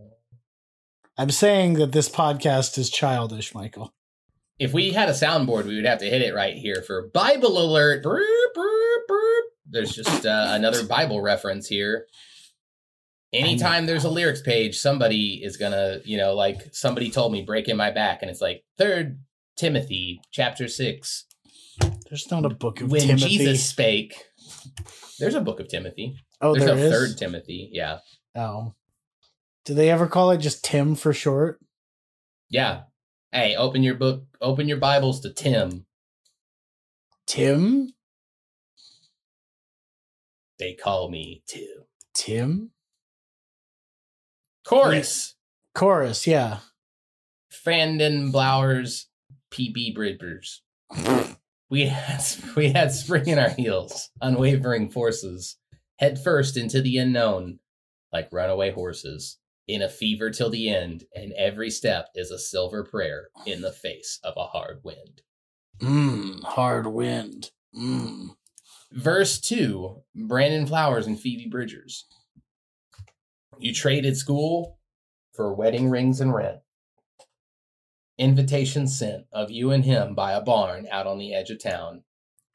I'm 1.19 1.31
saying 1.31 1.75
that 1.75 1.93
this 1.93 2.09
podcast 2.09 2.77
is 2.79 2.91
childish, 2.91 3.55
Michael. 3.55 3.93
if 4.59 4.73
we 4.73 4.93
had 4.93 5.09
a 5.09 5.13
soundboard, 5.13 5.65
we 5.65 5.77
would 5.77 5.87
have 5.87 5.99
to 6.01 6.09
hit 6.11 6.23
it 6.23 6.35
right 6.35 6.55
here 6.55 6.83
for 6.87 7.09
Bible 7.09 7.59
alert. 7.59 8.03
Burp, 8.03 8.23
burp, 8.55 9.09
burp. 9.09 9.45
There's 9.69 9.93
just 9.95 10.25
uh, 10.27 10.47
another 10.51 10.85
Bible 10.87 11.21
reference 11.21 11.67
here. 11.67 12.07
Anytime 13.33 13.87
there's 13.87 14.05
a 14.05 14.09
lyrics 14.09 14.41
page, 14.41 14.79
somebody 14.79 15.41
is 15.43 15.57
gonna, 15.57 15.99
you 16.05 16.17
know, 16.17 16.35
like 16.35 16.73
somebody 16.73 17.11
told 17.11 17.33
me 17.33 17.43
breaking 17.43 17.77
my 17.77 17.91
back, 17.91 18.23
and 18.23 18.31
it's 18.31 18.41
like 18.41 18.65
Third 18.79 19.19
Timothy 19.57 20.21
chapter 20.31 20.69
six. 20.69 21.25
There's 22.09 22.31
not 22.31 22.47
a 22.47 22.51
book 22.51 22.81
of 22.81 22.89
Timothy. 22.89 23.09
when 23.09 23.17
Timothy. 23.19 23.39
Jesus 23.39 23.67
spake. 23.69 24.15
There's 25.19 25.35
a 25.35 25.41
book 25.41 25.61
of 25.61 25.69
Timothy. 25.69 26.17
oh, 26.41 26.55
There's 26.55 26.67
there 26.67 26.75
a 26.75 26.79
is? 26.79 26.93
third 26.93 27.19
Timothy. 27.19 27.69
Yeah. 27.73 27.99
Oh. 28.35 28.75
Do 29.65 29.75
they 29.75 29.91
ever 29.91 30.07
call 30.07 30.31
it 30.31 30.39
just 30.39 30.65
Tim 30.65 30.95
for 30.95 31.13
short? 31.13 31.59
Yeah. 32.49 32.83
Hey, 33.33 33.57
open 33.57 33.83
your 33.83 33.97
book, 33.97 34.23
open 34.41 34.69
your 34.69 34.79
Bibles 34.79 35.21
to 35.21 35.33
Tim. 35.33 35.85
Tim? 37.27 37.93
They 40.59 40.75
call 40.75 41.11
me 41.11 41.43
Tim. 41.47 41.85
Tim? 42.15 42.71
Chorus. 44.67 45.35
Chorus, 45.75 46.27
yeah. 46.27 46.59
Fanden 47.51 48.33
Blowers, 48.33 49.07
PB 49.53 49.95
Bridgers. 49.95 50.63
We 51.69 51.87
had 51.87 52.23
we 52.55 52.71
had 52.71 52.93
spring 52.93 53.27
in 53.27 53.39
our 53.39 53.51
heels, 53.51 54.11
unwavering 54.21 54.89
forces, 54.89 55.57
head 55.99 56.23
first 56.23 56.57
into 56.57 56.81
the 56.81 56.99
unknown, 56.99 57.59
like 58.13 58.33
runaway 58.33 58.71
horses, 58.71 59.39
in 59.67 59.83
a 59.83 59.89
fever 59.89 60.31
till 60.31 60.49
the 60.49 60.69
end, 60.69 61.05
and 61.15 61.33
every 61.33 61.71
step 61.71 62.09
is 62.15 62.31
a 62.31 62.39
silver 62.39 62.85
prayer 62.85 63.29
in 63.47 63.63
the 63.63 63.73
face 63.73 64.21
of 64.23 64.35
a 64.37 64.47
hard 64.47 64.81
wind. 64.85 65.23
Mmm, 65.81 66.41
hard 66.45 66.87
wind. 66.87 67.51
Mmm. 67.77 68.37
Verse 68.93 69.41
two: 69.41 70.03
Brandon 70.15 70.67
Flowers 70.67 71.07
and 71.07 71.19
Phoebe 71.19 71.49
Bridgers. 71.49 72.07
You 73.59 73.73
traded 73.73 74.17
school 74.17 74.79
for 75.35 75.55
wedding 75.55 75.89
rings 75.91 76.21
and 76.21 76.35
rent. 76.35 76.59
Invitation 78.19 78.87
sent 78.89 79.25
of 79.33 79.51
you 79.51 79.71
and 79.71 79.85
him 79.85 80.15
by 80.15 80.33
a 80.33 80.41
barn 80.41 80.87
out 80.91 81.07
on 81.07 81.19
the 81.19 81.35
edge 81.35 81.51
of 81.51 81.63
town. 81.63 82.03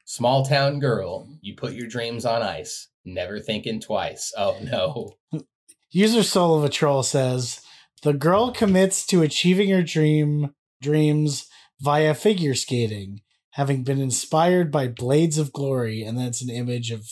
Small 0.04 0.44
town 0.44 0.80
girl, 0.80 1.28
you 1.40 1.54
put 1.54 1.74
your 1.74 1.86
dreams 1.86 2.24
on 2.24 2.42
ice, 2.42 2.88
never 3.04 3.38
thinking 3.38 3.80
twice. 3.80 4.32
Oh 4.36 4.56
no. 4.62 5.40
User 5.90 6.22
Soul 6.22 6.58
of 6.58 6.64
a 6.64 6.68
Truck 6.68 7.04
says 7.04 7.60
the 8.02 8.12
girl 8.12 8.50
commits 8.50 9.06
to 9.06 9.22
achieving 9.22 9.70
her 9.70 9.82
dream 9.82 10.54
dreams 10.80 11.46
via 11.80 12.14
figure 12.14 12.54
skating. 12.54 13.20
Having 13.52 13.84
been 13.84 14.00
inspired 14.00 14.70
by 14.70 14.88
Blades 14.88 15.38
of 15.38 15.52
Glory, 15.52 16.02
and 16.02 16.18
that's 16.18 16.42
an 16.42 16.50
image 16.50 16.90
of 16.90 17.06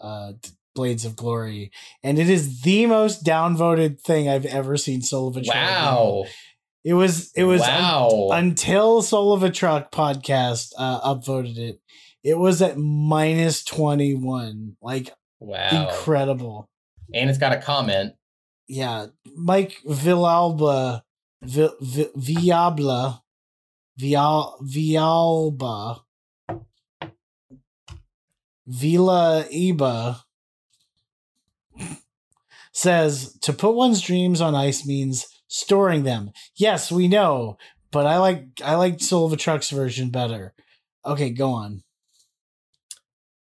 uh, 0.00 0.32
Blades 0.74 1.04
of 1.04 1.16
Glory, 1.16 1.70
and 2.02 2.18
it 2.18 2.28
is 2.28 2.62
the 2.62 2.86
most 2.86 3.24
downvoted 3.24 4.00
thing 4.00 4.28
I've 4.28 4.46
ever 4.46 4.76
seen 4.76 5.02
Soul 5.02 5.28
of 5.28 5.36
a 5.36 5.42
Truck. 5.42 5.54
Wow. 5.54 6.24
It 6.84 6.94
was 6.94 7.32
it 7.34 7.44
was 7.44 7.62
un- 7.62 7.68
wow. 7.68 8.28
until 8.32 9.00
Soul 9.02 9.32
of 9.32 9.42
a 9.42 9.50
Truck 9.50 9.90
podcast 9.90 10.72
uh, 10.76 11.14
upvoted 11.14 11.56
it. 11.56 11.80
It 12.22 12.38
was 12.38 12.60
at 12.60 12.76
minus 12.76 13.64
twenty 13.64 14.14
one, 14.14 14.76
like 14.82 15.12
wow. 15.40 15.88
incredible. 15.88 16.68
And 17.12 17.30
it's 17.30 17.38
got 17.38 17.52
a 17.52 17.60
comment. 17.60 18.14
Yeah, 18.66 19.06
Mike 19.36 19.76
Villalba, 19.86 21.02
Vi- 21.42 21.68
Vi- 21.80 22.10
Viabla, 22.16 23.20
Vial 23.96 24.58
Vialba, 24.62 26.00
Vila 28.66 29.44
Iba 29.52 30.20
says 32.72 33.38
to 33.42 33.52
put 33.52 33.74
one's 33.74 34.00
dreams 34.00 34.40
on 34.40 34.54
ice 34.54 34.86
means 34.86 35.26
storing 35.46 36.02
them. 36.02 36.32
Yes, 36.56 36.90
we 36.90 37.06
know, 37.06 37.56
but 37.90 38.06
I 38.06 38.18
like 38.18 38.46
I 38.64 38.74
like 38.74 39.00
Soul 39.00 39.26
of 39.26 39.32
a 39.32 39.36
Truck's 39.36 39.70
version 39.70 40.10
better. 40.10 40.54
Okay, 41.06 41.30
go 41.30 41.50
on. 41.52 41.82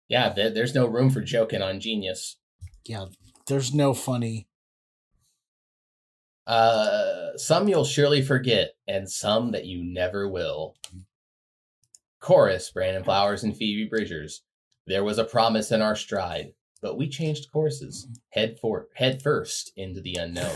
Yeah, 0.09 0.29
there's 0.35 0.75
no 0.75 0.87
room 0.87 1.09
for 1.09 1.23
joking 1.23 1.63
on 1.63 1.81
Genius. 1.81 2.37
Yeah, 2.85 3.07
there's 3.47 3.73
no 3.73 3.95
funny. 3.95 4.49
Uh, 6.53 7.35
some 7.39 7.67
you'll 7.67 7.83
surely 7.83 8.21
forget, 8.21 8.75
and 8.87 9.11
some 9.11 9.53
that 9.53 9.65
you 9.65 9.83
never 9.83 10.29
will. 10.29 10.77
Chorus, 12.21 12.71
Brandon 12.71 13.03
Flowers 13.03 13.43
and 13.43 13.57
Phoebe 13.57 13.89
Bridgers. 13.89 14.43
There 14.87 15.03
was 15.03 15.17
a 15.17 15.25
promise 15.25 15.73
in 15.73 15.81
our 15.81 15.97
stride, 15.97 16.53
but 16.83 16.99
we 16.99 17.09
changed 17.09 17.51
courses, 17.51 18.07
head 18.35 18.59
for 18.61 18.89
head 18.97 19.23
first 19.23 19.73
into 19.79 20.03
the 20.03 20.17
unknown, 20.17 20.55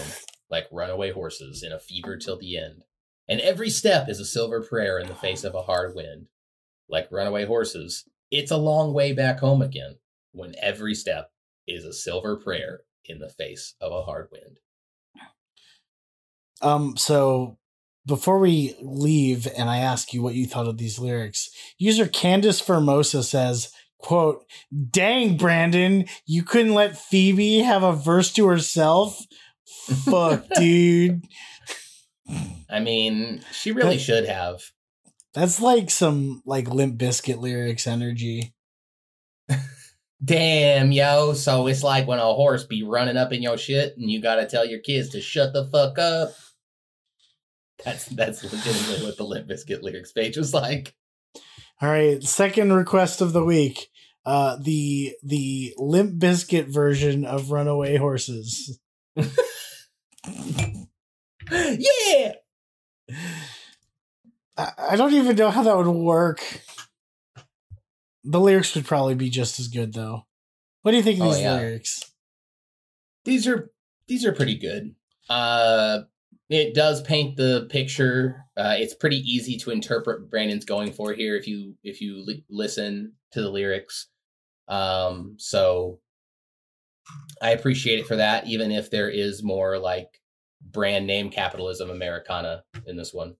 like 0.50 0.66
runaway 0.70 1.12
horses 1.12 1.62
in 1.62 1.72
a 1.72 1.78
fever 1.78 2.18
till 2.18 2.38
the 2.38 2.58
end. 2.58 2.82
And 3.26 3.40
every 3.40 3.70
step 3.70 4.06
is 4.10 4.20
a 4.20 4.26
silver 4.26 4.60
prayer 4.62 4.98
in 4.98 5.06
the 5.06 5.14
face 5.14 5.44
of 5.44 5.54
a 5.54 5.62
hard 5.62 5.94
wind. 5.94 6.26
Like 6.90 7.10
runaway 7.10 7.46
horses, 7.46 8.04
it's 8.30 8.50
a 8.50 8.58
long 8.58 8.92
way 8.92 9.14
back 9.14 9.40
home 9.40 9.62
again, 9.62 9.96
when 10.32 10.56
every 10.60 10.94
step 10.94 11.30
is 11.66 11.86
a 11.86 11.94
silver 11.94 12.36
prayer 12.36 12.80
in 13.06 13.18
the 13.18 13.30
face 13.30 13.76
of 13.80 13.92
a 13.92 14.02
hard 14.02 14.28
wind. 14.30 14.58
Um, 16.62 16.96
so 16.96 17.58
before 18.06 18.38
we 18.38 18.76
leave 18.80 19.46
and 19.56 19.68
I 19.68 19.78
ask 19.78 20.12
you 20.12 20.22
what 20.22 20.34
you 20.34 20.46
thought 20.46 20.68
of 20.68 20.78
these 20.78 20.98
lyrics, 20.98 21.50
user 21.78 22.06
Candace 22.06 22.60
Formosa 22.60 23.22
says, 23.22 23.72
quote, 23.98 24.44
dang, 24.90 25.36
Brandon, 25.36 26.06
you 26.26 26.42
couldn't 26.42 26.74
let 26.74 26.96
Phoebe 26.98 27.58
have 27.58 27.82
a 27.82 27.92
verse 27.92 28.32
to 28.34 28.46
herself? 28.46 29.20
Fuck, 30.04 30.46
dude. 30.56 31.22
I 32.70 32.80
mean, 32.80 33.42
she 33.52 33.72
really 33.72 33.96
That- 33.96 34.02
should 34.02 34.26
have. 34.28 34.60
That's 35.34 35.60
like 35.60 35.90
some 35.90 36.42
like 36.46 36.70
Limp 36.70 36.98
Bizkit 36.98 37.38
lyrics 37.38 37.86
energy. 37.86 38.54
Damn, 40.24 40.92
yo. 40.92 41.34
So 41.34 41.66
it's 41.66 41.82
like 41.82 42.06
when 42.06 42.18
a 42.18 42.32
horse 42.32 42.64
be 42.64 42.82
running 42.82 43.18
up 43.18 43.32
in 43.34 43.42
your 43.42 43.58
shit 43.58 43.96
and 43.98 44.10
you 44.10 44.22
gotta 44.22 44.46
tell 44.46 44.64
your 44.64 44.78
kids 44.80 45.10
to 45.10 45.20
shut 45.20 45.52
the 45.52 45.66
fuck 45.66 45.98
up. 45.98 46.32
That's 47.84 48.06
that's 48.06 48.42
legitimately 48.42 49.04
what 49.06 49.16
the 49.16 49.24
Limp 49.24 49.48
Bizkit 49.48 49.82
lyrics 49.82 50.12
page 50.12 50.36
was 50.36 50.52
like. 50.54 50.94
All 51.80 51.88
right, 51.90 52.22
second 52.22 52.72
request 52.72 53.20
of 53.20 53.32
the 53.32 53.44
week. 53.44 53.88
Uh 54.24 54.56
the 54.60 55.12
the 55.22 55.74
Limp 55.76 56.14
Bizkit 56.20 56.66
version 56.72 57.24
of 57.24 57.50
Runaway 57.50 57.96
Horses. 57.96 58.80
yeah. 61.50 62.32
I, 64.58 64.72
I 64.90 64.96
don't 64.96 65.12
even 65.12 65.36
know 65.36 65.50
how 65.50 65.62
that 65.62 65.76
would 65.76 65.86
work. 65.86 66.42
The 68.24 68.40
lyrics 68.40 68.74
would 68.74 68.86
probably 68.86 69.14
be 69.14 69.30
just 69.30 69.60
as 69.60 69.68
good 69.68 69.92
though. 69.94 70.26
What 70.82 70.90
do 70.92 70.96
you 70.96 71.02
think 71.02 71.20
of 71.20 71.26
Oh, 71.26 71.32
these 71.32 71.42
yeah. 71.42 71.54
lyrics? 71.56 72.00
These 73.24 73.46
are 73.46 73.70
these 74.08 74.24
are 74.24 74.32
pretty 74.32 74.56
good. 74.58 74.94
Uh 75.28 76.00
it 76.48 76.74
does 76.74 77.02
paint 77.02 77.36
the 77.36 77.66
picture. 77.70 78.44
Uh, 78.56 78.76
it's 78.78 78.94
pretty 78.94 79.18
easy 79.18 79.56
to 79.58 79.70
interpret 79.70 80.30
Brandon's 80.30 80.64
going 80.64 80.92
for 80.92 81.12
here 81.12 81.36
if 81.36 81.46
you 81.46 81.74
if 81.82 82.00
you 82.00 82.24
li- 82.24 82.44
listen 82.48 83.12
to 83.32 83.42
the 83.42 83.50
lyrics. 83.50 84.08
Um, 84.68 85.36
so 85.38 86.00
I 87.42 87.50
appreciate 87.50 87.98
it 88.00 88.06
for 88.06 88.16
that, 88.16 88.46
even 88.46 88.70
if 88.70 88.90
there 88.90 89.08
is 89.08 89.42
more 89.42 89.78
like 89.78 90.20
brand 90.60 91.06
name 91.06 91.30
capitalism 91.30 91.90
Americana 91.90 92.64
in 92.86 92.96
this 92.96 93.12
one. 93.12 93.36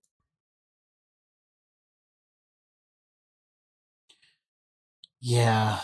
Yeah. 5.21 5.81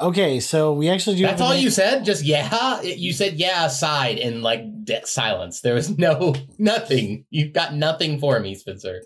Okay, 0.00 0.38
so 0.38 0.72
we 0.72 0.88
actually 0.88 1.16
do. 1.16 1.22
That's 1.22 1.40
all 1.40 1.54
name- 1.54 1.64
you 1.64 1.70
said? 1.70 2.04
Just 2.04 2.24
yeah? 2.24 2.80
You 2.82 3.12
said 3.12 3.34
yeah 3.34 3.66
aside 3.66 4.18
and 4.18 4.42
like 4.42 4.84
de- 4.84 5.04
silence. 5.06 5.60
There 5.60 5.74
was 5.74 5.98
no 5.98 6.34
nothing. 6.58 7.24
You've 7.30 7.52
got 7.52 7.74
nothing 7.74 8.20
for 8.20 8.38
me, 8.38 8.54
Spencer. 8.54 9.02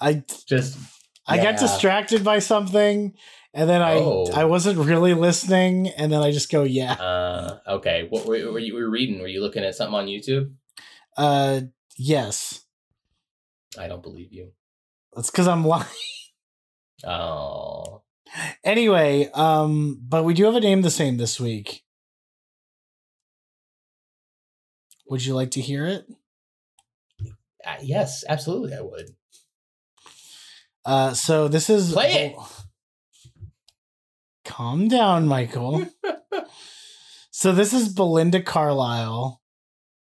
I 0.00 0.22
Just 0.46 0.78
I 1.26 1.38
got 1.38 1.58
distracted 1.58 2.22
by 2.22 2.38
something, 2.38 3.14
and 3.52 3.68
then 3.68 3.82
I 3.82 3.94
Oh. 3.94 4.30
I 4.32 4.44
wasn't 4.44 4.78
really 4.78 5.12
listening, 5.14 5.88
and 5.88 6.12
then 6.12 6.22
I 6.22 6.30
just 6.30 6.52
go 6.52 6.62
yeah. 6.62 6.92
Uh, 6.92 7.58
okay. 7.66 8.06
What 8.08 8.24
were, 8.24 8.52
were 8.52 8.60
you 8.60 8.74
were 8.74 8.88
reading? 8.88 9.20
Were 9.20 9.26
you 9.26 9.40
looking 9.40 9.64
at 9.64 9.74
something 9.74 9.94
on 9.96 10.06
YouTube? 10.06 10.52
Uh, 11.16 11.62
yes, 11.96 12.64
I 13.76 13.88
don't 13.88 14.04
believe 14.04 14.32
you. 14.32 14.52
that's 15.12 15.32
because 15.32 15.48
I'm 15.48 15.64
lying. 15.66 15.84
Oh, 17.04 18.02
Anyway, 18.64 19.30
um, 19.34 20.00
but 20.06 20.24
we 20.24 20.34
do 20.34 20.44
have 20.44 20.54
a 20.54 20.60
name 20.60 20.82
the 20.82 20.90
same 20.90 21.16
this 21.16 21.40
week. 21.40 21.84
Would 25.08 25.24
you 25.24 25.34
like 25.34 25.50
to 25.52 25.60
hear 25.60 25.86
it? 25.86 26.06
uh, 27.66 27.76
yes, 27.82 28.24
absolutely. 28.28 28.74
I 28.74 28.80
would. 28.80 29.10
Uh, 30.84 31.14
so 31.14 31.48
this 31.48 31.68
is 31.68 31.92
Play 31.92 32.12
it. 32.12 32.36
Calm 34.44 34.88
down, 34.88 35.26
Michael. 35.26 35.86
so 37.30 37.52
this 37.52 37.72
is 37.72 37.92
Belinda 37.92 38.42
Carlisle 38.42 39.42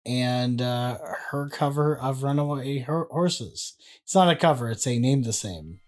and 0.05 0.61
uh, 0.61 0.97
her 1.29 1.49
cover 1.49 1.97
of 1.97 2.23
Runaway 2.23 2.79
Horses. 2.79 3.75
It's 4.03 4.15
not 4.15 4.29
a 4.29 4.35
cover; 4.35 4.69
it's 4.69 4.87
a 4.87 4.99
name 4.99 5.23
the 5.23 5.33
same. 5.33 5.79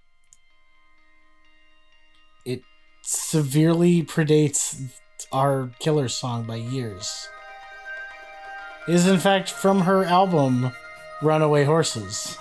Severely 3.05 4.03
predates 4.03 4.91
our 5.31 5.69
Killer 5.79 6.07
song 6.07 6.45
by 6.45 6.55
years. 6.55 7.27
Is 8.87 9.07
in 9.07 9.19
fact 9.19 9.49
from 9.49 9.81
her 9.81 10.03
album 10.03 10.71
Runaway 11.21 11.63
Horses. 11.63 12.37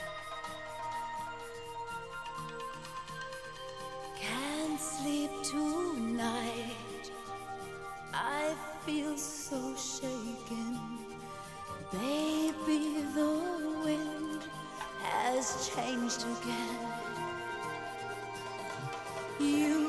Changed 15.75 16.23
again. 16.23 16.79
You 19.41 19.84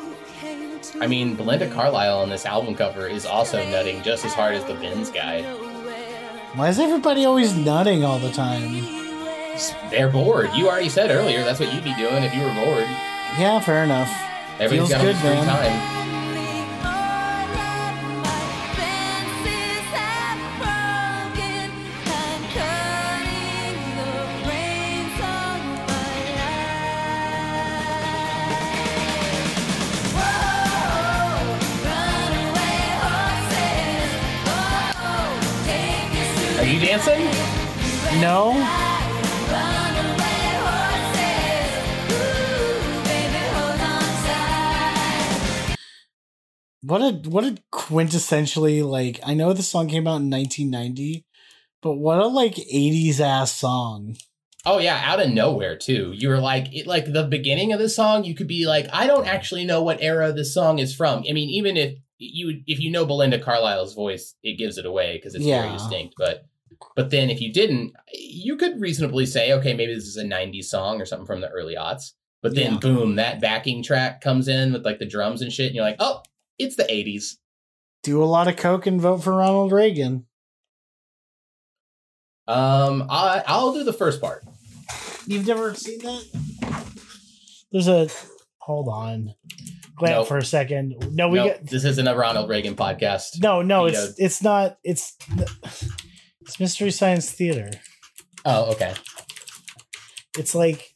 I 1.00 1.08
mean, 1.08 1.36
Belinda 1.36 1.70
Carlisle 1.70 2.20
on 2.20 2.30
this 2.30 2.46
album 2.46 2.76
cover 2.76 3.08
is 3.08 3.26
also 3.26 3.58
nutting 3.70 4.02
just 4.04 4.26
as 4.26 4.34
hard 4.34 4.56
as 4.56 4.64
the 4.66 4.74
Bends 4.76 5.10
guy. 5.10 5.42
Why 6.56 6.70
is 6.70 6.80
everybody 6.80 7.26
always 7.26 7.56
nutting 7.56 8.04
all 8.04 8.20
the 8.20 8.32
time? 8.32 8.84
They're 9.90 10.10
bored. 10.10 10.50
You 10.54 10.68
already 10.68 10.90
said 10.90 11.12
earlier 11.12 11.44
that's 11.44 11.60
what 11.60 11.74
you'd 11.74 11.84
be 11.84 11.96
doing 11.96 12.24
if 12.24 12.34
you 12.34 12.42
were 12.42 12.54
bored. 12.54 12.84
Yeah, 13.40 13.60
fair 13.60 13.84
enough. 13.84 14.10
Everybody's 14.60 14.90
Feels 14.90 14.90
got 14.90 15.02
good, 15.02 15.16
free 15.18 15.30
man. 15.30 15.46
time. 15.46 16.15
What 46.96 47.02
a 47.02 47.30
what 47.30 47.44
a 47.44 47.58
quintessentially 47.74 48.82
like 48.82 49.20
I 49.22 49.34
know 49.34 49.52
the 49.52 49.64
song 49.64 49.90
came 49.90 50.08
out 50.08 50.22
in 50.22 50.30
1990, 50.30 51.26
but 51.82 51.96
what 51.96 52.20
a 52.20 52.28
like 52.28 52.56
80s 52.56 53.20
ass 53.20 53.52
song. 53.52 54.16
Oh 54.66 54.78
yeah, 54.80 55.02
out 55.04 55.20
of 55.20 55.30
nowhere 55.30 55.76
too. 55.76 56.14
You 56.16 56.30
were 56.30 56.40
like, 56.40 56.74
it, 56.74 56.88
like 56.88 57.12
the 57.12 57.26
beginning 57.26 57.74
of 57.74 57.80
the 57.80 57.90
song. 57.90 58.24
You 58.24 58.34
could 58.34 58.48
be 58.48 58.66
like, 58.66 58.88
I 58.94 59.08
don't 59.08 59.28
actually 59.28 59.66
know 59.66 59.84
what 59.84 59.98
era 60.00 60.32
this 60.32 60.54
song 60.54 60.80
is 60.80 60.96
from. 60.96 61.26
I 61.30 61.34
mean, 61.34 61.50
even 61.50 61.76
if 61.76 61.98
you 62.18 62.62
if 62.66 62.80
you 62.80 62.90
know 62.90 63.06
Belinda 63.06 63.40
Carlisle's 63.40 63.94
voice, 63.94 64.36
it 64.42 64.58
gives 64.58 64.78
it 64.78 64.86
away 64.86 65.18
because 65.18 65.36
it's 65.36 65.44
very 65.46 65.74
distinct. 65.74 66.16
But 66.18 66.46
but 66.96 67.10
then 67.10 67.30
if 67.30 67.42
you 67.42 67.52
didn't, 67.52 67.92
you 68.14 68.56
could 68.56 68.80
reasonably 68.80 69.26
say, 69.26 69.52
okay, 69.52 69.74
maybe 69.74 69.94
this 69.94 70.06
is 70.06 70.16
a 70.16 70.24
'90s 70.24 70.64
song 70.64 71.02
or 71.02 71.06
something 71.06 71.28
from 71.28 71.42
the 71.42 71.50
early 71.50 71.76
aughts. 71.76 72.14
But 72.42 72.56
then 72.56 72.76
Yeah. 72.76 72.80
boom, 72.80 73.18
that 73.18 73.42
backing 73.42 73.84
track 73.84 74.22
comes 74.22 74.48
in 74.48 74.72
with 74.72 74.86
like 74.86 75.00
the 75.00 75.06
drums 75.06 75.42
and 75.42 75.52
shit, 75.52 75.66
and 75.66 75.76
you're 75.76 75.84
like, 75.84 75.98
oh, 76.00 76.22
it's 76.58 76.76
the 76.76 76.84
'80s. 76.84 77.36
Do 78.04 78.24
a 78.24 78.26
lot 78.26 78.48
of 78.48 78.56
coke 78.56 78.86
and 78.86 79.02
vote 79.02 79.24
for 79.24 79.36
Ronald 79.36 79.72
Reagan. 79.72 80.26
Um, 82.48 83.08
I, 83.10 83.44
I'll 83.48 83.74
do 83.74 83.84
the 83.84 83.94
first 83.94 84.22
part. 84.22 84.44
You've 85.26 85.48
never 85.48 85.74
seen 85.74 86.00
that? 86.00 86.86
There's 87.72 87.88
a 87.88 88.08
hold 88.60 88.88
on. 88.88 89.34
Glad 89.96 90.12
Nope. 90.12 90.28
for 90.28 90.38
a 90.38 90.46
second. 90.46 90.96
No, 91.14 91.30
we 91.30 91.40
no, 91.40 91.48
got 91.48 91.66
this 91.66 91.86
isn't 91.86 92.08
a 92.08 92.16
Ronald 92.16 92.50
Reagan 92.50 92.76
podcast. 92.76 93.42
no, 93.42 93.62
no. 93.62 93.86
It's 93.86 93.98
Vetoed. 94.00 94.16
it's 94.20 94.44
not. 94.44 94.78
It's 94.84 95.18
it's 96.42 96.60
Mystery 96.60 96.92
Science 96.92 97.32
Theater. 97.32 97.72
Oh, 98.44 98.72
okay. 98.74 98.94
It's 100.38 100.54
like 100.54 100.94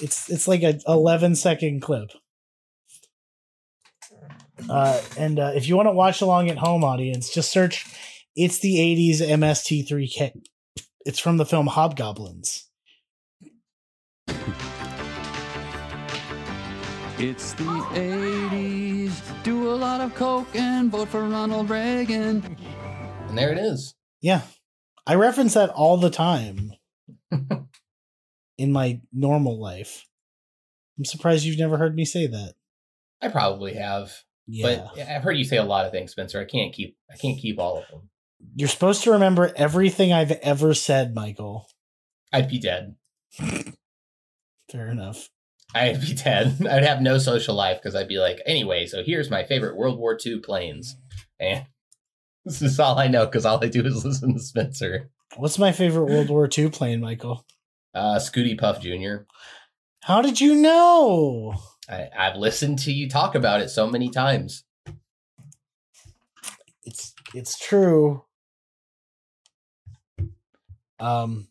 it's 0.00 0.30
it's 0.30 0.46
like 0.46 0.62
a 0.62 0.78
11 0.86 1.34
second 1.36 1.80
clip. 1.80 2.10
Uh, 4.68 5.00
and 5.16 5.38
uh, 5.38 5.52
if 5.54 5.68
you 5.68 5.76
want 5.76 5.86
to 5.86 5.92
watch 5.92 6.20
along 6.20 6.50
at 6.50 6.58
home, 6.58 6.84
audience, 6.84 7.32
just 7.32 7.50
search 7.50 7.86
"It's 8.36 8.58
the 8.58 8.76
'80s 8.76 9.20
MST3K." 9.20 10.42
It's 11.06 11.18
from 11.18 11.36
the 11.36 11.46
film 11.46 11.66
Hobgoblins. 11.68 12.64
It's 17.20 17.52
the 17.54 17.64
80s. 17.64 19.42
Do 19.42 19.70
a 19.70 19.74
lot 19.74 20.00
of 20.00 20.14
coke 20.14 20.54
and 20.54 20.88
vote 20.88 21.08
for 21.08 21.26
Ronald 21.26 21.68
Reagan. 21.68 22.56
And 23.26 23.36
there 23.36 23.50
it 23.50 23.58
is. 23.58 23.96
Yeah, 24.20 24.42
I 25.04 25.16
reference 25.16 25.54
that 25.54 25.70
all 25.70 25.96
the 25.96 26.10
time 26.10 26.74
in 28.58 28.70
my 28.70 29.00
normal 29.12 29.60
life. 29.60 30.06
I'm 30.96 31.04
surprised 31.04 31.44
you've 31.44 31.58
never 31.58 31.76
heard 31.76 31.96
me 31.96 32.04
say 32.04 32.28
that. 32.28 32.54
I 33.20 33.28
probably 33.28 33.74
have, 33.74 34.12
Yeah, 34.50 34.88
but 34.94 34.98
I've 35.08 35.22
heard 35.22 35.36
you 35.36 35.44
say 35.44 35.58
a 35.58 35.62
lot 35.62 35.84
of 35.84 35.92
things, 35.92 36.10
Spencer. 36.10 36.40
I 36.40 36.46
can't 36.46 36.72
keep 36.72 36.96
I 37.12 37.16
can't 37.16 37.38
keep 37.38 37.58
all 37.60 37.78
of 37.78 37.88
them. 37.88 38.08
you're 38.56 38.68
supposed 38.68 39.02
to 39.04 39.12
remember 39.12 39.52
everything 39.54 40.12
I've 40.12 40.32
ever 40.32 40.72
said, 40.72 41.14
Michael. 41.14 41.68
I'd 42.32 42.48
be 42.48 42.58
dead. 42.58 42.96
Fair 44.70 44.88
enough. 44.90 45.28
I'd 45.74 46.00
be 46.00 46.14
dead. 46.14 46.66
I'd 46.70 46.84
have 46.84 47.02
no 47.02 47.18
social 47.18 47.54
life 47.54 47.78
because 47.82 47.94
I'd 47.94 48.08
be 48.08 48.18
like, 48.18 48.40
anyway, 48.46 48.86
so 48.86 49.02
here's 49.02 49.30
my 49.30 49.44
favorite 49.44 49.76
World 49.76 49.98
War 49.98 50.18
II 50.24 50.40
planes. 50.40 50.96
And 51.38 51.66
this 52.44 52.62
is 52.62 52.80
all 52.80 52.98
I 52.98 53.08
know 53.08 53.26
because 53.26 53.44
all 53.44 53.62
I 53.62 53.68
do 53.68 53.84
is 53.84 54.04
listen 54.04 54.34
to 54.34 54.40
Spencer. 54.40 55.10
What's 55.36 55.58
my 55.58 55.72
favorite 55.72 56.06
World 56.06 56.30
War 56.30 56.48
II 56.56 56.70
plane, 56.70 57.00
Michael? 57.00 57.44
Uh, 57.94 58.18
Scooty 58.18 58.58
Puff 58.58 58.80
Jr. 58.80 59.24
How 60.02 60.22
did 60.22 60.40
you 60.40 60.54
know? 60.54 61.54
I, 61.88 62.08
I've 62.16 62.36
listened 62.36 62.78
to 62.80 62.92
you 62.92 63.08
talk 63.08 63.34
about 63.34 63.60
it 63.60 63.68
so 63.70 63.86
many 63.88 64.10
times. 64.10 64.64
It's 66.84 67.14
it's 67.34 67.58
true. 67.58 68.24
Um. 71.00 71.48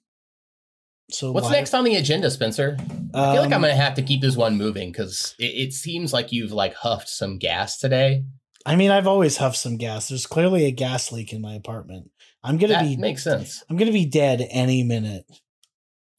So 1.09 1.31
What's 1.31 1.45
why- 1.45 1.53
next 1.53 1.73
on 1.73 1.85
the 1.85 1.95
agenda, 1.95 2.29
Spencer? 2.29 2.75
I 3.13 3.31
feel 3.33 3.41
like 3.41 3.45
I'm 3.51 3.53
Um, 3.53 3.61
gonna 3.61 3.75
have 3.75 3.93
to 3.95 4.01
keep 4.01 4.21
this 4.21 4.35
one 4.35 4.57
moving 4.57 4.91
because 4.91 5.35
it, 5.39 5.45
it 5.69 5.73
seems 5.73 6.11
like 6.11 6.33
you've 6.33 6.51
like 6.51 6.73
huffed 6.73 7.07
some 7.07 7.38
gas 7.38 7.77
today. 7.77 8.25
I 8.65 8.75
mean, 8.75 8.91
I've 8.91 9.07
always 9.07 9.38
huffed 9.38 9.55
some 9.57 9.77
gas. 9.77 10.09
There's 10.09 10.27
clearly 10.27 10.65
a 10.65 10.71
gas 10.71 11.11
leak 11.13 11.31
in 11.31 11.41
my 11.41 11.53
apartment. 11.55 12.11
I'm 12.43 12.57
gonna 12.57 12.73
That 12.73 12.83
be 12.83 12.97
makes 12.97 13.23
sense. 13.23 13.63
I'm 13.69 13.77
gonna 13.77 13.93
be 13.93 14.05
dead 14.05 14.45
any 14.51 14.83
minute. 14.83 15.25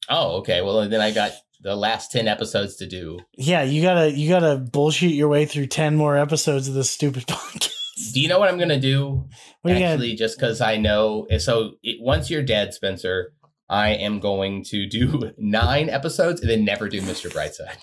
Oh, 0.09 0.37
okay. 0.37 0.61
Well, 0.61 0.89
then 0.89 1.01
I 1.01 1.11
got 1.11 1.33
the 1.61 1.75
last 1.75 2.11
ten 2.11 2.27
episodes 2.27 2.75
to 2.77 2.87
do. 2.87 3.19
Yeah, 3.37 3.63
you 3.63 3.81
gotta 3.81 4.11
you 4.11 4.29
gotta 4.29 4.57
bullshit 4.57 5.11
your 5.11 5.27
way 5.27 5.45
through 5.45 5.67
ten 5.67 5.95
more 5.95 6.17
episodes 6.17 6.67
of 6.67 6.73
this 6.73 6.89
stupid 6.89 7.23
podcast. 7.27 8.13
Do 8.13 8.21
you 8.21 8.27
know 8.27 8.39
what 8.39 8.49
I'm 8.49 8.57
gonna 8.57 8.79
do? 8.79 9.27
What 9.61 9.75
Actually, 9.75 10.15
just 10.15 10.37
because 10.37 10.61
I 10.61 10.77
know. 10.77 11.27
So 11.39 11.73
it, 11.83 11.97
once 12.01 12.29
you're 12.29 12.43
dead, 12.43 12.73
Spencer, 12.73 13.33
I 13.69 13.89
am 13.89 14.19
going 14.19 14.63
to 14.65 14.87
do 14.87 15.31
nine 15.37 15.89
episodes 15.89 16.41
and 16.41 16.49
then 16.49 16.65
never 16.65 16.89
do 16.89 17.01
Mr. 17.01 17.29
Brightside. 17.29 17.77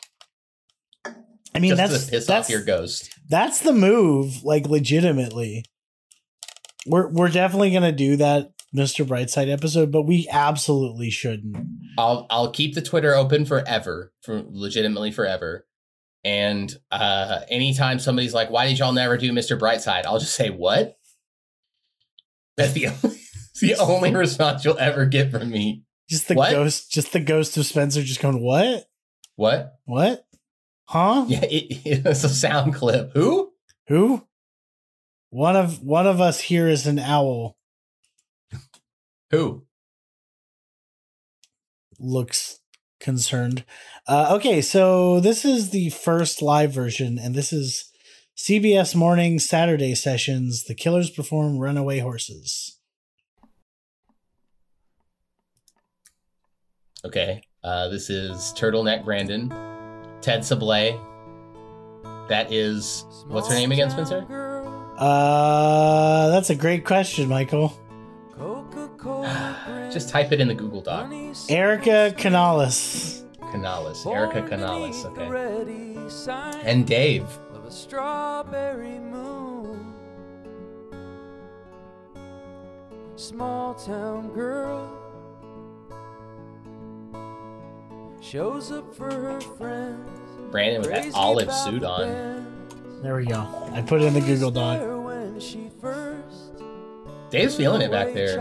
gonna? 1.05 1.17
I 1.55 1.59
mean, 1.59 1.77
just 1.77 1.93
that's 1.93 2.05
to 2.05 2.11
piss 2.11 2.27
that's 2.27 2.47
off 2.49 2.51
your 2.51 2.65
ghost. 2.65 3.11
that's 3.29 3.61
the 3.61 3.73
move. 3.73 4.43
Like 4.43 4.67
legitimately, 4.67 5.65
we're 6.87 7.09
we're 7.09 7.29
definitely 7.29 7.73
gonna 7.73 7.93
do 7.93 8.17
that 8.17 8.51
Mr. 8.75 9.07
Brightside 9.07 9.51
episode, 9.51 9.91
but 9.93 10.03
we 10.03 10.29
absolutely 10.31 11.11
shouldn't. 11.11 11.57
I'll 11.99 12.27
I'll 12.31 12.51
keep 12.51 12.75
the 12.75 12.83
Twitter 12.83 13.15
open 13.15 13.45
forever, 13.45 14.13
for 14.23 14.43
legitimately 14.47 15.13
forever. 15.13 15.67
And 16.25 16.75
uh 16.91 17.41
anytime 17.49 17.99
somebody's 17.99 18.35
like, 18.35 18.51
"Why 18.51 18.67
did 18.67 18.79
y'all 18.79 18.93
never 18.93 19.17
do 19.17 19.31
Mr. 19.33 19.59
Brightside?" 19.59 20.05
I'll 20.07 20.19
just 20.19 20.35
say, 20.35 20.51
"What?" 20.51 20.99
That's 22.57 22.73
the 22.73 22.89
only, 22.89 23.21
the 23.61 23.75
only 23.77 24.15
response 24.15 24.65
you'll 24.65 24.79
ever 24.79 25.07
get 25.07 25.31
from 25.31 25.51
me. 25.51 25.85
Just 26.09 26.29
the 26.29 26.35
What? 26.35 26.51
ghost, 26.53 26.91
just 26.91 27.13
the 27.13 27.21
ghost 27.21 27.57
of 27.57 27.67
Spencer, 27.67 28.03
just 28.03 28.21
going, 28.21 28.43
"What? 28.43 28.87
What? 29.37 29.75
What? 29.85 30.27
Huh? 30.89 31.27
Yeah, 31.29 31.45
it, 31.45 31.83
it's 31.85 32.25
a 32.25 32.29
sound 32.29 32.75
clip. 32.75 33.13
Who? 33.15 33.53
Who? 33.89 34.27
One 35.31 35.57
of 35.57 35.83
one 35.83 36.07
of 36.07 36.21
us 36.21 36.41
here 36.41 36.69
is 36.69 36.87
an 36.87 36.99
owl. 36.99 37.57
Who? 39.31 39.65
Looks 41.99 42.61
concerned. 43.01 43.65
Uh, 44.07 44.35
okay, 44.37 44.61
so 44.61 45.21
this 45.21 45.45
is 45.45 45.71
the 45.71 45.91
first 45.91 46.43
live 46.43 46.73
version, 46.73 47.19
and 47.19 47.35
this 47.35 47.53
is 47.53 47.91
CBS 48.37 48.95
Morning 48.95 49.39
Saturday 49.39 49.95
sessions. 49.95 50.65
The 50.65 50.75
Killers 50.75 51.11
perform 51.11 51.59
"Runaway 51.59 52.01
Horses." 52.01 52.79
Okay. 57.05 57.43
Uh, 57.63 57.89
this 57.89 58.11
is 58.11 58.53
Turtleneck 58.57 59.05
Brandon, 59.05 59.49
Ted 60.21 60.41
Sablay. 60.41 60.99
That 62.29 62.53
is 62.53 63.05
what's 63.29 63.49
her 63.49 63.55
name 63.55 63.73
again, 63.73 63.91
Spencer? 63.91 64.25
Uh, 64.99 66.29
that's 66.31 66.51
a 66.51 66.55
great 66.55 66.85
question, 66.85 67.29
Michael. 67.29 67.77
Just 69.93 70.09
type 70.09 70.33
it 70.33 70.41
in 70.41 70.49
the 70.49 70.55
Google 70.55 70.81
Doc. 70.81 71.11
Erica 71.49 72.13
Canales. 72.17 73.25
Canales, 73.53 74.05
Erica 74.07 74.43
Canales. 74.43 75.05
Okay. 75.07 75.23
Okay. 75.23 76.61
And 76.65 76.87
Dave. 76.87 77.23
of 77.55 77.65
a 77.65 77.71
strawberry 77.71 78.99
moon. 78.99 79.95
Small 83.17 83.75
town 83.75 84.33
girl 84.35 84.93
shows 88.21 88.73
up 88.73 88.95
for 88.95 89.11
her 89.11 89.41
friends. 89.41 90.11
Brandon 90.51 90.81
with 90.83 90.91
that 90.91 91.15
olive 91.15 91.53
suit 91.53 91.85
on. 91.85 92.47
There 93.03 93.17
we 93.17 93.25
go. 93.25 93.47
I 93.73 93.83
put 93.83 94.03
it 94.03 94.07
in 94.07 94.15
the 94.15 94.21
Google 94.21 94.51
Doc. 94.51 94.81
Dave's 97.37 97.57
feeling 97.57 97.83
it 97.83 97.91
back 97.91 98.15
there. 98.15 98.41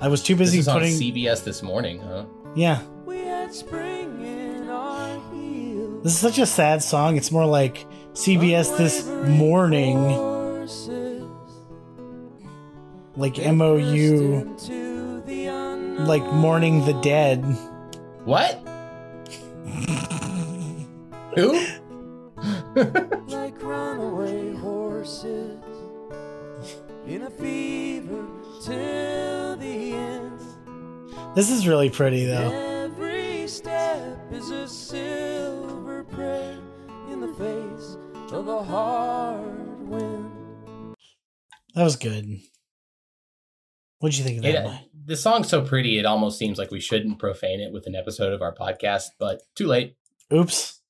I 0.00 0.08
was 0.08 0.22
too 0.22 0.36
busy 0.36 0.58
This 0.58 0.66
busy 0.66 0.68
is 0.68 0.68
on. 0.68 0.82
CBS 0.82 1.44
this 1.44 1.62
morning, 1.62 2.00
huh? 2.00 2.24
yeah, 2.54 2.82
We 3.04 3.18
had 3.20 3.52
spring 3.52 4.24
in 4.24 4.68
our 4.70 5.20
heels. 5.32 6.02
this 6.02 6.14
is 6.14 6.18
such 6.18 6.38
a 6.38 6.46
sad 6.46 6.82
song. 6.82 7.16
It's 7.18 7.30
more 7.30 7.44
like 7.46 7.86
CBS 8.14 8.74
this 8.78 9.06
morning, 9.06 9.98
horses. 9.98 11.24
like 13.16 13.36
MOU, 13.38 14.40
Into 14.40 15.22
the 15.26 15.46
unknown. 15.48 16.06
like 16.06 16.24
mourning 16.32 16.84
the 16.86 16.94
dead. 17.02 17.44
What? 18.24 18.54
Who? 21.36 21.60
This 31.36 31.50
is 31.50 31.68
really 31.68 31.90
pretty 31.90 32.24
though. 32.24 32.50
Every 32.50 33.46
step 33.46 34.32
is 34.32 34.48
a 34.48 34.66
silver 34.66 36.06
in 37.10 37.20
the 37.20 37.28
face 37.34 37.98
of 38.32 38.48
a 38.48 38.64
hard 38.64 39.86
wind. 39.86 40.94
That 41.74 41.84
was 41.84 41.96
good. 41.96 42.40
What'd 43.98 44.16
you 44.16 44.24
think 44.24 44.38
of 44.38 44.44
that? 44.44 44.54
It, 44.54 44.66
uh, 44.66 44.78
the 45.04 45.14
song's 45.14 45.50
so 45.50 45.60
pretty, 45.60 45.98
it 45.98 46.06
almost 46.06 46.38
seems 46.38 46.56
like 46.56 46.70
we 46.70 46.80
shouldn't 46.80 47.18
profane 47.18 47.60
it 47.60 47.70
with 47.70 47.86
an 47.86 47.94
episode 47.94 48.32
of 48.32 48.40
our 48.40 48.54
podcast, 48.54 49.08
but 49.18 49.42
too 49.54 49.66
late. 49.66 49.94
Oops. 50.32 50.80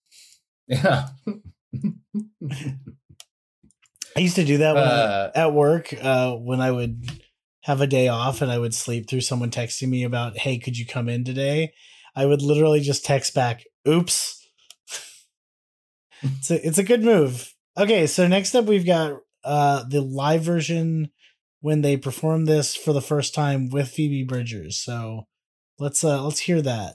Yeah. 0.69 1.09
I 4.17 4.21
used 4.21 4.37
to 4.37 4.45
do 4.45 4.59
that 4.59 4.77
uh, 4.77 5.33
I, 5.35 5.41
at 5.41 5.53
work 5.53 5.93
uh, 6.01 6.35
when 6.37 6.61
I 6.61 6.71
would 6.71 7.05
have 7.67 7.81
a 7.81 7.87
day 7.87 8.07
off 8.07 8.43
and 8.43 8.51
I 8.51 8.59
would 8.59 8.75
sleep 8.75 9.09
through 9.09 9.23
someone 9.23 9.51
texting 9.51 9.89
me 9.89 10.05
about, 10.05 10.39
"Hey, 10.39 10.57
could 10.57 10.79
you 10.79 10.87
come 10.87 11.09
in 11.09 11.25
today?" 11.25 11.73
I 12.15 12.25
would 12.25 12.41
literally 12.41 12.81
just 12.81 13.05
text 13.05 13.35
back, 13.35 13.65
"Oops." 13.87 14.47
it's 16.23 16.51
a, 16.53 16.67
it's 16.67 16.79
a 16.79 16.85
good 16.85 17.03
move. 17.03 17.53
Okay, 17.77 18.07
so 18.07 18.29
next 18.29 18.55
up 18.55 18.67
we've 18.67 18.87
got 18.87 19.19
uh, 19.43 19.83
the 19.89 20.01
live 20.01 20.43
version 20.43 21.11
when 21.61 21.83
they 21.83 21.97
perform 21.97 22.45
this 22.45 22.77
for 22.77 22.93
the 22.93 23.03
first 23.03 23.35
time 23.35 23.69
with 23.69 23.89
Phoebe 23.89 24.23
Bridgers. 24.23 24.79
So 24.79 25.27
let's 25.81 26.05
uh, 26.05 26.23
let's 26.23 26.41
hear 26.41 26.63
that. 26.63 26.95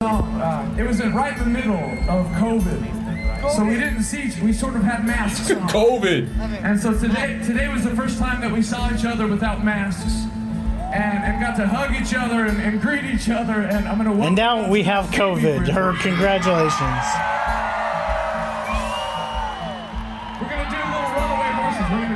Uh, 0.00 0.74
it 0.76 0.82
was 0.82 0.98
in 0.98 1.14
right 1.14 1.38
in 1.38 1.44
the 1.44 1.50
middle 1.50 1.76
of 2.10 2.26
COVID, 2.32 3.03
so 3.50 3.64
we 3.64 3.74
didn't 3.76 4.02
see. 4.02 4.22
each- 4.24 4.38
We 4.38 4.52
sort 4.52 4.76
of 4.76 4.82
had 4.82 5.04
masks 5.06 5.50
on. 5.50 5.68
COVID. 5.68 6.28
And 6.62 6.78
so 6.80 6.92
today, 6.98 7.40
today 7.44 7.68
was 7.68 7.84
the 7.84 7.94
first 7.96 8.18
time 8.18 8.40
that 8.40 8.50
we 8.52 8.62
saw 8.62 8.90
each 8.92 9.04
other 9.04 9.26
without 9.26 9.64
masks, 9.64 10.12
and, 10.92 11.24
and 11.24 11.40
got 11.40 11.56
to 11.56 11.66
hug 11.66 11.92
each 12.00 12.14
other 12.14 12.44
and, 12.46 12.60
and 12.60 12.80
greet 12.80 13.04
each 13.04 13.28
other. 13.28 13.60
And 13.62 13.88
I'm 13.88 13.96
gonna. 13.98 14.10
welcome 14.10 14.26
And 14.28 14.36
now 14.36 14.68
we 14.68 14.82
have 14.84 15.06
COVID. 15.06 15.40
Bridgers. 15.58 15.74
Her 15.74 15.92
congratulations. 16.00 17.06
We're 20.40 20.48
gonna 20.50 20.70
do 20.70 20.76
little 20.76 21.10
runaway 21.14 21.50
horses. 21.58 21.86
We're 21.90 22.02
gonna 22.02 22.14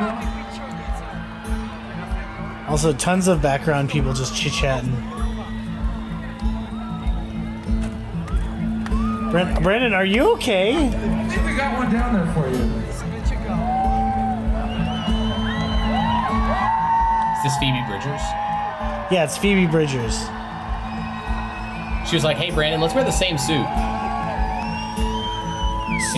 go. 2.66 2.70
Also, 2.70 2.92
tons 2.92 3.28
of 3.28 3.40
background 3.40 3.88
people 3.90 4.12
just 4.12 4.34
chit 4.36 4.52
chatting. 4.52 4.92
Brent, 9.30 9.62
Brandon, 9.62 9.92
are 9.92 10.04
you 10.06 10.32
okay? 10.34 10.74
I 10.74 11.28
think 11.28 11.44
we 11.46 11.54
got 11.54 11.76
one 11.76 11.92
down 11.92 12.14
there 12.14 12.32
for 12.34 12.48
you. 12.48 12.56
Is 17.36 17.42
this 17.44 17.56
Phoebe 17.58 17.82
Bridgers? 17.86 18.20
Yeah, 19.10 19.24
it's 19.24 19.36
Phoebe 19.36 19.66
Bridgers. 19.66 20.16
She 22.08 22.16
was 22.16 22.24
like, 22.24 22.36
hey, 22.38 22.50
Brandon, 22.50 22.80
let's 22.80 22.94
wear 22.94 23.04
the 23.04 23.10
same 23.12 23.36
suit. 23.38 23.66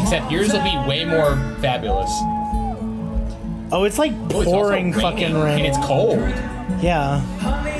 Except 0.00 0.30
yours 0.30 0.52
will 0.52 0.62
be 0.62 0.76
way 0.88 1.04
more 1.04 1.36
fabulous. 1.60 2.10
Oh, 3.72 3.84
it's 3.84 3.98
like 3.98 4.12
Oh, 4.12 4.40
it's 4.40 4.50
pouring 4.50 4.92
fucking 4.92 5.34
rain. 5.34 5.58
And 5.58 5.66
it's 5.66 5.78
cold. 5.86 6.18
yeah. 6.80 7.20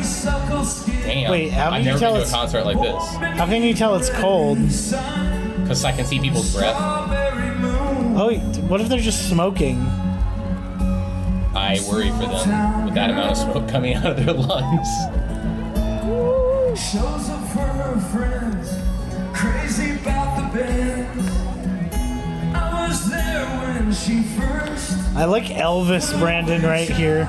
Honeysuckle 0.01 0.65
skin. 0.65 1.01
Damn. 1.03 1.31
Wait, 1.31 1.53
how 1.53 1.65
can 1.67 1.75
I've 1.75 1.81
you 1.81 1.87
never 1.87 1.99
tell 1.99 2.13
been 2.15 2.21
to 2.21 2.21
a 2.21 2.27
it's- 2.27 2.33
concert 2.33 2.65
like 2.65 2.81
this. 2.81 3.39
How 3.39 3.47
can 3.47 3.63
you 3.63 3.75
tell 3.75 3.97
it's 3.97 4.09
cold? 4.11 4.59
Because 4.59 5.85
I 5.85 5.93
can 5.93 6.07
see 6.07 6.19
people's 6.19 6.55
breath. 6.55 6.75
Oh, 6.79 8.27
wait, 8.29 8.41
what 8.65 8.81
if 8.81 8.89
they're 8.89 8.99
just 8.99 9.29
smoking? 9.29 9.79
I 11.55 11.79
worry 11.89 12.09
for 12.11 12.27
them 12.27 12.85
with 12.87 12.95
that 12.95 13.11
amount 13.11 13.33
of 13.33 13.37
smoke 13.37 13.69
coming 13.69 13.95
out 13.95 14.07
of 14.07 14.17
their 14.25 14.33
lungs. 14.35 14.89
Shows 16.81 17.29
up 17.29 17.47
for 17.49 17.59
her 17.61 18.01
friends, 18.13 18.75
crazy 19.37 19.93
about 20.01 20.37
the 20.53 20.59
band. 20.59 21.21
I 22.57 22.87
was 22.89 23.11
there 23.11 23.45
when 23.59 23.93
she 23.93 24.23
first 24.23 24.97
I 25.17 25.25
like 25.25 25.45
Elvis 25.45 26.17
Brandon 26.19 26.63
right 26.63 26.89
here. 26.89 27.29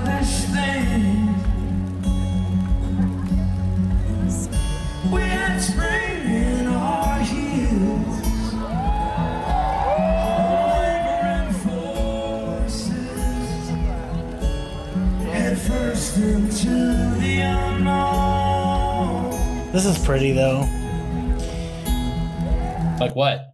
This 19.71 19.85
is 19.85 19.97
pretty 19.99 20.33
though. 20.33 20.67
Like 22.99 23.15
what? 23.15 23.53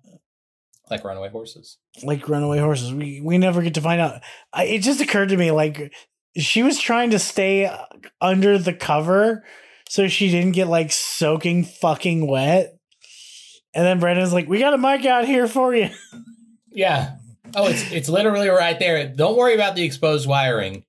Like 0.90 1.04
runaway 1.04 1.30
horses. 1.30 1.78
Like 2.04 2.28
runaway 2.28 2.60
horses. 2.60 2.92
We 2.94 3.22
we 3.24 3.38
never 3.38 3.62
get 3.62 3.76
to 3.76 3.82
find 3.82 4.02
out. 4.02 4.22
I, 4.52 4.66
it 4.66 4.80
just 4.80 5.00
occurred 5.00 5.30
to 5.30 5.38
me 5.38 5.52
like 5.52 5.94
she 6.36 6.64
was 6.64 6.80
trying 6.80 7.12
to 7.12 7.20
stay 7.20 7.72
under 8.20 8.58
the 8.58 8.74
cover 8.74 9.44
so 9.90 10.08
she 10.08 10.30
didn't 10.32 10.54
get 10.54 10.68
like 10.68 10.92
soaking 10.92 11.66
fucking 11.66 12.28
wet. 12.28 12.78
And 13.74 13.86
then 13.86 14.00
Brandon's 14.00 14.34
like, 14.34 14.48
"We 14.50 14.60
got 14.60 14.74
a 14.74 14.78
mic 14.78 15.06
out 15.06 15.26
here 15.26 15.48
for 15.48 15.76
you." 15.76 15.90
Yeah. 16.70 17.16
Oh, 17.56 17.68
it's 17.68 17.92
it's 17.92 18.08
literally 18.08 18.50
right 18.50 18.78
there. 18.78 19.08
Don't 19.08 19.36
worry 19.36 19.56
about 19.56 19.76
the 19.76 19.84
exposed 19.84 20.28
wiring. 20.28 20.84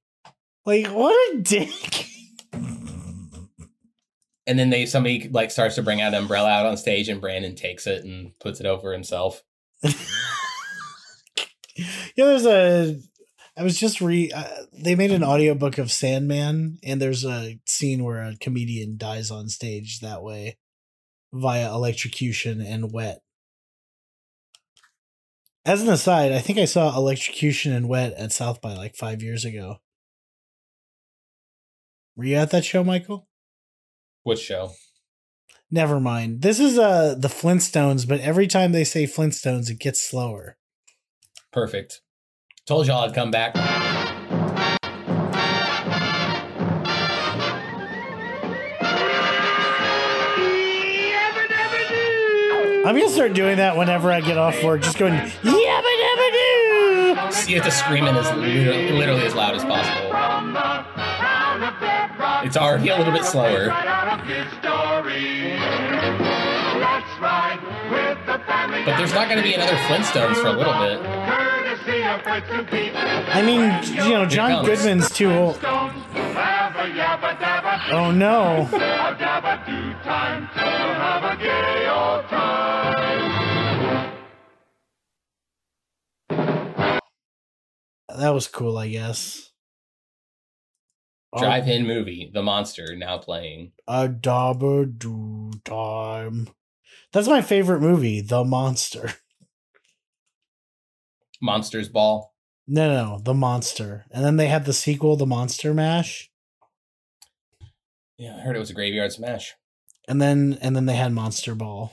Like, 0.66 0.88
what 0.88 1.14
a 1.32 1.38
dick. 1.38 2.07
And 4.48 4.58
then 4.58 4.70
they 4.70 4.86
somebody 4.86 5.28
like 5.28 5.52
starts 5.52 5.76
to 5.76 5.82
bring 5.82 6.00
out 6.00 6.14
an 6.14 6.22
umbrella 6.22 6.48
out 6.48 6.66
on 6.66 6.76
stage, 6.76 7.08
and 7.08 7.20
Brandon 7.20 7.54
takes 7.54 7.86
it 7.86 8.04
and 8.04 8.36
puts 8.40 8.58
it 8.58 8.66
over 8.66 8.92
himself. 8.92 9.44
Yeah, 12.16 12.24
there's 12.24 12.46
a. 12.46 13.00
I 13.56 13.62
was 13.62 13.78
just 13.78 14.00
re. 14.00 14.30
Uh, 14.34 14.44
they 14.72 14.96
made 14.96 15.12
an 15.12 15.22
audiobook 15.22 15.78
of 15.78 15.92
Sandman, 15.92 16.78
and 16.82 17.00
there's 17.00 17.24
a 17.24 17.60
scene 17.64 18.02
where 18.02 18.22
a 18.22 18.36
comedian 18.36 18.96
dies 18.96 19.30
on 19.30 19.48
stage 19.48 20.00
that 20.00 20.22
way 20.22 20.58
via 21.32 21.72
electrocution 21.72 22.60
and 22.60 22.92
wet. 22.92 23.20
As 25.64 25.82
an 25.82 25.88
aside, 25.88 26.32
I 26.32 26.40
think 26.40 26.58
I 26.58 26.64
saw 26.64 26.96
electrocution 26.96 27.72
and 27.72 27.88
wet 27.88 28.14
at 28.14 28.32
South 28.32 28.60
by 28.60 28.74
like 28.74 28.96
five 28.96 29.22
years 29.22 29.44
ago. 29.44 29.76
Were 32.16 32.24
you 32.24 32.34
at 32.34 32.50
that 32.50 32.64
show, 32.64 32.82
Michael? 32.82 33.27
What 34.22 34.38
show? 34.38 34.72
Never 35.70 36.00
mind. 36.00 36.42
This 36.42 36.58
is 36.60 36.78
uh 36.78 37.14
the 37.18 37.28
Flintstones, 37.28 38.08
but 38.08 38.20
every 38.20 38.46
time 38.46 38.72
they 38.72 38.84
say 38.84 39.04
Flintstones, 39.04 39.70
it 39.70 39.78
gets 39.78 40.00
slower. 40.00 40.56
Perfect. 41.52 42.00
Told 42.66 42.86
y'all 42.86 43.04
I'd 43.04 43.14
come 43.14 43.30
back. 43.30 43.54
I'm 52.88 52.96
gonna 52.96 53.10
start 53.10 53.34
doing 53.34 53.58
that 53.58 53.76
whenever 53.76 54.10
I 54.10 54.22
get 54.22 54.38
off 54.38 54.64
work. 54.64 54.80
Just 54.80 54.96
going 54.96 55.12
yabba 55.12 55.30
dabba 55.42 56.32
doo. 56.32 57.32
So 57.32 57.48
you 57.50 57.56
have 57.56 57.64
to 57.66 57.70
scream 57.70 58.04
it 58.04 58.14
as 58.14 58.34
literally, 58.34 58.92
literally 58.92 59.26
as 59.26 59.34
loud 59.34 59.54
as 59.54 59.64
possible. 59.64 60.08
It's 62.44 62.56
already 62.56 62.88
a 62.88 62.96
little 62.96 63.12
bit 63.12 63.24
slower. 63.24 63.68
But 68.84 68.96
there's 68.96 69.12
not 69.12 69.28
going 69.28 69.38
to 69.38 69.42
be 69.42 69.54
another 69.54 69.76
Flintstones 69.76 70.36
for 70.36 70.48
a 70.48 70.52
little 70.52 70.72
bit. 70.74 71.00
I 73.30 73.42
mean, 73.42 73.72
you 74.04 74.12
know, 74.12 74.26
John. 74.26 74.64
Goodman's 74.64 75.10
too 75.10 75.30
old. 75.30 75.58
Oh 77.90 78.10
no. 78.14 78.68
That 88.16 88.30
was 88.30 88.46
cool, 88.48 88.78
I 88.78 88.88
guess. 88.88 89.47
Oh. 91.32 91.40
Drive-in 91.40 91.86
movie, 91.86 92.30
The 92.32 92.42
Monster, 92.42 92.96
now 92.96 93.18
playing. 93.18 93.72
A 93.86 94.08
dabba 94.08 94.98
do 94.98 95.50
time. 95.64 96.48
That's 97.12 97.28
my 97.28 97.42
favorite 97.42 97.80
movie, 97.80 98.20
The 98.20 98.44
Monster. 98.44 99.14
Monsters 101.40 101.88
Ball. 101.88 102.34
No, 102.66 102.88
no, 102.92 103.20
The 103.22 103.34
Monster. 103.34 104.06
And 104.10 104.24
then 104.24 104.36
they 104.36 104.48
had 104.48 104.64
the 104.64 104.72
sequel, 104.72 105.16
The 105.16 105.26
Monster 105.26 105.74
Mash. 105.74 106.30
Yeah, 108.16 108.36
I 108.36 108.40
heard 108.40 108.56
it 108.56 108.60
was 108.60 108.70
a 108.70 108.74
graveyard 108.74 109.12
smash. 109.12 109.54
And 110.08 110.20
then 110.20 110.58
and 110.60 110.74
then 110.74 110.86
they 110.86 110.96
had 110.96 111.12
Monster 111.12 111.54
Ball. 111.54 111.92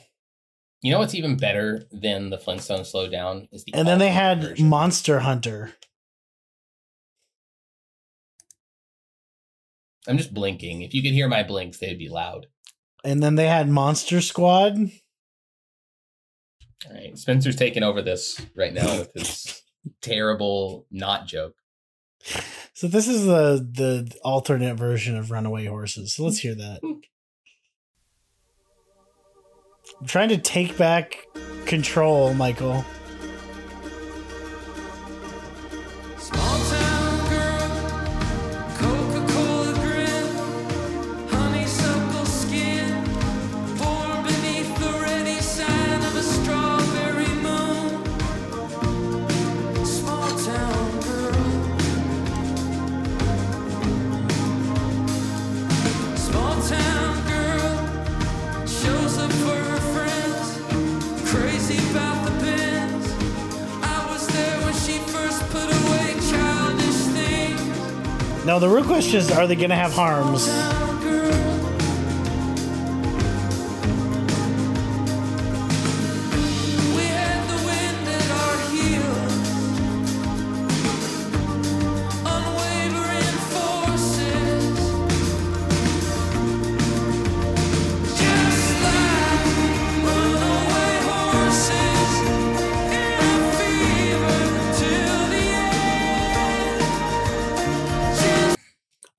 You 0.81 0.91
know 0.91 0.99
what's 0.99 1.15
even 1.15 1.37
better 1.37 1.83
than 1.91 2.29
the 2.29 2.37
Flintstones 2.37 2.87
Slow 2.87 3.09
Down 3.09 3.47
is 3.51 3.63
the 3.63 3.73
And 3.73 3.87
then 3.87 3.99
they 3.99 4.09
had 4.09 4.41
version. 4.41 4.67
Monster 4.69 5.19
Hunter. 5.19 5.73
I'm 10.07 10.17
just 10.17 10.33
blinking. 10.33 10.81
If 10.81 10.93
you 10.93 11.01
could 11.01 11.13
hear 11.13 11.27
my 11.27 11.43
blinks, 11.43 11.79
they'd 11.79 11.97
be 11.97 12.09
loud. 12.09 12.47
And 13.03 13.21
then 13.21 13.35
they 13.35 13.47
had 13.47 13.69
Monster 13.69 14.21
Squad. 14.21 14.77
All 16.87 16.93
right, 16.93 17.17
Spencer's 17.17 17.55
taking 17.55 17.83
over 17.83 18.01
this 18.01 18.41
right 18.55 18.73
now 18.73 18.99
with 18.99 19.13
his 19.13 19.61
terrible 20.01 20.85
not 20.91 21.27
joke. 21.27 21.55
So 22.73 22.87
this 22.87 23.07
is 23.07 23.25
the 23.25 23.65
the 23.71 24.17
alternate 24.23 24.75
version 24.75 25.15
of 25.17 25.31
Runaway 25.31 25.65
Horses. 25.65 26.13
So 26.13 26.23
let's 26.23 26.39
hear 26.39 26.55
that. 26.55 26.79
I'm 30.01 30.07
trying 30.07 30.29
to 30.29 30.37
take 30.37 30.77
back 30.77 31.25
control, 31.65 32.33
Michael. 32.33 32.83
Now 68.55 68.59
the 68.59 68.69
real 68.69 68.85
question 68.85 69.19
is, 69.19 69.29
are 69.31 69.47
they 69.47 69.57
going 69.57 69.71
to 69.71 69.75
have 69.75 69.91
harms? 69.91 70.47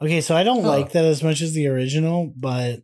Okay, 0.06 0.20
so 0.20 0.36
I 0.36 0.44
don't 0.44 0.62
Huh. 0.62 0.68
like 0.68 0.92
that 0.92 1.04
as 1.04 1.22
much 1.22 1.40
as 1.40 1.52
the 1.52 1.66
original, 1.66 2.32
but 2.36 2.80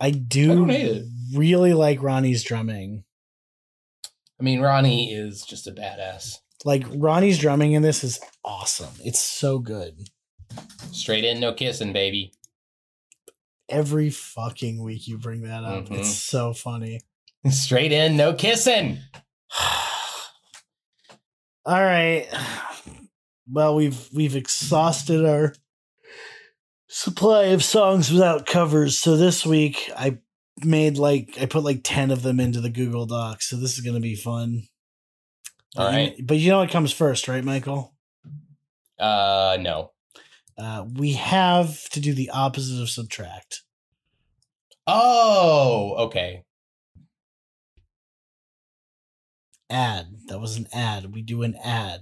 I 0.00 0.08
I 0.08 0.10
do 0.10 0.68
it. 0.68 1.04
really 1.34 1.72
like 1.72 2.02
Ronnie's 2.02 2.44
drumming. 2.44 3.04
I 4.38 4.42
mean, 4.42 4.60
Ronnie 4.60 5.12
is 5.14 5.42
just 5.42 5.66
a 5.66 5.72
badass. 5.72 6.36
Like 6.64 6.84
Ronnie's 6.90 7.38
drumming 7.38 7.72
in 7.72 7.80
this 7.82 8.04
is 8.04 8.20
awesome. 8.44 8.92
It's 9.02 9.20
so 9.20 9.58
good. 9.58 10.08
Straight 10.92 11.24
in, 11.24 11.40
no 11.40 11.54
kissing, 11.54 11.92
baby. 11.94 12.32
Every 13.68 14.10
fucking 14.10 14.82
week 14.82 15.08
you 15.08 15.18
bring 15.18 15.40
that 15.42 15.64
up. 15.64 15.86
Mhm. 15.88 15.98
It's 16.00 16.14
so 16.14 16.52
funny. 16.52 17.00
Straight 17.50 17.92
in, 17.92 18.16
no 18.16 18.34
kissing. 18.34 18.98
All 21.64 21.82
right. 21.82 22.26
Well, 23.48 23.76
we've 23.76 24.08
we've 24.12 24.34
exhausted 24.34 25.24
our 25.24 25.54
supply 26.88 27.44
of 27.46 27.64
songs 27.64 28.12
without 28.12 28.46
covers. 28.46 28.98
So 28.98 29.16
this 29.16 29.44
week 29.44 29.90
I 29.96 30.18
made 30.64 30.98
like 30.98 31.36
I 31.40 31.46
put 31.46 31.64
like 31.64 31.80
10 31.84 32.10
of 32.10 32.22
them 32.22 32.40
into 32.40 32.60
the 32.60 32.70
Google 32.70 33.06
Docs. 33.06 33.48
So 33.50 33.56
this 33.56 33.76
is 33.76 33.84
going 33.84 33.94
to 33.96 34.00
be 34.00 34.14
fun. 34.16 34.62
All 35.76 35.86
right. 35.86 36.10
But 36.10 36.18
you- 36.18 36.24
But 36.26 36.36
you 36.38 36.50
know 36.50 36.58
what 36.60 36.70
comes 36.70 36.92
first, 36.92 37.28
right, 37.28 37.44
Michael? 37.44 37.94
Uh, 38.98 39.58
no. 39.60 39.92
Uh, 40.56 40.86
we 40.94 41.12
have 41.12 41.86
to 41.90 42.00
do 42.00 42.14
the 42.14 42.30
opposite 42.30 42.80
of 42.80 42.88
subtract. 42.88 43.62
Oh, 44.86 45.94
okay. 46.06 46.44
Add. 49.68 50.06
That 50.28 50.38
was 50.40 50.56
an 50.56 50.66
ad. 50.72 51.12
We 51.12 51.22
do 51.22 51.42
an 51.42 51.56
ad. 51.62 52.00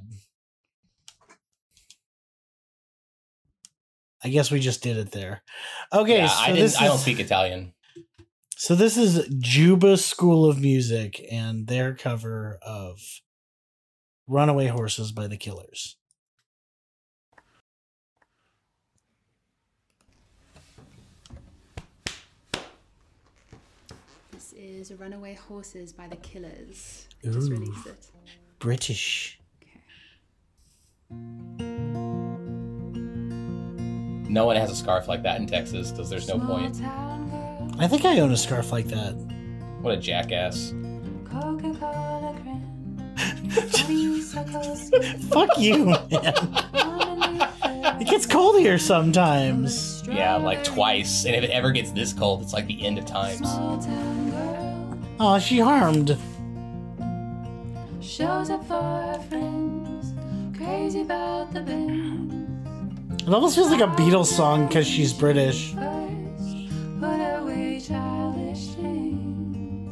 I 4.24 4.30
guess 4.30 4.50
we 4.50 4.58
just 4.58 4.82
did 4.82 4.96
it 4.96 5.12
there. 5.12 5.42
Okay, 5.92 6.16
yeah, 6.16 6.28
so 6.28 6.42
I 6.44 6.52
this 6.52 6.72
didn't. 6.72 6.82
I 6.82 6.88
don't 6.88 6.98
speak 6.98 7.20
Italian. 7.20 7.74
So 8.56 8.74
this 8.74 8.96
is 8.96 9.28
Juba 9.38 9.98
School 9.98 10.46
of 10.46 10.60
Music 10.60 11.22
and 11.30 11.66
their 11.66 11.94
cover 11.94 12.58
of 12.62 13.00
Runaway 14.26 14.68
Horses 14.68 15.12
by 15.12 15.26
the 15.26 15.36
Killers. 15.36 15.96
This 24.32 24.54
is 24.56 24.92
Runaway 24.94 25.34
Horses 25.34 25.92
by 25.92 26.08
the 26.08 26.16
Killers. 26.16 27.08
I 27.22 27.28
Just 27.28 27.50
Ooh. 27.50 27.56
released 27.56 27.86
it. 27.86 28.10
British. 28.58 29.38
No 34.34 34.46
one 34.46 34.56
has 34.56 34.68
a 34.68 34.74
scarf 34.74 35.06
like 35.06 35.22
that 35.22 35.40
in 35.40 35.46
Texas 35.46 35.92
because 35.92 36.10
there's 36.10 36.26
no 36.26 36.40
point. 36.40 36.82
I 37.78 37.86
think 37.86 38.04
I 38.04 38.18
own 38.18 38.32
a 38.32 38.36
scarf 38.36 38.72
like 38.72 38.86
that. 38.88 39.12
What 39.80 39.94
a 39.94 39.96
jackass. 39.96 40.74
Coca-Cola 41.30 42.36
grin, 42.42 42.60
honeysuckle 43.16 44.74
skin, 44.74 45.18
Fuck 45.20 45.50
you, 45.56 45.84
man. 46.10 46.34
It 48.00 48.08
gets 48.08 48.26
cold 48.26 48.58
here 48.58 48.76
sometimes. 48.76 50.02
Yeah, 50.08 50.34
like 50.34 50.64
twice. 50.64 51.24
And 51.26 51.36
if 51.36 51.44
it 51.44 51.50
ever 51.50 51.70
gets 51.70 51.92
this 51.92 52.12
cold, 52.12 52.42
it's 52.42 52.52
like 52.52 52.66
the 52.66 52.84
end 52.84 52.98
of 52.98 53.06
times. 53.06 53.38
Small 53.38 53.78
town 53.80 54.30
girl 54.30 54.98
Oh, 55.20 55.38
she 55.38 55.60
harmed. 55.60 56.18
shows 58.00 58.50
up 58.50 58.66
for 58.66 58.82
her 58.82 59.24
friends, 59.28 60.12
crazy 60.56 61.02
about 61.02 61.52
the 61.52 61.60
bins. 61.60 62.33
It 63.26 63.32
almost 63.32 63.54
feels 63.56 63.70
like 63.70 63.80
a 63.80 63.86
Beatles 63.86 64.26
song 64.26 64.66
because 64.66 64.86
she's 64.86 65.14
British. 65.14 65.72
First, 65.72 66.68
put 67.00 67.20
away 67.38 67.80
childish 67.80 68.66
things. 68.74 69.88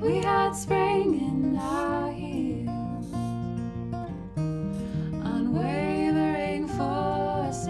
We 0.00 0.18
had 0.18 0.52
spring 0.52 1.18
in 1.18 1.56
our 1.56 2.12
heels, 2.12 3.06
unwavering 5.26 6.68
forces, 6.68 7.66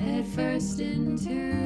head 0.00 0.26
first 0.26 0.80
into 0.80 1.63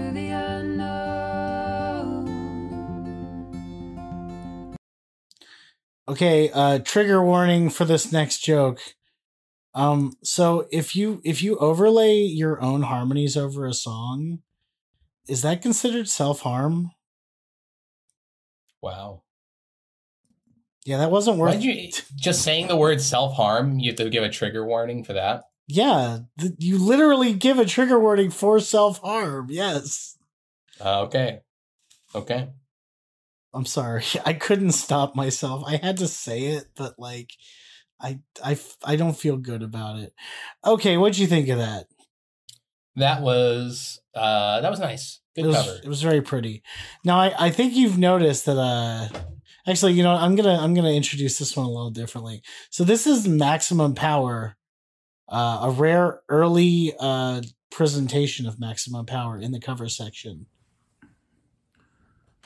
Okay, 6.09 6.51
uh 6.51 6.79
trigger 6.79 7.23
warning 7.23 7.69
for 7.71 7.85
this 7.85 8.11
next 8.11 8.43
joke. 8.45 8.81
Um 9.75 10.15
so 10.23 10.67
if 10.73 10.97
you 10.97 11.21
if 11.25 11.43
you 11.43 11.57
overlay 11.59 12.21
your 12.21 12.61
own 12.63 12.83
harmonies 12.83 13.37
over 13.37 13.67
a 13.67 13.75
song, 13.75 14.39
is 15.29 15.43
that 15.43 15.61
considered 15.63 16.09
self-harm? 16.09 16.91
Wow. 18.81 19.23
Yeah, 20.87 20.97
that 20.99 21.11
wasn't 21.11 21.37
worth 21.37 21.63
you 21.63 21.91
just 22.17 22.43
saying 22.43 22.69
the 22.69 22.77
word 22.77 23.03
self 23.03 23.35
harm? 23.35 23.79
You 23.79 23.91
have 23.91 23.97
to 23.97 24.09
give 24.09 24.25
a 24.25 24.31
trigger 24.31 24.65
warning 24.65 25.05
for 25.05 25.13
that. 25.13 25.45
Yeah, 25.67 26.21
th- 26.41 26.55
you 26.59 26.79
literally 26.79 27.35
give 27.35 27.59
a 27.59 27.67
trigger 27.67 28.01
warning 28.01 28.31
for 28.31 28.59
self-harm. 28.59 29.49
Yes. 29.51 30.17
Uh, 30.81 31.03
okay. 31.03 31.41
Okay. 32.15 32.49
I'm 33.59 33.67
sorry. 33.67 34.05
I 34.25 34.35
couldn't 34.35 34.73
stop 34.73 35.17
myself. 35.17 35.65
I 35.67 35.77
had 35.77 35.97
to 35.99 36.09
say 36.09 36.45
it, 36.47 36.67
but 36.77 36.95
like 36.99 37.33
I 38.01 38.21
I 38.43 38.57
I 38.85 38.95
don't 38.95 39.19
feel 39.19 39.37
good 39.37 39.63
about 39.63 39.99
it. 39.99 40.15
Okay, 40.65 40.97
what'd 40.97 41.19
you 41.19 41.27
think 41.27 41.49
of 41.49 41.59
that? 41.59 41.87
That 42.95 43.21
was 43.21 44.01
uh 44.15 44.61
that 44.61 44.71
was 44.71 44.79
nice. 44.79 45.21
Good 45.35 45.45
it 45.45 45.49
was, 45.49 45.57
cover. 45.57 45.81
It 45.83 45.89
was 45.89 46.03
very 46.03 46.23
pretty. 46.23 46.63
Now 47.05 47.19
I, 47.19 47.47
I 47.47 47.51
think 47.51 47.75
you've 47.75 47.99
noticed 47.99 48.47
that 48.47 48.59
uh 48.59 49.09
actually, 49.67 49.95
you 49.95 50.05
know, 50.05 50.15
I'm 50.15 50.37
gonna 50.37 50.57
I'm 50.57 50.75
gonna 50.75 50.93
introduce 50.93 51.39
this 51.39 51.57
one 51.57 51.67
a 51.67 51.71
little 51.71 51.91
differently. 51.91 52.43
So 52.71 52.85
this 52.85 53.09
is 53.09 53.27
maximum 53.27 53.97
power, 53.97 54.57
uh 55.29 55.59
a 55.63 55.71
rare 55.71 56.21
early 56.29 56.95
uh 57.01 57.43
presentation 57.73 58.47
of 58.47 58.61
maximum 58.61 59.05
power 59.05 59.37
in 59.37 59.51
the 59.51 59.61
cover 59.61 59.89
section. 59.89 60.47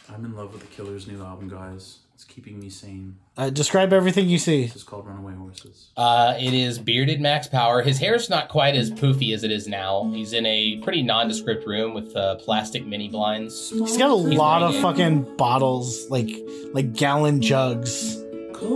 I'm 0.08 0.24
in 0.24 0.34
love 0.36 0.52
with 0.52 0.62
the 0.62 0.68
Killer's 0.68 1.06
new 1.06 1.22
album, 1.22 1.48
guys. 1.48 1.98
It's 2.14 2.24
keeping 2.24 2.60
me 2.60 2.68
sane. 2.68 3.16
Uh, 3.36 3.50
describe 3.50 3.92
everything 3.92 4.28
you 4.28 4.38
see. 4.38 4.64
This 4.64 4.76
is 4.76 4.82
called 4.84 5.06
Runaway 5.06 5.34
Horses. 5.34 5.88
Uh, 5.96 6.34
it 6.38 6.52
is 6.52 6.78
bearded 6.78 7.20
Max 7.20 7.48
Power. 7.48 7.82
His 7.82 7.98
hair's 7.98 8.28
not 8.28 8.48
quite 8.48 8.74
as 8.74 8.90
poofy 8.90 9.32
as 9.34 9.42
it 9.44 9.50
is 9.50 9.66
now. 9.66 10.10
He's 10.12 10.32
in 10.32 10.44
a 10.46 10.76
pretty 10.82 11.02
nondescript 11.02 11.66
room 11.66 11.94
with 11.94 12.14
uh, 12.14 12.36
plastic 12.36 12.86
mini 12.86 13.08
blinds. 13.08 13.70
He's 13.70 13.96
got 13.96 14.10
a 14.10 14.28
He's 14.28 14.38
lot 14.38 14.62
of 14.62 14.70
wearing 14.70 14.78
a- 14.78 14.82
fucking 14.82 15.36
bottles, 15.36 16.08
like 16.10 16.30
like 16.74 16.92
gallon 16.92 17.40
jugs. 17.40 18.18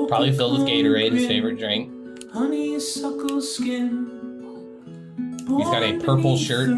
Probably 0.09 0.33
filled 0.33 0.59
with 0.61 0.69
Gatorade, 0.69 1.13
his 1.13 1.27
favorite 1.27 1.59
drink. 1.59 1.93
Honeysuckle 2.33 3.41
skin. 3.43 4.13
He's 5.47 5.67
got 5.67 5.83
a 5.85 5.99
purple 6.01 6.37
shirt. 6.37 6.71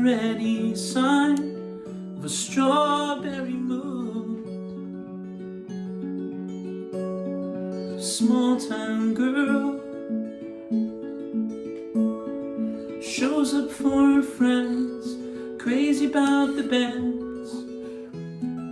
Small 8.19 8.59
town 8.59 9.15
girl 9.15 9.79
shows 13.01 13.55
up 13.55 13.71
for 13.71 14.15
her 14.15 14.23
friends, 14.23 15.17
crazy 15.63 16.07
about 16.07 16.57
the 16.57 16.65
bands. 16.65 17.53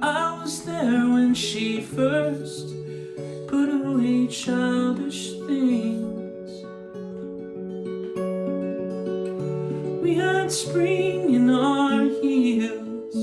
I 0.03 0.40
was 0.42 0.64
there 0.64 1.09
when 1.09 1.32
she 1.32 1.80
first 1.80 2.74
put 3.47 3.68
away 3.68 4.26
childish 4.26 5.34
things. 5.47 6.64
We 10.03 10.16
had 10.16 10.51
spring 10.51 11.34
in 11.34 11.51
our 11.51 12.03
heels, 12.20 13.14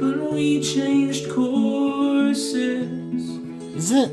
but 0.00 0.32
we 0.32 0.62
changed 0.62 1.30
courses, 1.30 3.35
Is 3.76 3.92
it? 3.92 4.08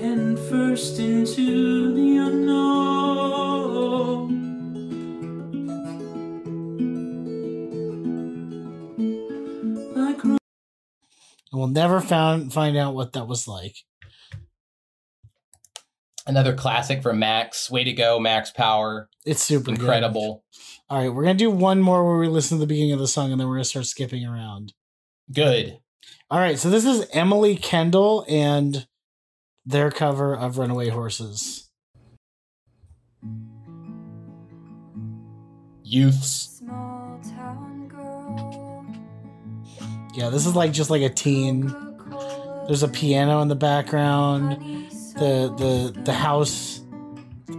heading 0.00 0.36
first 0.48 1.00
into 1.00 1.94
the 1.94 2.16
unknown. 2.16 2.92
Like 9.96 10.40
We'll 11.52 11.66
never 11.66 12.00
found 12.00 12.52
find 12.52 12.76
out 12.76 12.94
what 12.94 13.14
that 13.14 13.26
was 13.26 13.48
like. 13.48 13.74
Another 16.24 16.54
classic 16.54 17.02
from 17.02 17.18
Max. 17.18 17.68
Way 17.68 17.82
to 17.82 17.92
go, 17.92 18.20
Max 18.20 18.52
Power. 18.52 19.08
It's 19.26 19.42
super 19.42 19.72
good. 19.72 19.80
Incredible. 19.80 20.44
All 20.88 20.98
right, 20.98 21.12
we're 21.12 21.24
gonna 21.24 21.34
do 21.34 21.50
one 21.50 21.80
more 21.80 22.06
where 22.06 22.18
we 22.18 22.28
listen 22.28 22.58
to 22.58 22.60
the 22.60 22.68
beginning 22.68 22.92
of 22.92 23.00
the 23.00 23.08
song, 23.08 23.32
and 23.32 23.40
then 23.40 23.48
we're 23.48 23.56
gonna 23.56 23.64
start 23.64 23.86
skipping 23.86 24.24
around. 24.24 24.72
Good. 25.32 25.81
All 26.32 26.38
right, 26.38 26.58
so 26.58 26.70
this 26.70 26.86
is 26.86 27.06
Emily 27.12 27.56
Kendall 27.56 28.24
and 28.26 28.86
their 29.66 29.90
cover 29.90 30.34
of 30.34 30.56
Runaway 30.56 30.88
Horses. 30.88 31.68
Youths. 35.82 36.62
Yeah, 40.14 40.30
this 40.30 40.46
is 40.46 40.56
like 40.56 40.72
just 40.72 40.88
like 40.88 41.02
a 41.02 41.10
teen. 41.10 41.66
There's 42.66 42.82
a 42.82 42.88
piano 42.88 43.42
in 43.42 43.48
the 43.48 43.54
background. 43.54 44.52
The 45.16 45.52
the 45.54 46.00
the 46.02 46.14
house 46.14 46.80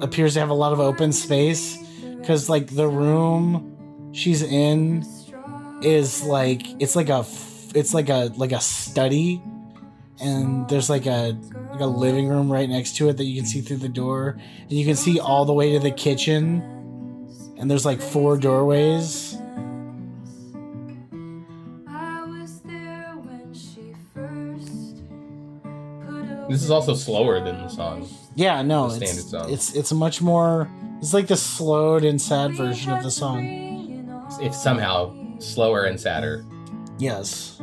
appears 0.02 0.34
to 0.34 0.40
have 0.40 0.50
a 0.50 0.56
lot 0.56 0.74
of 0.74 0.80
open 0.80 1.14
space 1.14 1.78
because 2.18 2.50
like 2.50 2.74
the 2.74 2.88
room 2.88 4.12
she's 4.14 4.42
in 4.42 5.06
is 5.84 6.24
like 6.24 6.64
it's 6.82 6.96
like 6.96 7.10
a 7.10 7.24
it's 7.74 7.94
like 7.94 8.10
a 8.10 8.32
like 8.38 8.52
a 8.52 8.60
study 8.62 9.42
and 10.20 10.68
there's 10.70 10.90
like 10.90 11.06
a 11.06 11.38
like 11.72 11.82
a 11.82 11.86
living 11.86 12.28
room 12.28 12.52
right 12.52 12.70
next 12.70 12.96
to 12.98 13.10
it 13.10 13.18
that 13.18 13.24
you 13.26 13.36
can 13.40 13.46
see 13.48 13.62
through 13.62 13.78
the 13.78 13.90
door 13.90 14.38
and 14.62 14.72
you 14.72 14.86
can 14.86 14.96
see 14.96 15.20
all 15.20 15.46
the 15.46 15.54
way 15.54 15.72
to 15.74 15.80
the 15.80 15.92
kitchen 15.92 16.62
and 17.58 17.70
there's 17.70 17.86
like 17.86 18.00
four 18.02 18.38
doorways 18.38 19.36
I 21.88 22.24
was 22.26 22.60
there 22.62 23.14
when 23.18 23.54
she 23.54 23.94
first 24.14 24.98
put 26.06 26.50
This 26.50 26.64
is 26.64 26.70
also 26.72 26.94
slower 26.94 27.40
than 27.40 27.58
the 27.58 27.68
song. 27.70 28.08
yeah 28.36 28.62
no 28.62 28.90
The 28.90 29.04
it's, 29.06 29.30
song. 29.32 29.52
it's 29.52 29.74
it's 29.76 29.92
much 29.92 30.22
more 30.22 30.70
it's 31.00 31.14
like 31.14 31.28
the 31.28 31.36
slowed 31.38 32.04
and 32.06 32.22
sad 32.22 32.56
version 32.56 32.92
of 32.94 33.04
the 33.04 33.12
song 33.12 34.28
It's 34.42 34.62
somehow 34.62 35.14
slower 35.40 35.84
and 35.84 36.00
sadder. 36.00 36.46
Yes. 37.04 37.60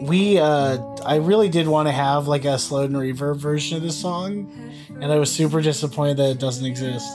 We 0.00 0.38
uh 0.38 0.78
i 1.04 1.16
really 1.16 1.48
did 1.48 1.66
want 1.66 1.88
to 1.88 1.92
have 1.92 2.28
like 2.28 2.44
a 2.44 2.58
slowed 2.58 2.90
and 2.90 2.98
reverb 2.98 3.38
version 3.38 3.76
of 3.76 3.82
this 3.82 3.98
song 3.98 4.50
and 5.00 5.12
i 5.12 5.16
was 5.16 5.32
super 5.32 5.62
disappointed 5.62 6.18
that 6.18 6.30
it 6.32 6.38
doesn't 6.38 6.66
exist. 6.66 7.08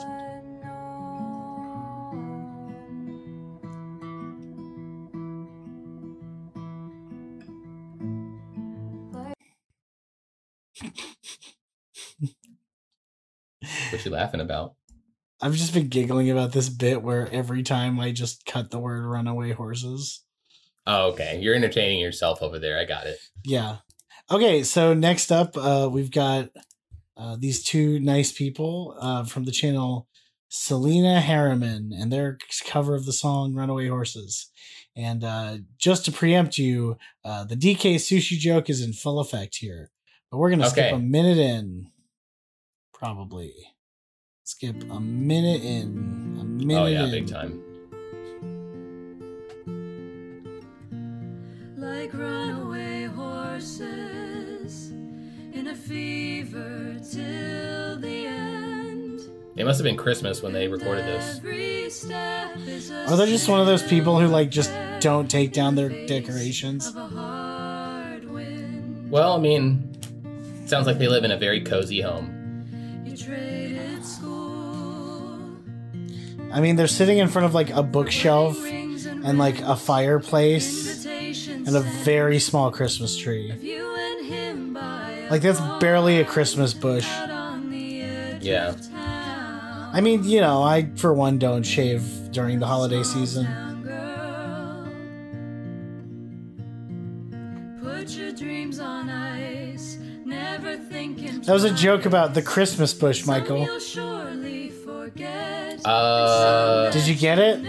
What 13.91 14.06
you 14.06 14.12
laughing 14.12 14.41
about? 14.41 14.76
I've 15.41 15.55
just 15.55 15.73
been 15.73 15.87
giggling 15.87 16.29
about 16.29 16.51
this 16.51 16.69
bit 16.69 17.01
where 17.01 17.29
every 17.31 17.63
time 17.63 17.99
i 17.99 18.11
just 18.11 18.45
cut 18.45 18.71
the 18.71 18.79
word 18.79 19.05
runaway 19.05 19.51
horses 19.51 20.23
Oh, 20.87 21.11
okay. 21.11 21.39
You're 21.39 21.55
entertaining 21.55 21.99
yourself 21.99 22.41
over 22.41 22.59
there. 22.59 22.79
I 22.79 22.85
got 22.85 23.07
it. 23.07 23.19
Yeah. 23.43 23.77
Okay, 24.29 24.63
so 24.63 24.93
next 24.93 25.31
up, 25.31 25.55
uh, 25.57 25.89
we've 25.91 26.11
got 26.11 26.49
uh, 27.17 27.35
these 27.37 27.63
two 27.63 27.99
nice 27.99 28.31
people 28.31 28.97
uh, 28.99 29.25
from 29.25 29.45
the 29.45 29.51
channel 29.51 30.07
Selena 30.49 31.21
Harriman 31.21 31.91
and 31.93 32.11
their 32.11 32.37
cover 32.65 32.95
of 32.95 33.05
the 33.05 33.13
song 33.13 33.53
Runaway 33.53 33.87
Horses. 33.87 34.49
And 34.95 35.23
uh, 35.23 35.57
just 35.77 36.05
to 36.05 36.11
preempt 36.11 36.57
you, 36.57 36.97
uh, 37.23 37.45
the 37.45 37.55
DK 37.55 37.95
sushi 37.95 38.37
joke 38.37 38.69
is 38.69 38.81
in 38.81 38.93
full 38.93 39.19
effect 39.19 39.57
here. 39.57 39.91
But 40.29 40.37
we're 40.37 40.49
going 40.49 40.61
to 40.61 40.69
skip 40.69 40.93
a 40.93 40.99
minute 40.99 41.37
in. 41.37 41.87
Probably. 42.93 43.53
Skip 44.52 44.84
a 44.91 44.99
minute 44.99 45.64
in. 45.64 46.38
A 46.41 46.43
minute 46.43 46.82
Oh 46.82 46.86
yeah, 46.86 47.06
in. 47.06 47.12
big 47.12 47.26
time. 47.28 47.64
like 51.78 52.14
runaway 52.14 53.06
horses 53.06 54.91
in 55.54 55.68
a 55.68 55.76
fever 55.76 56.97
till 56.99 57.97
the 57.99 58.26
end. 58.28 59.22
It 59.56 59.64
must 59.64 59.80
have 59.80 59.86
been 59.86 59.95
Christmas 59.95 60.41
when 60.43 60.52
they 60.52 60.68
recorded 60.68 61.06
this. 61.06 61.38
Every 61.38 61.90
step 61.90 62.57
is 62.57 62.91
a 62.91 63.06
Are 63.10 63.15
they 63.15 63.28
just 63.28 63.48
one 63.48 63.61
of 63.61 63.68
those 63.68 63.84
people 63.84 64.19
who 64.19 64.28
like 64.28 64.49
just 64.52 64.72
don't 64.99 65.32
take 65.32 65.53
down 65.53 65.76
their 65.76 65.88
decorations? 66.07 66.88
of 66.88 66.98
a 66.98 67.07
hard 67.07 68.30
wind. 68.30 69.10
Well, 69.10 69.32
I 69.34 69.40
mean, 69.40 69.95
sounds 70.65 70.88
like 70.88 70.98
they 70.98 71.07
live 71.07 71.23
in 71.23 71.32
a 71.32 71.38
very 71.38 71.61
cozy 71.61 72.02
home. 72.02 72.38
I 76.53 76.60
mean, 76.60 76.76
they're 76.76 76.88
sitting 76.88 77.18
in 77.18 77.28
front 77.28 77.45
of 77.45 77.53
like 77.53 77.69
a 77.69 77.82
bookshelf 77.84 78.57
and 78.64 79.38
like 79.38 79.60
a 79.61 79.76
fireplace 79.76 81.06
and 81.06 81.76
a 81.76 81.82
very 82.03 82.40
small 82.40 82.72
Christmas 82.72 83.18
tree. 83.18 83.53
you 83.61 83.95
and 83.95 84.26
him 84.26 84.73
by 84.73 85.28
Like 85.30 85.41
that's 85.41 85.60
barely 85.80 86.19
a 86.19 86.26
Christmas 86.26 86.73
bush. 86.73 87.07
on 87.10 87.69
the 87.69 88.02
edge 88.02 88.44
Yeah. 88.44 88.76
I 89.94 89.99
mean, 90.02 90.23
you 90.23 90.40
know, 90.41 90.64
I 90.64 90.90
for 90.95 91.14
one 91.14 91.38
don't 91.38 91.64
shave 91.64 92.32
during 92.32 92.60
the 92.60 92.65
holiday 92.65 93.03
season. 93.03 93.45
Girl, 93.84 94.88
put 97.84 98.10
your 98.11 98.32
dreams 98.32 98.80
on 98.80 99.10
ice, 99.10 99.98
never 100.26 100.78
thinking 100.78 101.41
That 101.41 101.53
was 101.53 101.65
a 101.65 101.73
joke 101.73 102.06
about 102.06 102.34
the 102.34 102.41
Christmas 102.41 102.94
bush, 102.94 103.26
Michael. 103.26 103.68
You'll 105.86 105.94
surely 105.94 106.28
forget. 106.28 106.88
Uh, 106.88 106.91
Did 106.91 107.08
you 107.08 107.16
get 107.16 107.40
it? 107.40 107.62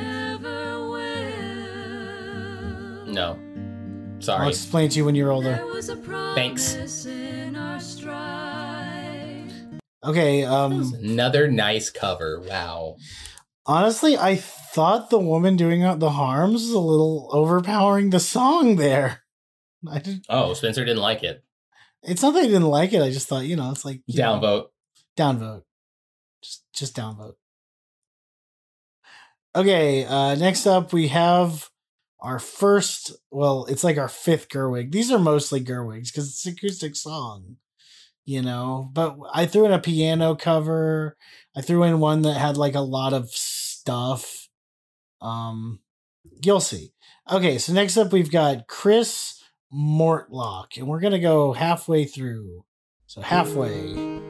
No. 3.06 3.38
Sorry. 4.20 4.42
I'll 4.42 4.48
explain 4.48 4.88
to 4.90 4.96
you 4.96 5.04
when 5.04 5.14
you're 5.14 5.30
older. 5.30 5.52
There 5.56 5.66
was 5.66 5.88
a 5.88 5.96
Thanks. 6.34 6.74
promise 6.74 7.06
in 7.06 7.56
our 7.56 7.78
stride. 7.80 9.52
Okay, 10.04 10.44
um 10.44 10.92
Another 10.94 11.48
nice 11.50 11.90
cover. 11.90 12.40
Wow. 12.40 12.96
honestly, 13.66 14.16
I 14.16 14.36
thought 14.36 15.10
the 15.10 15.18
woman 15.18 15.56
doing 15.56 15.82
the 15.98 16.10
harms 16.10 16.54
was 16.62 16.70
a 16.70 16.78
little 16.78 17.28
overpowering 17.32 18.10
the 18.10 18.20
song 18.20 18.76
there. 18.76 19.22
I 19.90 19.98
did 19.98 20.24
Oh, 20.28 20.54
Spencer 20.54 20.84
didn't 20.84 21.02
like 21.02 21.22
it. 21.22 21.44
it's 22.02 22.22
not 22.22 22.34
that 22.34 22.44
I 22.44 22.46
didn't 22.46 22.62
like 22.70 22.92
it, 22.92 23.02
I 23.02 23.10
just 23.10 23.28
thought, 23.28 23.44
you 23.44 23.56
know, 23.56 23.70
it's 23.70 23.84
like 23.84 24.00
know, 24.08 24.14
Downvote. 24.40 24.66
Downvote. 25.18 25.62
Just 26.42 26.64
just 26.72 26.96
downvote. 26.96 27.34
Okay, 29.54 30.04
uh 30.04 30.34
next 30.34 30.66
up 30.66 30.92
we 30.92 31.08
have 31.08 31.68
our 32.20 32.38
first 32.38 33.12
well, 33.30 33.66
it's 33.68 33.84
like 33.84 33.98
our 33.98 34.08
fifth 34.08 34.48
Gerwig. 34.48 34.92
These 34.92 35.10
are 35.10 35.18
mostly 35.18 35.60
Gerwigs 35.60 36.10
because 36.10 36.28
it's 36.28 36.46
an 36.46 36.52
acoustic 36.52 36.96
song. 36.96 37.56
You 38.24 38.40
know, 38.40 38.88
but 38.92 39.16
I 39.34 39.46
threw 39.46 39.66
in 39.66 39.72
a 39.72 39.80
piano 39.80 40.36
cover. 40.36 41.16
I 41.56 41.60
threw 41.60 41.82
in 41.82 41.98
one 41.98 42.22
that 42.22 42.34
had 42.34 42.56
like 42.56 42.74
a 42.74 42.80
lot 42.80 43.12
of 43.12 43.30
stuff. 43.30 44.48
Um 45.20 45.80
you'll 46.42 46.60
see. 46.60 46.92
Okay, 47.30 47.58
so 47.58 47.72
next 47.72 47.96
up 47.96 48.12
we've 48.12 48.30
got 48.30 48.68
Chris 48.68 49.42
Mortlock, 49.72 50.76
and 50.76 50.86
we're 50.86 51.00
gonna 51.00 51.18
go 51.18 51.52
halfway 51.52 52.04
through. 52.04 52.64
So 53.06 53.20
halfway. 53.20 54.20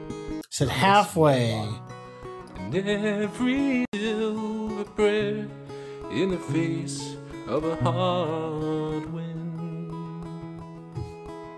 Said 0.49 0.67
halfway. 0.67 1.69
And 2.57 2.75
every 2.75 3.85
silver 4.83 4.91
prayer 4.95 5.47
in 6.11 6.29
the 6.29 6.37
face 6.37 7.15
of 7.47 7.63
a 7.63 7.75
hard 7.77 9.11
wind. 9.11 9.91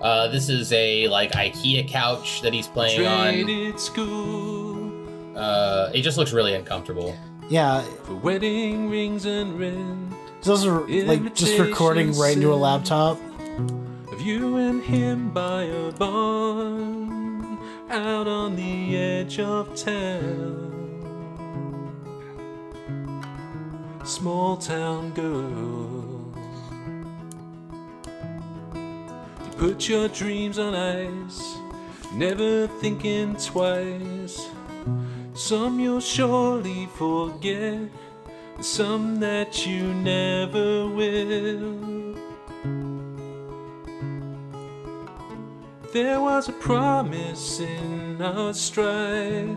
Uh, 0.02 0.28
this 0.28 0.50
is 0.50 0.72
a 0.72 1.08
like 1.08 1.32
IKEA 1.32 1.88
couch 1.88 2.42
that 2.42 2.54
he's 2.54 2.68
playing 2.68 3.06
on. 3.06 3.34
Traded 3.34 3.80
school 3.80 4.92
Uh, 5.36 5.92
it 5.94 6.02
just 6.02 6.18
looks 6.18 6.32
really 6.32 6.54
uncomfortable. 6.54 7.16
Yeah, 7.50 7.82
for 8.04 8.16
wedding 8.16 8.90
rings 8.90 9.26
and 9.26 9.60
rent. 9.60 10.14
those 10.44 10.66
are 10.66 10.88
like 10.88 11.36
just 11.36 11.60
recording 11.60 12.18
right 12.18 12.36
into 12.36 12.54
a 12.54 12.56
laptop. 12.56 13.20
Of 14.12 14.22
you 14.22 14.58
and 14.58 14.82
him 14.84 15.32
by 15.32 15.64
a 15.64 15.92
barn 15.92 17.58
out 17.90 18.28
on 18.28 18.56
the 18.56 18.98
edge 18.98 19.40
of 19.40 19.76
town. 19.76 20.65
Small 24.06 24.56
town 24.56 25.14
girl. 25.14 26.32
You 28.76 29.52
put 29.58 29.90
your 29.90 30.08
dreams 30.10 30.60
on 30.60 30.76
ice, 30.76 31.58
never 32.14 32.68
thinking 32.68 33.36
twice. 33.36 34.48
Some 35.34 35.80
you'll 35.80 36.02
surely 36.02 36.86
forget, 36.94 37.90
some 38.62 39.20
that 39.22 39.66
you 39.66 39.92
never 39.96 40.88
will. 40.88 42.16
There 45.94 46.22
was 46.22 46.48
a 46.48 46.54
promise 46.54 47.60
in 47.60 48.22
our 48.22 48.54
strife, 48.54 49.50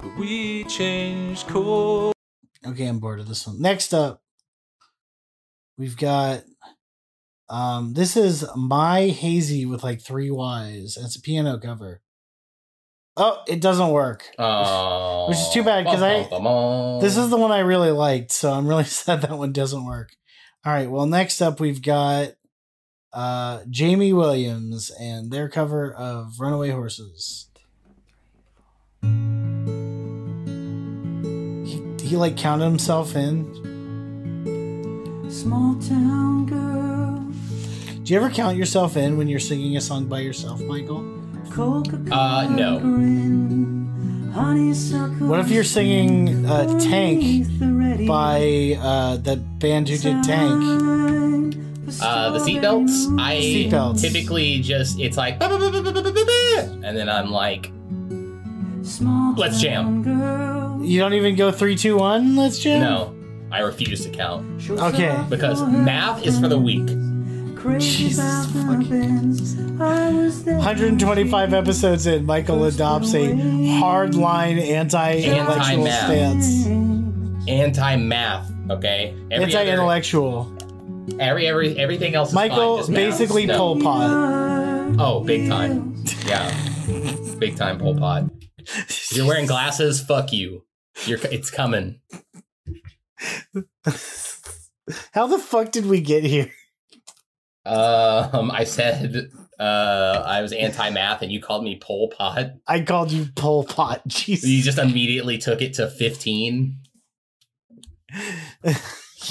but 0.00 0.16
we 0.18 0.64
changed 0.64 1.48
course. 1.48 2.13
Okay, 2.66 2.86
I'm 2.86 2.98
bored 2.98 3.20
of 3.20 3.28
this 3.28 3.46
one. 3.46 3.60
Next 3.60 3.92
up, 3.92 4.22
we've 5.76 5.96
got 5.96 6.44
um 7.50 7.92
this 7.92 8.16
is 8.16 8.44
My 8.56 9.08
Hazy 9.08 9.66
with 9.66 9.82
like 9.84 10.00
three 10.00 10.30
Y's. 10.30 10.96
It's 11.00 11.16
a 11.16 11.20
piano 11.20 11.58
cover. 11.58 12.00
Oh, 13.16 13.42
it 13.46 13.60
doesn't 13.60 13.90
work. 13.90 14.28
Oh, 14.40 15.28
Which 15.28 15.38
is 15.38 15.50
too 15.50 15.62
bad 15.62 15.84
because 15.84 16.02
I- 16.02 16.24
This 17.00 17.16
is 17.16 17.30
the 17.30 17.36
one 17.36 17.52
I 17.52 17.60
really 17.60 17.92
liked, 17.92 18.32
so 18.32 18.50
I'm 18.52 18.66
really 18.66 18.84
sad 19.02 19.20
that 19.22 19.38
one 19.38 19.52
doesn't 19.52 19.84
work. 19.84 20.10
All 20.66 20.72
right, 20.72 20.90
well, 20.90 21.06
next 21.06 21.40
up 21.42 21.60
we've 21.60 21.82
got 21.82 22.30
uh 23.12 23.60
Jamie 23.68 24.12
Williams 24.14 24.90
and 24.98 25.30
their 25.30 25.48
cover 25.48 25.92
of 25.94 26.40
Runaway 26.40 26.70
Horses. 26.70 27.48
He 32.04 32.16
like 32.16 32.36
counted 32.36 32.64
himself 32.64 33.16
in. 33.16 33.52
Small 35.30 35.74
town 35.80 36.46
girl, 36.46 37.18
Do 38.04 38.12
you 38.12 38.18
ever 38.20 38.30
count 38.30 38.56
yourself 38.56 38.96
in 38.96 39.16
when 39.16 39.26
you're 39.28 39.40
singing 39.40 39.76
a 39.76 39.80
song 39.80 40.06
by 40.06 40.20
yourself, 40.20 40.60
Michael? 40.60 41.02
Coca-Cola 41.50 42.14
Uh, 42.14 42.48
no. 42.50 42.78
What 45.26 45.38
if 45.40 45.50
you're 45.50 45.64
singing 45.64 46.44
uh, 46.46 46.66
Tank 46.80 47.20
beneath 47.20 47.58
the 47.60 47.72
ready 47.72 48.06
by 48.06 48.76
uh, 48.80 49.16
the 49.18 49.36
band 49.36 49.88
who 49.88 49.96
did 49.96 50.22
Tank? 50.24 50.62
Uh, 52.00 52.30
the 52.30 52.38
seatbelts. 52.40 53.16
I 53.20 53.36
Seatbelts. 53.36 54.00
typically 54.00 54.60
just 54.60 54.98
it's 54.98 55.16
like 55.16 55.40
and 55.40 56.82
then 56.96 57.08
I'm 57.08 57.30
like, 57.30 57.70
Let's 59.36 59.60
jam. 59.60 60.02
Town 60.84 60.86
girl, 60.86 60.90
You 60.92 61.00
don't 61.00 61.14
even 61.14 61.36
go 61.36 61.50
three, 61.50 61.76
two, 61.76 61.96
one. 61.96 62.36
Let's 62.36 62.58
jam. 62.58 62.80
no, 62.80 63.14
I 63.52 63.60
refuse 63.60 64.04
to 64.04 64.10
count 64.10 64.70
Okay. 64.70 65.16
because 65.28 65.62
math 65.62 66.24
is 66.24 66.38
for 66.38 66.48
the 66.48 66.58
weak. 66.58 66.86
Jesus 67.80 68.44
fucking 68.52 68.88
Benz. 68.90 69.56
I 69.80 70.10
was 70.12 70.44
there 70.44 70.56
125 70.56 71.54
episodes 71.54 72.06
in, 72.06 72.26
Michael 72.26 72.64
adopts 72.66 73.14
a 73.14 73.26
hardline 73.28 74.60
anti-intellectual 74.60 75.86
Anti-math. 75.88 76.42
stance. 76.44 77.48
Anti 77.48 77.96
math. 77.96 78.50
Okay. 78.70 79.14
Every 79.30 79.46
other- 79.46 79.58
Anti-intellectual. 79.58 80.52
Every 81.18 81.46
every 81.46 81.76
everything 81.78 82.14
else. 82.14 82.28
Is 82.30 82.34
Michael 82.34 82.76
fine, 82.76 82.78
just 82.80 82.90
math. 82.90 82.96
basically 83.18 83.46
No. 83.46 83.56
Pol 83.58 83.80
Pot. 83.80 84.96
Oh, 84.98 85.20
big 85.24 85.48
time. 85.48 85.94
Yeah, 86.26 86.52
big 87.38 87.56
time 87.56 87.78
Pol 87.78 87.94
Pot. 87.96 88.24
If 88.58 89.12
you're 89.16 89.26
wearing 89.26 89.46
glasses, 89.46 90.00
fuck 90.02 90.32
you. 90.34 90.62
You're 91.06 91.18
it's 91.24 91.50
coming. 91.50 92.00
How 95.12 95.26
the 95.26 95.38
fuck 95.38 95.72
did 95.72 95.86
we 95.86 96.00
get 96.00 96.24
here? 96.24 96.50
Um, 97.66 98.50
I 98.50 98.64
said 98.64 99.30
uh 99.58 100.22
I 100.26 100.42
was 100.42 100.52
anti 100.52 100.90
math, 100.90 101.22
and 101.22 101.32
you 101.32 101.40
called 101.40 101.64
me 101.64 101.78
Pol 101.80 102.08
Pot. 102.08 102.52
I 102.66 102.80
called 102.80 103.10
you 103.10 103.26
Pol 103.34 103.64
Pot. 103.64 104.02
Jesus, 104.06 104.48
you 104.48 104.62
just 104.62 104.78
immediately 104.78 105.38
took 105.38 105.62
it 105.62 105.74
to 105.74 105.88
15 105.88 106.76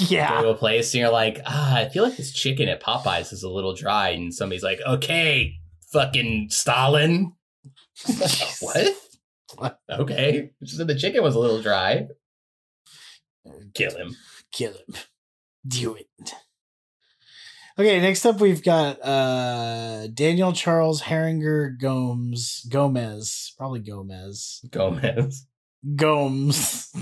yeah. 0.08 0.40
to 0.40 0.48
a 0.48 0.54
place, 0.54 0.94
and 0.94 1.00
you're 1.00 1.12
like, 1.12 1.40
ah, 1.46 1.76
I 1.76 1.88
feel 1.88 2.02
like 2.04 2.16
this 2.16 2.32
chicken 2.32 2.68
at 2.68 2.82
Popeyes 2.82 3.32
is 3.32 3.42
a 3.42 3.50
little 3.50 3.74
dry, 3.74 4.10
and 4.10 4.34
somebody's 4.34 4.64
like, 4.64 4.80
okay, 4.86 5.54
fucking 5.92 6.48
Stalin. 6.50 7.32
what? 8.60 8.94
Okay, 9.90 10.50
said 10.64 10.86
the 10.86 10.94
chicken 10.94 11.22
was 11.22 11.34
a 11.34 11.38
little 11.38 11.62
dry. 11.62 12.08
Kill 13.74 13.96
him. 13.96 14.16
Kill 14.52 14.72
him. 14.72 14.94
Do 15.66 15.94
it. 15.94 16.34
Okay, 17.78 18.00
next 18.00 18.24
up 18.24 18.40
we've 18.40 18.62
got 18.62 19.02
uh 19.02 20.06
Daniel 20.08 20.52
Charles 20.52 21.02
Herringer 21.02 21.78
Gomes 21.80 22.66
Gomez. 22.70 23.52
Probably 23.58 23.80
Gomez. 23.80 24.64
Gomez. 24.70 25.46
Gomes. 25.96 26.92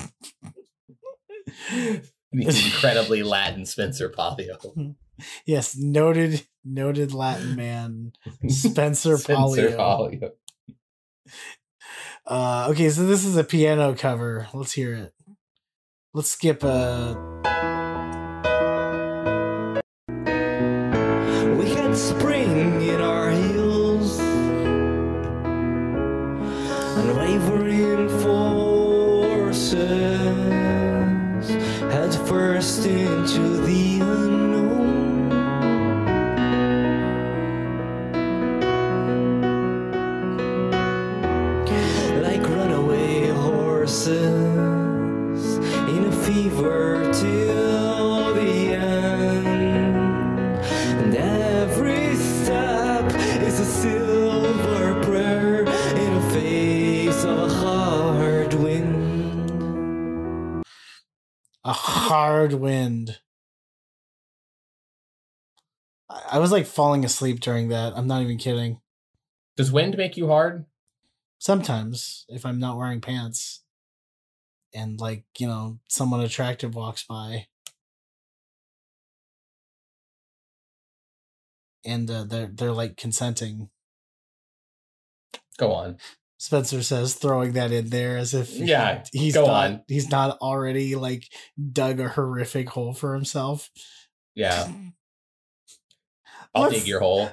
Incredibly 2.32 3.22
Latin 3.22 3.66
Spencer 3.66 4.08
Polio. 4.08 4.94
yes, 5.46 5.76
noted 5.76 6.46
noted 6.64 7.12
Latin 7.12 7.54
man. 7.54 8.12
Spencer, 8.48 9.18
Spencer 9.18 9.68
Polio. 9.70 9.76
Polio. 9.76 10.30
Uh 12.24 12.68
okay, 12.70 12.88
so 12.88 13.04
this 13.04 13.24
is 13.24 13.36
a 13.36 13.42
piano 13.42 13.96
cover. 13.96 14.46
Let's 14.54 14.72
hear 14.72 14.94
it. 14.94 15.12
Let's 16.14 16.30
skip 16.30 16.62
uh 16.62 17.16
We 21.58 21.70
had 21.70 21.96
spring 21.96 22.80
in 22.82 23.00
our 23.00 23.30
heels, 23.30 24.20
unwavering 26.96 28.08
forces, 28.20 29.80
head 31.92 32.14
first 32.28 32.86
into 32.86 33.56
the 33.66 33.91
a 61.64 61.72
hard 61.72 62.54
wind. 62.54 63.20
I 66.10 66.38
was 66.38 66.52
like 66.52 66.66
falling 66.66 67.04
asleep 67.04 67.40
during 67.40 67.68
that. 67.68 67.94
I'm 67.96 68.06
not 68.06 68.22
even 68.22 68.38
kidding. 68.38 68.80
Does 69.56 69.72
wind 69.72 69.96
make 69.96 70.16
you 70.16 70.28
hard? 70.28 70.66
Sometimes 71.38 72.24
if 72.28 72.44
I'm 72.44 72.58
not 72.58 72.76
wearing 72.76 73.00
pants 73.00 73.62
and 74.74 75.00
like, 75.00 75.24
you 75.38 75.46
know, 75.46 75.78
someone 75.88 76.20
attractive 76.20 76.74
walks 76.74 77.04
by 77.04 77.46
and 81.84 82.10
uh, 82.10 82.24
they're 82.24 82.50
they're 82.52 82.72
like 82.72 82.96
consenting. 82.96 83.68
Go 85.58 85.72
on. 85.72 85.98
Spencer 86.42 86.82
says 86.82 87.14
throwing 87.14 87.52
that 87.52 87.70
in 87.70 87.88
there 87.90 88.16
as 88.18 88.34
if 88.34 88.48
he- 88.48 88.64
Yeah, 88.64 89.04
he's 89.12 89.34
go 89.34 89.46
not 89.46 89.64
on. 89.70 89.84
he's 89.86 90.10
not 90.10 90.38
already 90.38 90.96
like 90.96 91.28
dug 91.72 92.00
a 92.00 92.08
horrific 92.08 92.68
hole 92.68 92.92
for 92.94 93.14
himself. 93.14 93.70
Yeah. 94.34 94.68
I'll 96.52 96.64
Let's- 96.64 96.74
dig 96.80 96.88
your 96.88 96.98
hole. 96.98 97.30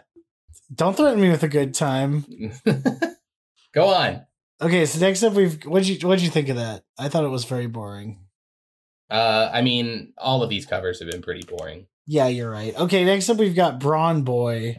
Don't 0.76 0.96
threaten 0.96 1.20
me 1.20 1.32
with 1.32 1.42
a 1.42 1.48
good 1.48 1.74
time. 1.74 2.24
Go 3.74 3.88
on. 3.88 4.28
Okay, 4.62 4.86
so 4.86 5.00
next 5.00 5.24
up 5.24 5.34
we've 5.34 5.64
what'd 5.66 5.88
you 5.88 6.08
what'd 6.08 6.24
you 6.24 6.30
think 6.30 6.50
of 6.50 6.58
that? 6.58 6.84
I 7.00 7.10
thought 7.10 7.24
it 7.24 7.30
was 7.30 7.46
very 7.46 7.66
boring. 7.66 8.20
Uh, 9.10 9.50
I 9.52 9.64
mean, 9.64 10.14
all 10.20 10.44
of 10.44 10.52
these 10.52 10.68
covers 10.68 11.00
have 11.00 11.10
been 11.10 11.24
pretty 11.24 11.42
boring. 11.48 11.88
Yeah, 12.06 12.28
you're 12.28 12.52
right. 12.52 12.76
Okay, 12.78 13.06
next 13.06 13.28
up 13.30 13.38
we've 13.38 13.56
got 13.56 13.80
Brawn 13.80 14.22
Boy. 14.22 14.78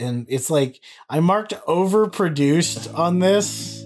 And 0.00 0.26
it's 0.28 0.50
like 0.50 0.80
I 1.08 1.20
marked 1.20 1.52
overproduced 1.66 2.96
on 2.96 3.18
this. 3.18 3.82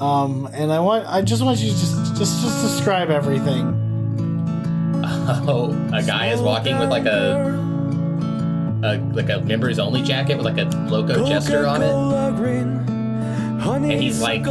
Um, 0.00 0.48
and 0.52 0.72
I 0.72 0.80
want 0.80 1.06
I 1.06 1.22
just 1.22 1.42
want 1.42 1.58
you 1.60 1.70
to 1.72 1.78
just 1.78 2.16
just 2.16 2.42
just 2.42 2.62
describe 2.62 3.10
everything. 3.10 3.78
Oh, 5.46 5.70
a 5.92 6.02
guy 6.02 6.28
is 6.32 6.40
walking 6.40 6.78
with 6.78 6.88
like 6.90 7.04
a, 7.06 7.44
a 8.82 8.98
like 9.14 9.28
a 9.30 9.40
members 9.40 9.78
only 9.78 10.02
jacket 10.02 10.36
with 10.36 10.44
like 10.46 10.58
a 10.58 10.64
loco 10.88 11.24
jester 11.26 11.64
on 11.66 11.80
it, 11.82 11.90
and 13.84 14.02
he's 14.02 14.20
like 14.20 14.42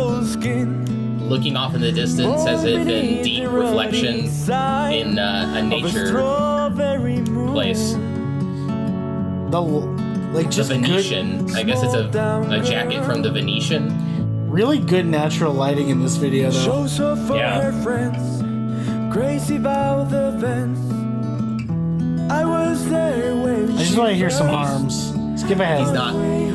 looking 1.20 1.56
off 1.58 1.76
in 1.76 1.82
the 1.82 1.92
distance 1.92 2.46
as 2.48 2.64
if 2.64 2.88
in 2.88 3.24
deep 3.24 3.50
reflection 3.50 4.28
in 4.94 5.20
uh, 5.20 5.54
a 5.58 5.62
nature 5.64 6.12
place. 7.52 7.94
The 9.52 9.62
like 10.34 10.48
The 10.48 10.52
just 10.52 10.70
good, 10.70 10.82
Venetian. 10.82 11.54
I 11.56 11.64
guess 11.64 11.84
it's 11.84 11.94
a, 11.94 12.08
a 12.50 12.62
jacket 12.64 13.04
from 13.06 13.22
the 13.22 13.32
Venetian. 13.32 14.50
really 14.50 14.80
good 14.80 15.06
natural 15.06 15.54
lighting 15.54 15.90
in 15.90 16.02
this 16.02 16.16
video 16.18 16.52
though. 16.52 16.66
Shows 16.66 16.98
her 16.98 17.16
for 17.28 17.36
Yeah. 17.38 17.62
her 17.62 17.84
friends, 17.84 19.14
crazy 19.14 19.56
about 19.58 20.10
the 20.10 20.38
fence. 20.42 20.80
I 22.32 22.46
was 22.46 22.90
there 22.90 23.36
when 23.36 23.72
I 23.78 23.84
just 23.84 23.98
want 23.98 24.10
to 24.10 24.16
hear 24.16 24.30
some 24.30 24.48
first 24.48 24.58
arms. 24.72 25.42
Skip 25.42 25.60
ahead. 25.60 25.80
He's 25.82 25.92
not. 25.92 26.14
way 26.16 26.52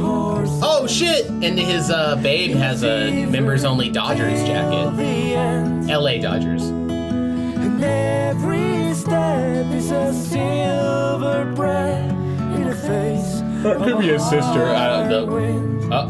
Oh 0.62 0.86
shit! 0.88 1.26
And 1.28 1.58
his 1.58 1.90
uh, 1.90 2.16
babe 2.16 2.52
has 2.56 2.82
a 2.84 3.26
members 3.26 3.64
only 3.64 3.90
Dodgers 3.90 4.42
jacket. 4.44 5.90
L.A. 5.90 6.18
Dodgers. 6.20 6.62
And 6.64 7.82
every 7.82 8.94
step 8.94 9.66
is 9.74 9.90
a 9.90 10.12
silver 10.14 11.52
bread 11.54 12.10
in 12.10 12.62
her 12.62 12.74
face. 12.74 13.42
That 13.62 13.78
could 13.78 13.98
be 13.98 14.08
his 14.08 14.22
sister. 14.22 14.64
I 14.66 15.08
don't 15.08 15.08
know. 15.10 15.26
Wind. 15.34 15.92
Oh, 15.92 16.06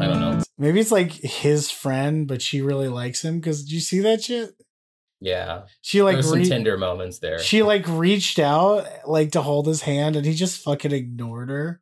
I 0.00 0.06
don't 0.06 0.20
know. 0.20 0.42
Maybe 0.58 0.80
it's 0.80 0.92
like 0.92 1.12
his 1.12 1.70
friend, 1.70 2.26
but 2.28 2.42
she 2.42 2.60
really 2.60 2.88
likes 2.88 3.24
him. 3.24 3.40
Cause 3.40 3.62
did 3.62 3.72
you 3.72 3.80
see 3.80 4.00
that 4.00 4.22
shit? 4.22 4.50
Yeah, 5.20 5.62
She 5.80 6.02
like 6.02 6.16
there's 6.16 6.28
some 6.28 6.40
re- 6.40 6.48
tender 6.48 6.76
moments 6.76 7.18
there. 7.18 7.38
she 7.38 7.62
like 7.62 7.86
reached 7.88 8.38
out 8.38 8.86
like 9.08 9.32
to 9.32 9.40
hold 9.40 9.66
his 9.66 9.80
hand 9.80 10.16
and 10.16 10.26
he 10.26 10.34
just 10.34 10.62
fucking 10.62 10.92
ignored 10.92 11.48
her. 11.48 11.80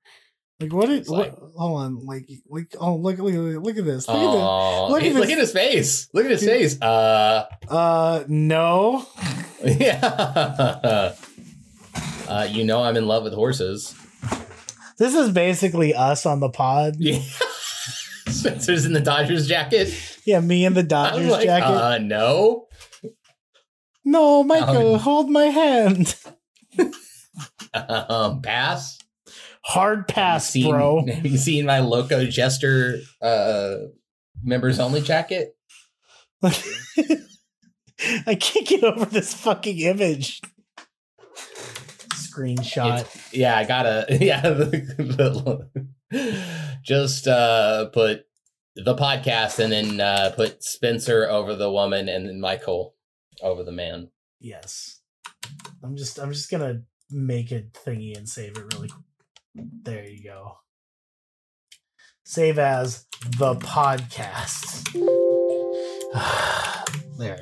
Like 0.61 0.73
what? 0.73 0.89
It, 0.91 1.01
It's 1.01 1.09
like- 1.09 1.37
what 1.37 1.51
hold 1.57 1.81
on, 1.81 2.07
like 2.07 2.29
like 2.49 2.75
oh 2.79 2.95
look 2.95 3.19
look 3.19 3.35
look 3.35 3.77
at 3.77 3.85
this. 3.85 4.07
Look 4.07 4.17
at 4.17 4.23
Oh, 4.23 4.89
Look 4.91 5.03
look, 5.03 5.11
at 5.11 5.17
look 5.21 5.31
at 5.31 5.39
his 5.39 5.51
face. 5.53 6.09
Look 6.13 6.25
at 6.25 6.31
his 6.31 6.45
face. 6.45 6.81
Uh. 6.81 7.47
Uh 7.69 8.23
no. 8.29 9.07
yeah. 9.65 9.97
uh, 12.29 12.49
you 12.49 12.65
know 12.65 12.83
I'm 12.85 12.97
in 12.97 13.07
love 13.09 13.25
with 13.25 13.33
horses. 13.35 13.93
This 14.99 15.15
is 15.15 15.31
basically 15.31 15.95
us 15.95 16.27
on 16.27 16.41
the 16.41 16.49
pod. 16.51 16.97
Yeah. 16.99 17.21
Spencer's 18.29 18.87
in 18.87 18.93
the 18.93 19.01
Dodgers 19.01 19.47
jacket. 19.47 19.93
Yeah, 20.25 20.41
me 20.41 20.65
in 20.65 20.75
the 20.75 20.83
Dodgers 20.83 21.31
like, 21.31 21.45
jacket. 21.45 21.67
uh, 21.67 21.99
no. 21.99 22.67
no, 24.05 24.43
Michael, 24.45 24.95
um, 24.95 25.01
hold 25.01 25.31
my 25.31 25.47
hand. 25.47 26.15
Um, 27.75 28.43
pass. 28.43 28.99
Hard 29.65 30.07
pass, 30.07 30.51
Seen- 30.51 30.71
bro. 30.71 31.07
Have 31.11 31.25
you 31.25 31.39
seen 31.39 31.65
my 31.65 31.79
Loco 31.79 32.27
Jester 32.27 32.99
uh, 33.23 33.77
members 34.43 34.79
only 34.79 35.01
jacket? 35.01 35.57
I 36.43 38.35
can't 38.35 38.67
get 38.67 38.85
over 38.85 39.07
this 39.07 39.33
fucking 39.33 39.79
image. 39.79 40.43
Screenshot. 42.33 43.01
It's- 43.01 43.33
yeah, 43.33 43.57
I 43.57 43.65
gotta. 43.65 44.07
Yeah, 44.21 44.41
the- 44.51 45.69
the- 46.11 46.79
just 46.83 47.27
uh, 47.27 47.87
put 47.87 48.25
the 48.77 48.95
podcast 48.95 49.59
and 49.59 49.73
then 49.73 50.01
uh, 50.01 50.33
put 50.37 50.63
Spencer 50.63 51.29
over 51.29 51.55
the 51.55 51.71
woman 51.71 52.09
and 52.09 52.29
then 52.29 52.41
Michael 52.41 52.95
over 53.43 53.63
the 53.65 53.73
man. 53.73 54.09
Yes. 54.41 55.01
I'm 55.83 55.97
just 55.97 56.19
I'm 56.19 56.33
just 56.33 56.51
gonna 56.51 56.83
make 57.11 57.51
a 57.53 57.63
thingy 57.85 58.17
and 58.17 58.29
save 58.29 58.57
it 58.57 58.75
really 58.75 58.91
there 59.55 60.05
you 60.09 60.23
go. 60.25 60.57
Save 62.25 62.59
as 62.59 63.07
the 63.39 63.55
podcast. 63.57 64.89
there. 67.19 67.41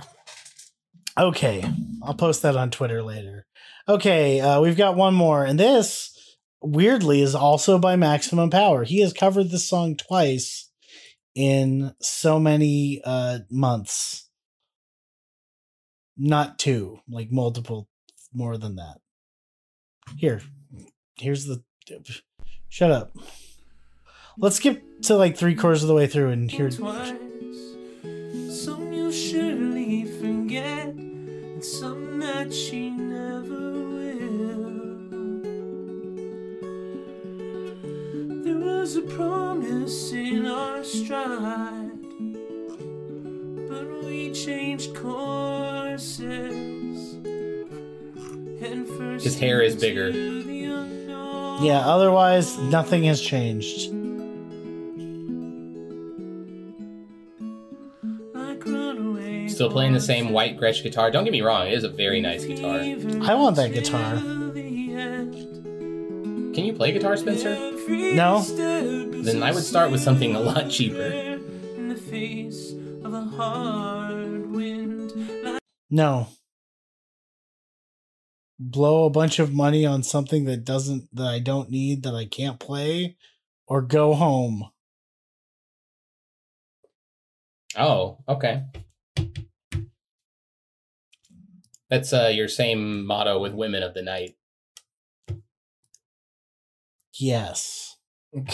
Okay. 1.19 1.65
I'll 2.03 2.15
post 2.15 2.43
that 2.43 2.57
on 2.57 2.71
Twitter 2.71 3.03
later. 3.03 3.47
Okay, 3.91 4.41
uh, 4.41 4.61
we've 4.61 4.77
got 4.77 4.95
one 4.95 5.15
more, 5.15 5.45
and 5.45 5.59
this 5.59 6.17
weirdly 6.63 7.23
is 7.23 7.35
also 7.35 7.77
by 7.77 7.97
Maximum 7.97 8.49
Power. 8.49 8.85
He 8.85 9.01
has 9.01 9.13
covered 9.13 9.51
this 9.51 9.69
song 9.69 9.97
twice 9.97 10.71
in 11.35 11.93
so 12.01 12.39
many 12.39 13.03
uh 13.05 13.41
months. 13.51 14.31
Not 16.17 16.57
two, 16.57 17.01
like 17.11 17.33
multiple 17.33 17.89
more 18.33 18.57
than 18.57 18.77
that. 18.77 18.99
Here. 20.17 20.41
Here's 21.17 21.47
the 21.47 21.65
Shut 22.69 22.93
up. 22.93 23.17
Let's 24.39 24.55
skip 24.55 24.85
to 25.03 25.17
like 25.17 25.37
three 25.37 25.57
quarters 25.57 25.83
of 25.83 25.89
the 25.89 25.95
way 25.95 26.07
through 26.07 26.29
and 26.29 26.49
hear 26.49 26.71
twice. 26.71 27.13
Some 28.51 28.93
you'll 28.93 29.11
surely 29.11 30.05
forget, 30.05 30.91
and 30.91 31.65
some 31.65 32.21
that 32.21 32.53
There 38.93 39.03
was 39.03 39.13
a 39.13 39.15
promise 39.15 40.13
in 40.13 40.47
our 40.49 40.83
stride, 40.83 41.93
but 43.69 44.05
we 44.05 44.33
changed 44.33 44.97
courses. 44.97 46.25
And 48.61 48.89
first 48.89 49.25
His 49.25 49.39
hair 49.39 49.63
is 49.63 49.77
bigger. 49.77 50.09
into 50.09 50.43
the 50.43 50.65
unknown. 50.65 51.63
Yeah, 51.63 51.87
otherwise 51.87 52.59
nothing 52.59 53.05
has 53.05 53.21
changed. 53.21 53.93
Still 59.51 59.71
playing 59.71 59.93
the 59.93 60.01
same 60.01 60.31
white 60.31 60.59
Gretsch 60.59 60.83
guitar. 60.83 61.13
Don't 61.13 61.23
get 61.23 61.33
me 61.33 61.43
wrong, 61.43 61.69
it 61.69 61.75
is 61.75 61.85
a 61.85 61.89
very 61.89 62.21
nice 62.21 62.45
guitar. 62.45 62.81
I 62.81 63.35
want 63.35 63.55
that 63.55 63.73
guitar. 63.73 64.21
Can 66.61 66.67
you 66.67 66.75
play 66.75 66.93
guitar, 66.93 67.17
Spencer? 67.17 67.57
No. 67.89 68.43
Then 68.43 69.43
I 69.43 69.51
would 69.51 69.65
start 69.65 69.91
with 69.91 70.03
something 70.03 70.37
a 70.37 70.41
lot 70.41 70.69
cheaper. 70.69 71.07
In 71.07 71.89
the 71.89 71.97
face 71.97 72.73
of 73.03 73.15
a 73.15 73.23
hard 73.23 74.51
wind, 74.51 75.59
No. 75.89 76.29
Blow 78.59 79.07
a 79.07 79.11
bunch 79.11 79.39
of 79.39 79.55
money 79.55 79.87
on 79.87 80.03
something 80.03 80.45
that 80.45 80.67
doesn't 80.67 81.09
that 81.15 81.29
I 81.29 81.39
don't 81.39 81.71
need 81.71 82.03
that 82.03 82.15
I 82.15 82.27
can't 82.27 82.61
play 82.61 83.17
or 83.67 83.81
go 83.81 84.13
home. 84.13 84.69
Oh, 87.75 88.19
okay. 88.29 88.65
That's 91.89 92.13
uh, 92.13 92.31
your 92.35 92.49
same 92.49 93.07
motto 93.07 93.41
with 93.41 93.55
women 93.55 93.83
of 93.83 93.95
the 93.95 94.03
night. 94.03 94.37
Yes. 97.21 97.97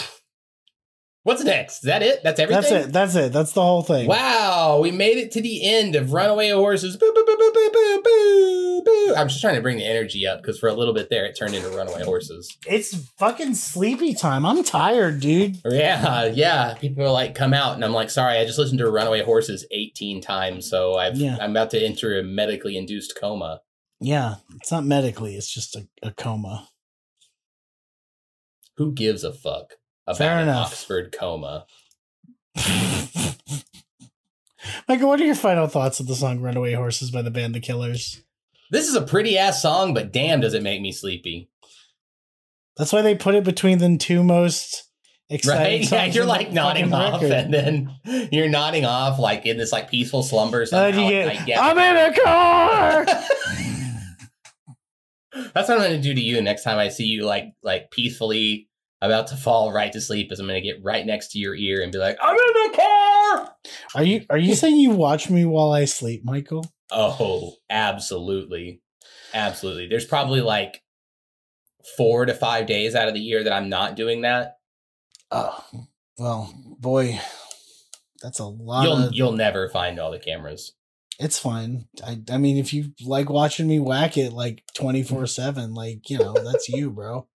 What's 1.23 1.43
next? 1.43 1.79
Is 1.79 1.81
that 1.81 2.01
it? 2.03 2.23
That's 2.23 2.39
everything? 2.39 2.61
That's 2.61 2.87
it. 2.87 2.93
That's 2.93 3.15
it. 3.15 3.33
That's 3.33 3.51
the 3.51 3.61
whole 3.61 3.81
thing. 3.81 4.07
Wow, 4.07 4.79
we 4.81 4.91
made 4.91 5.17
it 5.17 5.29
to 5.33 5.41
the 5.41 5.61
end 5.69 5.97
of 5.97 6.13
Runaway 6.13 6.51
Horses. 6.51 6.95
Boo, 6.95 7.11
boo, 7.13 7.25
boo, 7.25 7.37
boo, 7.37 7.51
boo, 7.53 7.69
boo, 7.73 8.01
boo, 8.01 8.81
boo. 8.85 9.13
I'm 9.13 9.27
just 9.27 9.41
trying 9.41 9.55
to 9.55 9.61
bring 9.61 9.75
the 9.75 9.85
energy 9.85 10.25
up 10.25 10.41
because 10.41 10.57
for 10.57 10.69
a 10.69 10.73
little 10.73 10.93
bit 10.93 11.09
there, 11.09 11.25
it 11.25 11.35
turned 11.37 11.53
into 11.53 11.67
Runaway 11.67 12.05
Horses. 12.05 12.57
It's 12.65 12.95
fucking 13.17 13.55
sleepy 13.55 14.13
time. 14.13 14.45
I'm 14.45 14.63
tired, 14.63 15.19
dude. 15.19 15.57
Yeah, 15.65 16.27
yeah. 16.27 16.75
People 16.75 17.03
are 17.03 17.11
like, 17.11 17.35
come 17.35 17.53
out. 17.53 17.75
And 17.75 17.83
I'm 17.83 17.91
like, 17.91 18.09
sorry, 18.09 18.37
I 18.37 18.45
just 18.45 18.57
listened 18.57 18.79
to 18.79 18.89
Runaway 18.89 19.21
Horses 19.21 19.67
18 19.69 20.21
times. 20.21 20.69
So 20.69 20.95
I've, 20.95 21.17
Yeah. 21.17 21.37
I'm 21.41 21.51
about 21.51 21.71
to 21.71 21.85
enter 21.85 22.17
a 22.17 22.23
medically 22.23 22.77
induced 22.77 23.17
coma. 23.19 23.59
Yeah, 23.99 24.35
it's 24.61 24.71
not 24.71 24.85
medically, 24.85 25.35
it's 25.35 25.51
just 25.51 25.75
a, 25.75 25.87
a 26.03 26.11
coma. 26.11 26.69
Who 28.77 28.93
gives 28.93 29.23
a 29.23 29.33
fuck 29.33 29.73
about 30.05 30.17
Fair 30.17 30.37
an 30.37 30.43
enough. 30.43 30.67
Oxford 30.67 31.15
coma? 31.17 31.65
Michael, 34.87 35.09
what 35.09 35.19
are 35.19 35.25
your 35.25 35.35
final 35.35 35.67
thoughts 35.67 35.99
of 35.99 36.07
the 36.07 36.15
song 36.15 36.39
Runaway 36.39 36.73
Horses 36.73 37.11
by 37.11 37.21
the 37.21 37.31
band 37.31 37.53
The 37.55 37.59
Killers? 37.59 38.23
This 38.69 38.87
is 38.87 38.95
a 38.95 39.01
pretty 39.01 39.37
ass 39.37 39.61
song, 39.61 39.93
but 39.93 40.11
damn, 40.11 40.41
does 40.41 40.53
it 40.53 40.63
make 40.63 40.81
me 40.81 40.91
sleepy. 40.91 41.49
That's 42.75 42.91
why 42.93 43.01
they 43.01 43.15
put 43.15 43.35
it 43.35 43.43
between 43.43 43.77
the 43.79 43.97
two 43.97 44.23
most 44.23 44.83
exciting 45.29 45.81
Right? 45.81 45.91
Yeah, 45.91 46.05
you're 46.05 46.25
like 46.25 46.51
nodding 46.51 46.93
off, 46.93 47.21
record. 47.21 47.31
and 47.31 47.53
then 47.53 47.95
you're 48.31 48.49
nodding 48.49 48.85
off 48.85 49.19
like 49.19 49.45
in 49.45 49.57
this 49.57 49.71
like 49.71 49.89
peaceful 49.89 50.21
slumber. 50.23 50.65
Somehow, 50.65 50.91
get, 51.09 51.27
I 51.27 51.45
get 51.45 51.59
I'm 51.59 51.77
in 51.77 52.13
a 52.13 52.15
car. 52.23 53.05
That's 55.53 55.69
what 55.69 55.77
I'm 55.77 55.83
gonna 55.83 56.01
do 56.01 56.13
to 56.13 56.21
you 56.21 56.41
next 56.41 56.63
time 56.63 56.77
I 56.77 56.89
see 56.89 57.05
you 57.05 57.23
like 57.25 57.53
like 57.61 57.91
peacefully 57.91 58.66
about 59.01 59.27
to 59.27 59.35
fall 59.35 59.71
right 59.71 59.91
to 59.91 60.01
sleep. 60.01 60.31
as 60.31 60.39
I'm 60.39 60.47
gonna 60.47 60.61
get 60.61 60.83
right 60.83 61.05
next 61.05 61.31
to 61.33 61.39
your 61.39 61.55
ear 61.55 61.81
and 61.81 61.91
be 61.91 61.97
like, 61.97 62.17
I'm 62.21 62.35
in 62.35 62.71
the 62.71 62.77
car. 62.77 63.55
Are 63.95 64.03
you 64.03 64.25
are 64.29 64.37
you 64.37 64.55
saying 64.55 64.77
you 64.77 64.91
watch 64.91 65.29
me 65.29 65.45
while 65.45 65.71
I 65.71 65.85
sleep, 65.85 66.23
Michael? 66.25 66.65
Oh, 66.91 67.53
absolutely, 67.69 68.81
absolutely. 69.33 69.87
There's 69.87 70.05
probably 70.05 70.41
like 70.41 70.83
four 71.97 72.25
to 72.25 72.33
five 72.33 72.65
days 72.65 72.95
out 72.95 73.07
of 73.07 73.13
the 73.13 73.19
year 73.19 73.43
that 73.43 73.53
I'm 73.53 73.69
not 73.69 73.95
doing 73.95 74.21
that. 74.21 74.57
Oh, 75.31 75.63
well, 76.17 76.53
boy, 76.79 77.19
that's 78.21 78.39
a 78.39 78.45
lot. 78.45 78.83
You'll 78.83 78.97
of, 78.97 79.13
you'll 79.13 79.31
never 79.33 79.69
find 79.69 79.99
all 79.99 80.11
the 80.11 80.19
cameras. 80.19 80.73
it's 81.19 81.37
fine. 81.37 81.87
I 82.05 82.19
I 82.31 82.37
mean, 82.37 82.57
if 82.57 82.73
you 82.73 82.93
like 83.05 83.29
watching 83.29 83.67
me 83.67 83.79
whack 83.79 84.17
it 84.17 84.31
like 84.33 84.63
twenty 84.73 85.03
four 85.03 85.27
seven, 85.27 85.73
like 85.73 86.09
you 86.09 86.17
know, 86.17 86.33
that's 86.33 86.69
you, 86.69 86.89
bro. 86.89 87.27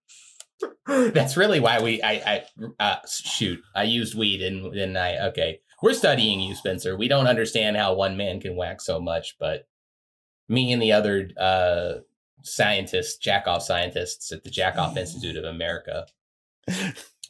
That's 0.87 1.37
really 1.37 1.61
why 1.61 1.81
we 1.81 2.03
I 2.03 2.13
I 2.13 2.45
uh, 2.81 2.97
shoot. 3.09 3.61
I 3.75 3.85
used 3.85 4.15
weed 4.17 4.43
and 4.43 4.77
then 4.77 4.97
I 4.97 5.29
okay. 5.29 5.61
We're 5.83 5.95
studying 5.95 6.41
you, 6.41 6.55
Spencer. 6.55 6.97
We 6.97 7.09
don't 7.09 7.27
understand 7.27 7.77
how 7.77 7.95
one 7.95 8.17
man 8.17 8.41
can 8.41 8.55
whack 8.57 8.81
so 8.81 9.01
much, 9.01 9.37
but 9.41 9.67
me 10.49 10.73
and 10.73 10.81
the 10.81 10.93
other 10.93 11.31
uh 11.39 11.95
scientists, 12.43 13.17
jack 13.17 13.47
off 13.47 13.63
scientists 13.63 14.33
at 14.33 14.45
the 14.45 14.51
Jack 14.51 14.77
Off 14.77 14.97
Institute 14.97 15.37
of 15.37 15.45
America, 15.45 16.07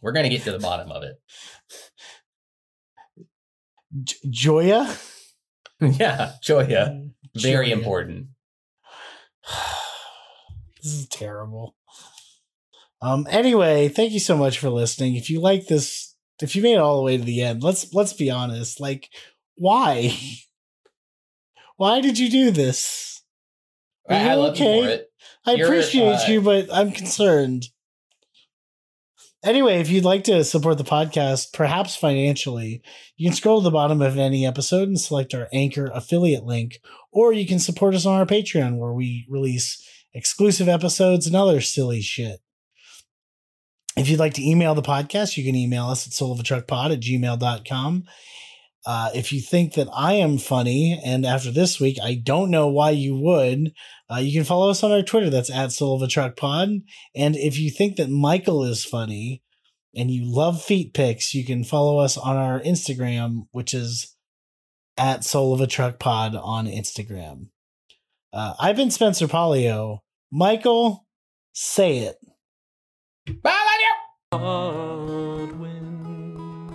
we're 0.03 0.13
gonna 0.13 0.29
get 0.29 0.43
to 0.43 0.53
the 0.53 0.59
bottom 0.59 0.91
of 0.91 1.03
it. 1.03 1.21
J- 4.03 4.17
Joya, 4.31 4.97
yeah, 5.81 6.33
Joya, 6.43 7.03
very 7.35 7.69
Joya. 7.69 7.77
important. 7.77 8.27
this 10.83 10.93
is 10.93 11.07
terrible. 11.09 11.75
Um. 13.03 13.27
Anyway, 13.29 13.89
thank 13.89 14.13
you 14.13 14.21
so 14.21 14.37
much 14.37 14.59
for 14.59 14.71
listening. 14.71 15.17
If 15.17 15.29
you 15.29 15.41
like 15.41 15.67
this, 15.67 16.15
if 16.41 16.55
you 16.55 16.63
made 16.63 16.75
it 16.75 16.79
all 16.81 16.99
the 16.99 17.03
way 17.03 17.17
to 17.17 17.25
the 17.25 17.43
end, 17.43 17.63
let's 17.63 17.93
let's 17.93 18.13
be 18.13 18.31
honest. 18.31 18.81
Like, 18.81 19.09
why? 19.57 20.17
Why 21.77 22.01
did 22.01 22.17
you 22.17 22.31
do 22.31 22.53
this? 22.53 23.23
Are 24.09 24.15
I, 24.15 24.19
I 24.19 24.35
you 24.35 24.41
love 24.41 24.57
you 24.57 24.67
okay? 24.67 24.83
for 24.83 24.89
it. 24.89 25.13
I 25.45 25.55
You're, 25.55 25.67
appreciate 25.67 26.15
uh, 26.15 26.25
you, 26.29 26.41
but 26.41 26.69
I'm 26.73 26.93
concerned. 26.93 27.65
Anyway, 29.45 29.81
if 29.81 29.91
you'd 29.91 30.05
like 30.05 30.23
to 30.25 30.45
support 30.45 30.79
the 30.79 30.85
podcast, 30.85 31.53
perhaps 31.53 31.97
financially, 31.97 32.81
you 33.17 33.29
can 33.29 33.35
scroll 33.37 33.61
to 33.61 33.65
the 33.65 33.73
bottom 33.73 34.01
of 34.01 34.17
any 34.17 34.47
episode 34.47 34.87
and 34.87 35.01
select 35.01 35.35
our 35.35 35.49
Anchor 35.53 35.91
affiliate 35.93 36.45
link, 36.45 36.79
or 37.11 37.33
you 37.33 37.45
can 37.45 37.59
support 37.59 37.97
us 37.97 38.07
on 38.07 38.17
our 38.21 38.27
Patreon 38.27 38.77
where 38.77 38.93
we 38.93 39.27
release 39.29 39.85
exclusive 40.15 40.69
episodes 40.69 41.27
and 41.27 41.35
other 41.35 41.61
silly 41.61 42.01
shit. 42.01 42.39
If 43.97 44.09
you'd 44.09 44.21
like 44.21 44.35
to 44.35 44.49
email 44.49 44.75
the 44.75 44.83
podcast, 44.83 45.37
you 45.37 45.45
can 45.45 45.55
email 45.55 45.87
us 45.87 46.07
at 46.07 46.13
soulofatruckpod 46.13 46.93
at 46.93 47.01
gmail.com. 47.01 48.05
Uh, 48.85 49.11
if 49.15 49.33
you 49.33 49.41
think 49.41 49.75
that 49.75 49.89
I 49.95 50.15
am 50.15 50.39
funny, 50.39 51.01
and 51.05 51.25
after 51.25 51.53
this 51.53 51.79
week, 51.79 51.99
I 52.03 52.15
don't 52.15 52.51
know 52.51 52.69
why 52.69 52.91
you 52.91 53.15
would, 53.17 53.73
uh, 54.11 54.17
you 54.19 54.33
can 54.33 54.45
follow 54.45 54.71
us 54.71 54.83
on 54.83 54.91
our 54.91 55.03
Twitter. 55.03 55.31
That's 55.31 55.51
at 55.51 55.73
Soul 55.73 55.95
of 55.95 56.03
a 56.03 56.09
Truck 56.09 56.37
Pod. 56.37 56.81
And 57.15 57.37
if 57.37 57.59
you 57.59 57.71
think 57.71 57.97
that 57.97 58.11
Michael 58.11 58.65
is 58.65 58.85
funny 58.85 59.43
and 59.95 60.11
you 60.11 60.25
love 60.25 60.63
feet 60.63 60.95
pics, 60.95 61.33
you 61.33 61.45
can 61.45 61.63
follow 61.63 61.99
us 61.99 62.17
on 62.17 62.37
our 62.37 62.61
Instagram, 62.61 63.47
which 63.53 63.73
is 63.73 64.17
at 64.97 65.23
Soul 65.23 65.55
of 65.55 65.61
a 65.61 65.67
Truck 65.67 65.99
Pod 65.99 66.35
on 66.35 66.67
Instagram. 66.67 67.49
Uh, 68.33 68.55
I've 68.59 68.77
been 68.77 68.91
Spencer 68.91 69.29
Polio. 69.29 69.99
Michael, 70.33 71.07
say 71.53 71.99
it. 71.99 72.17
Bye, 73.27 73.72
love 74.33 74.41
hard 74.41 75.61
win. 75.61 76.67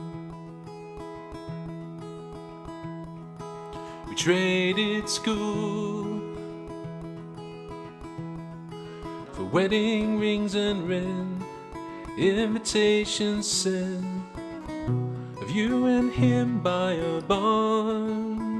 We 4.07 4.15
traded 4.15 5.09
school 5.09 6.21
for 9.33 9.43
wedding 9.45 10.19
rings 10.19 10.55
and 10.55 10.87
rent, 10.87 11.43
invitations 12.17 13.47
sent 13.47 14.05
of 15.41 15.51
you 15.51 15.85
and 15.85 16.11
him 16.11 16.59
by 16.59 16.93
a 16.93 17.21
barn 17.21 18.56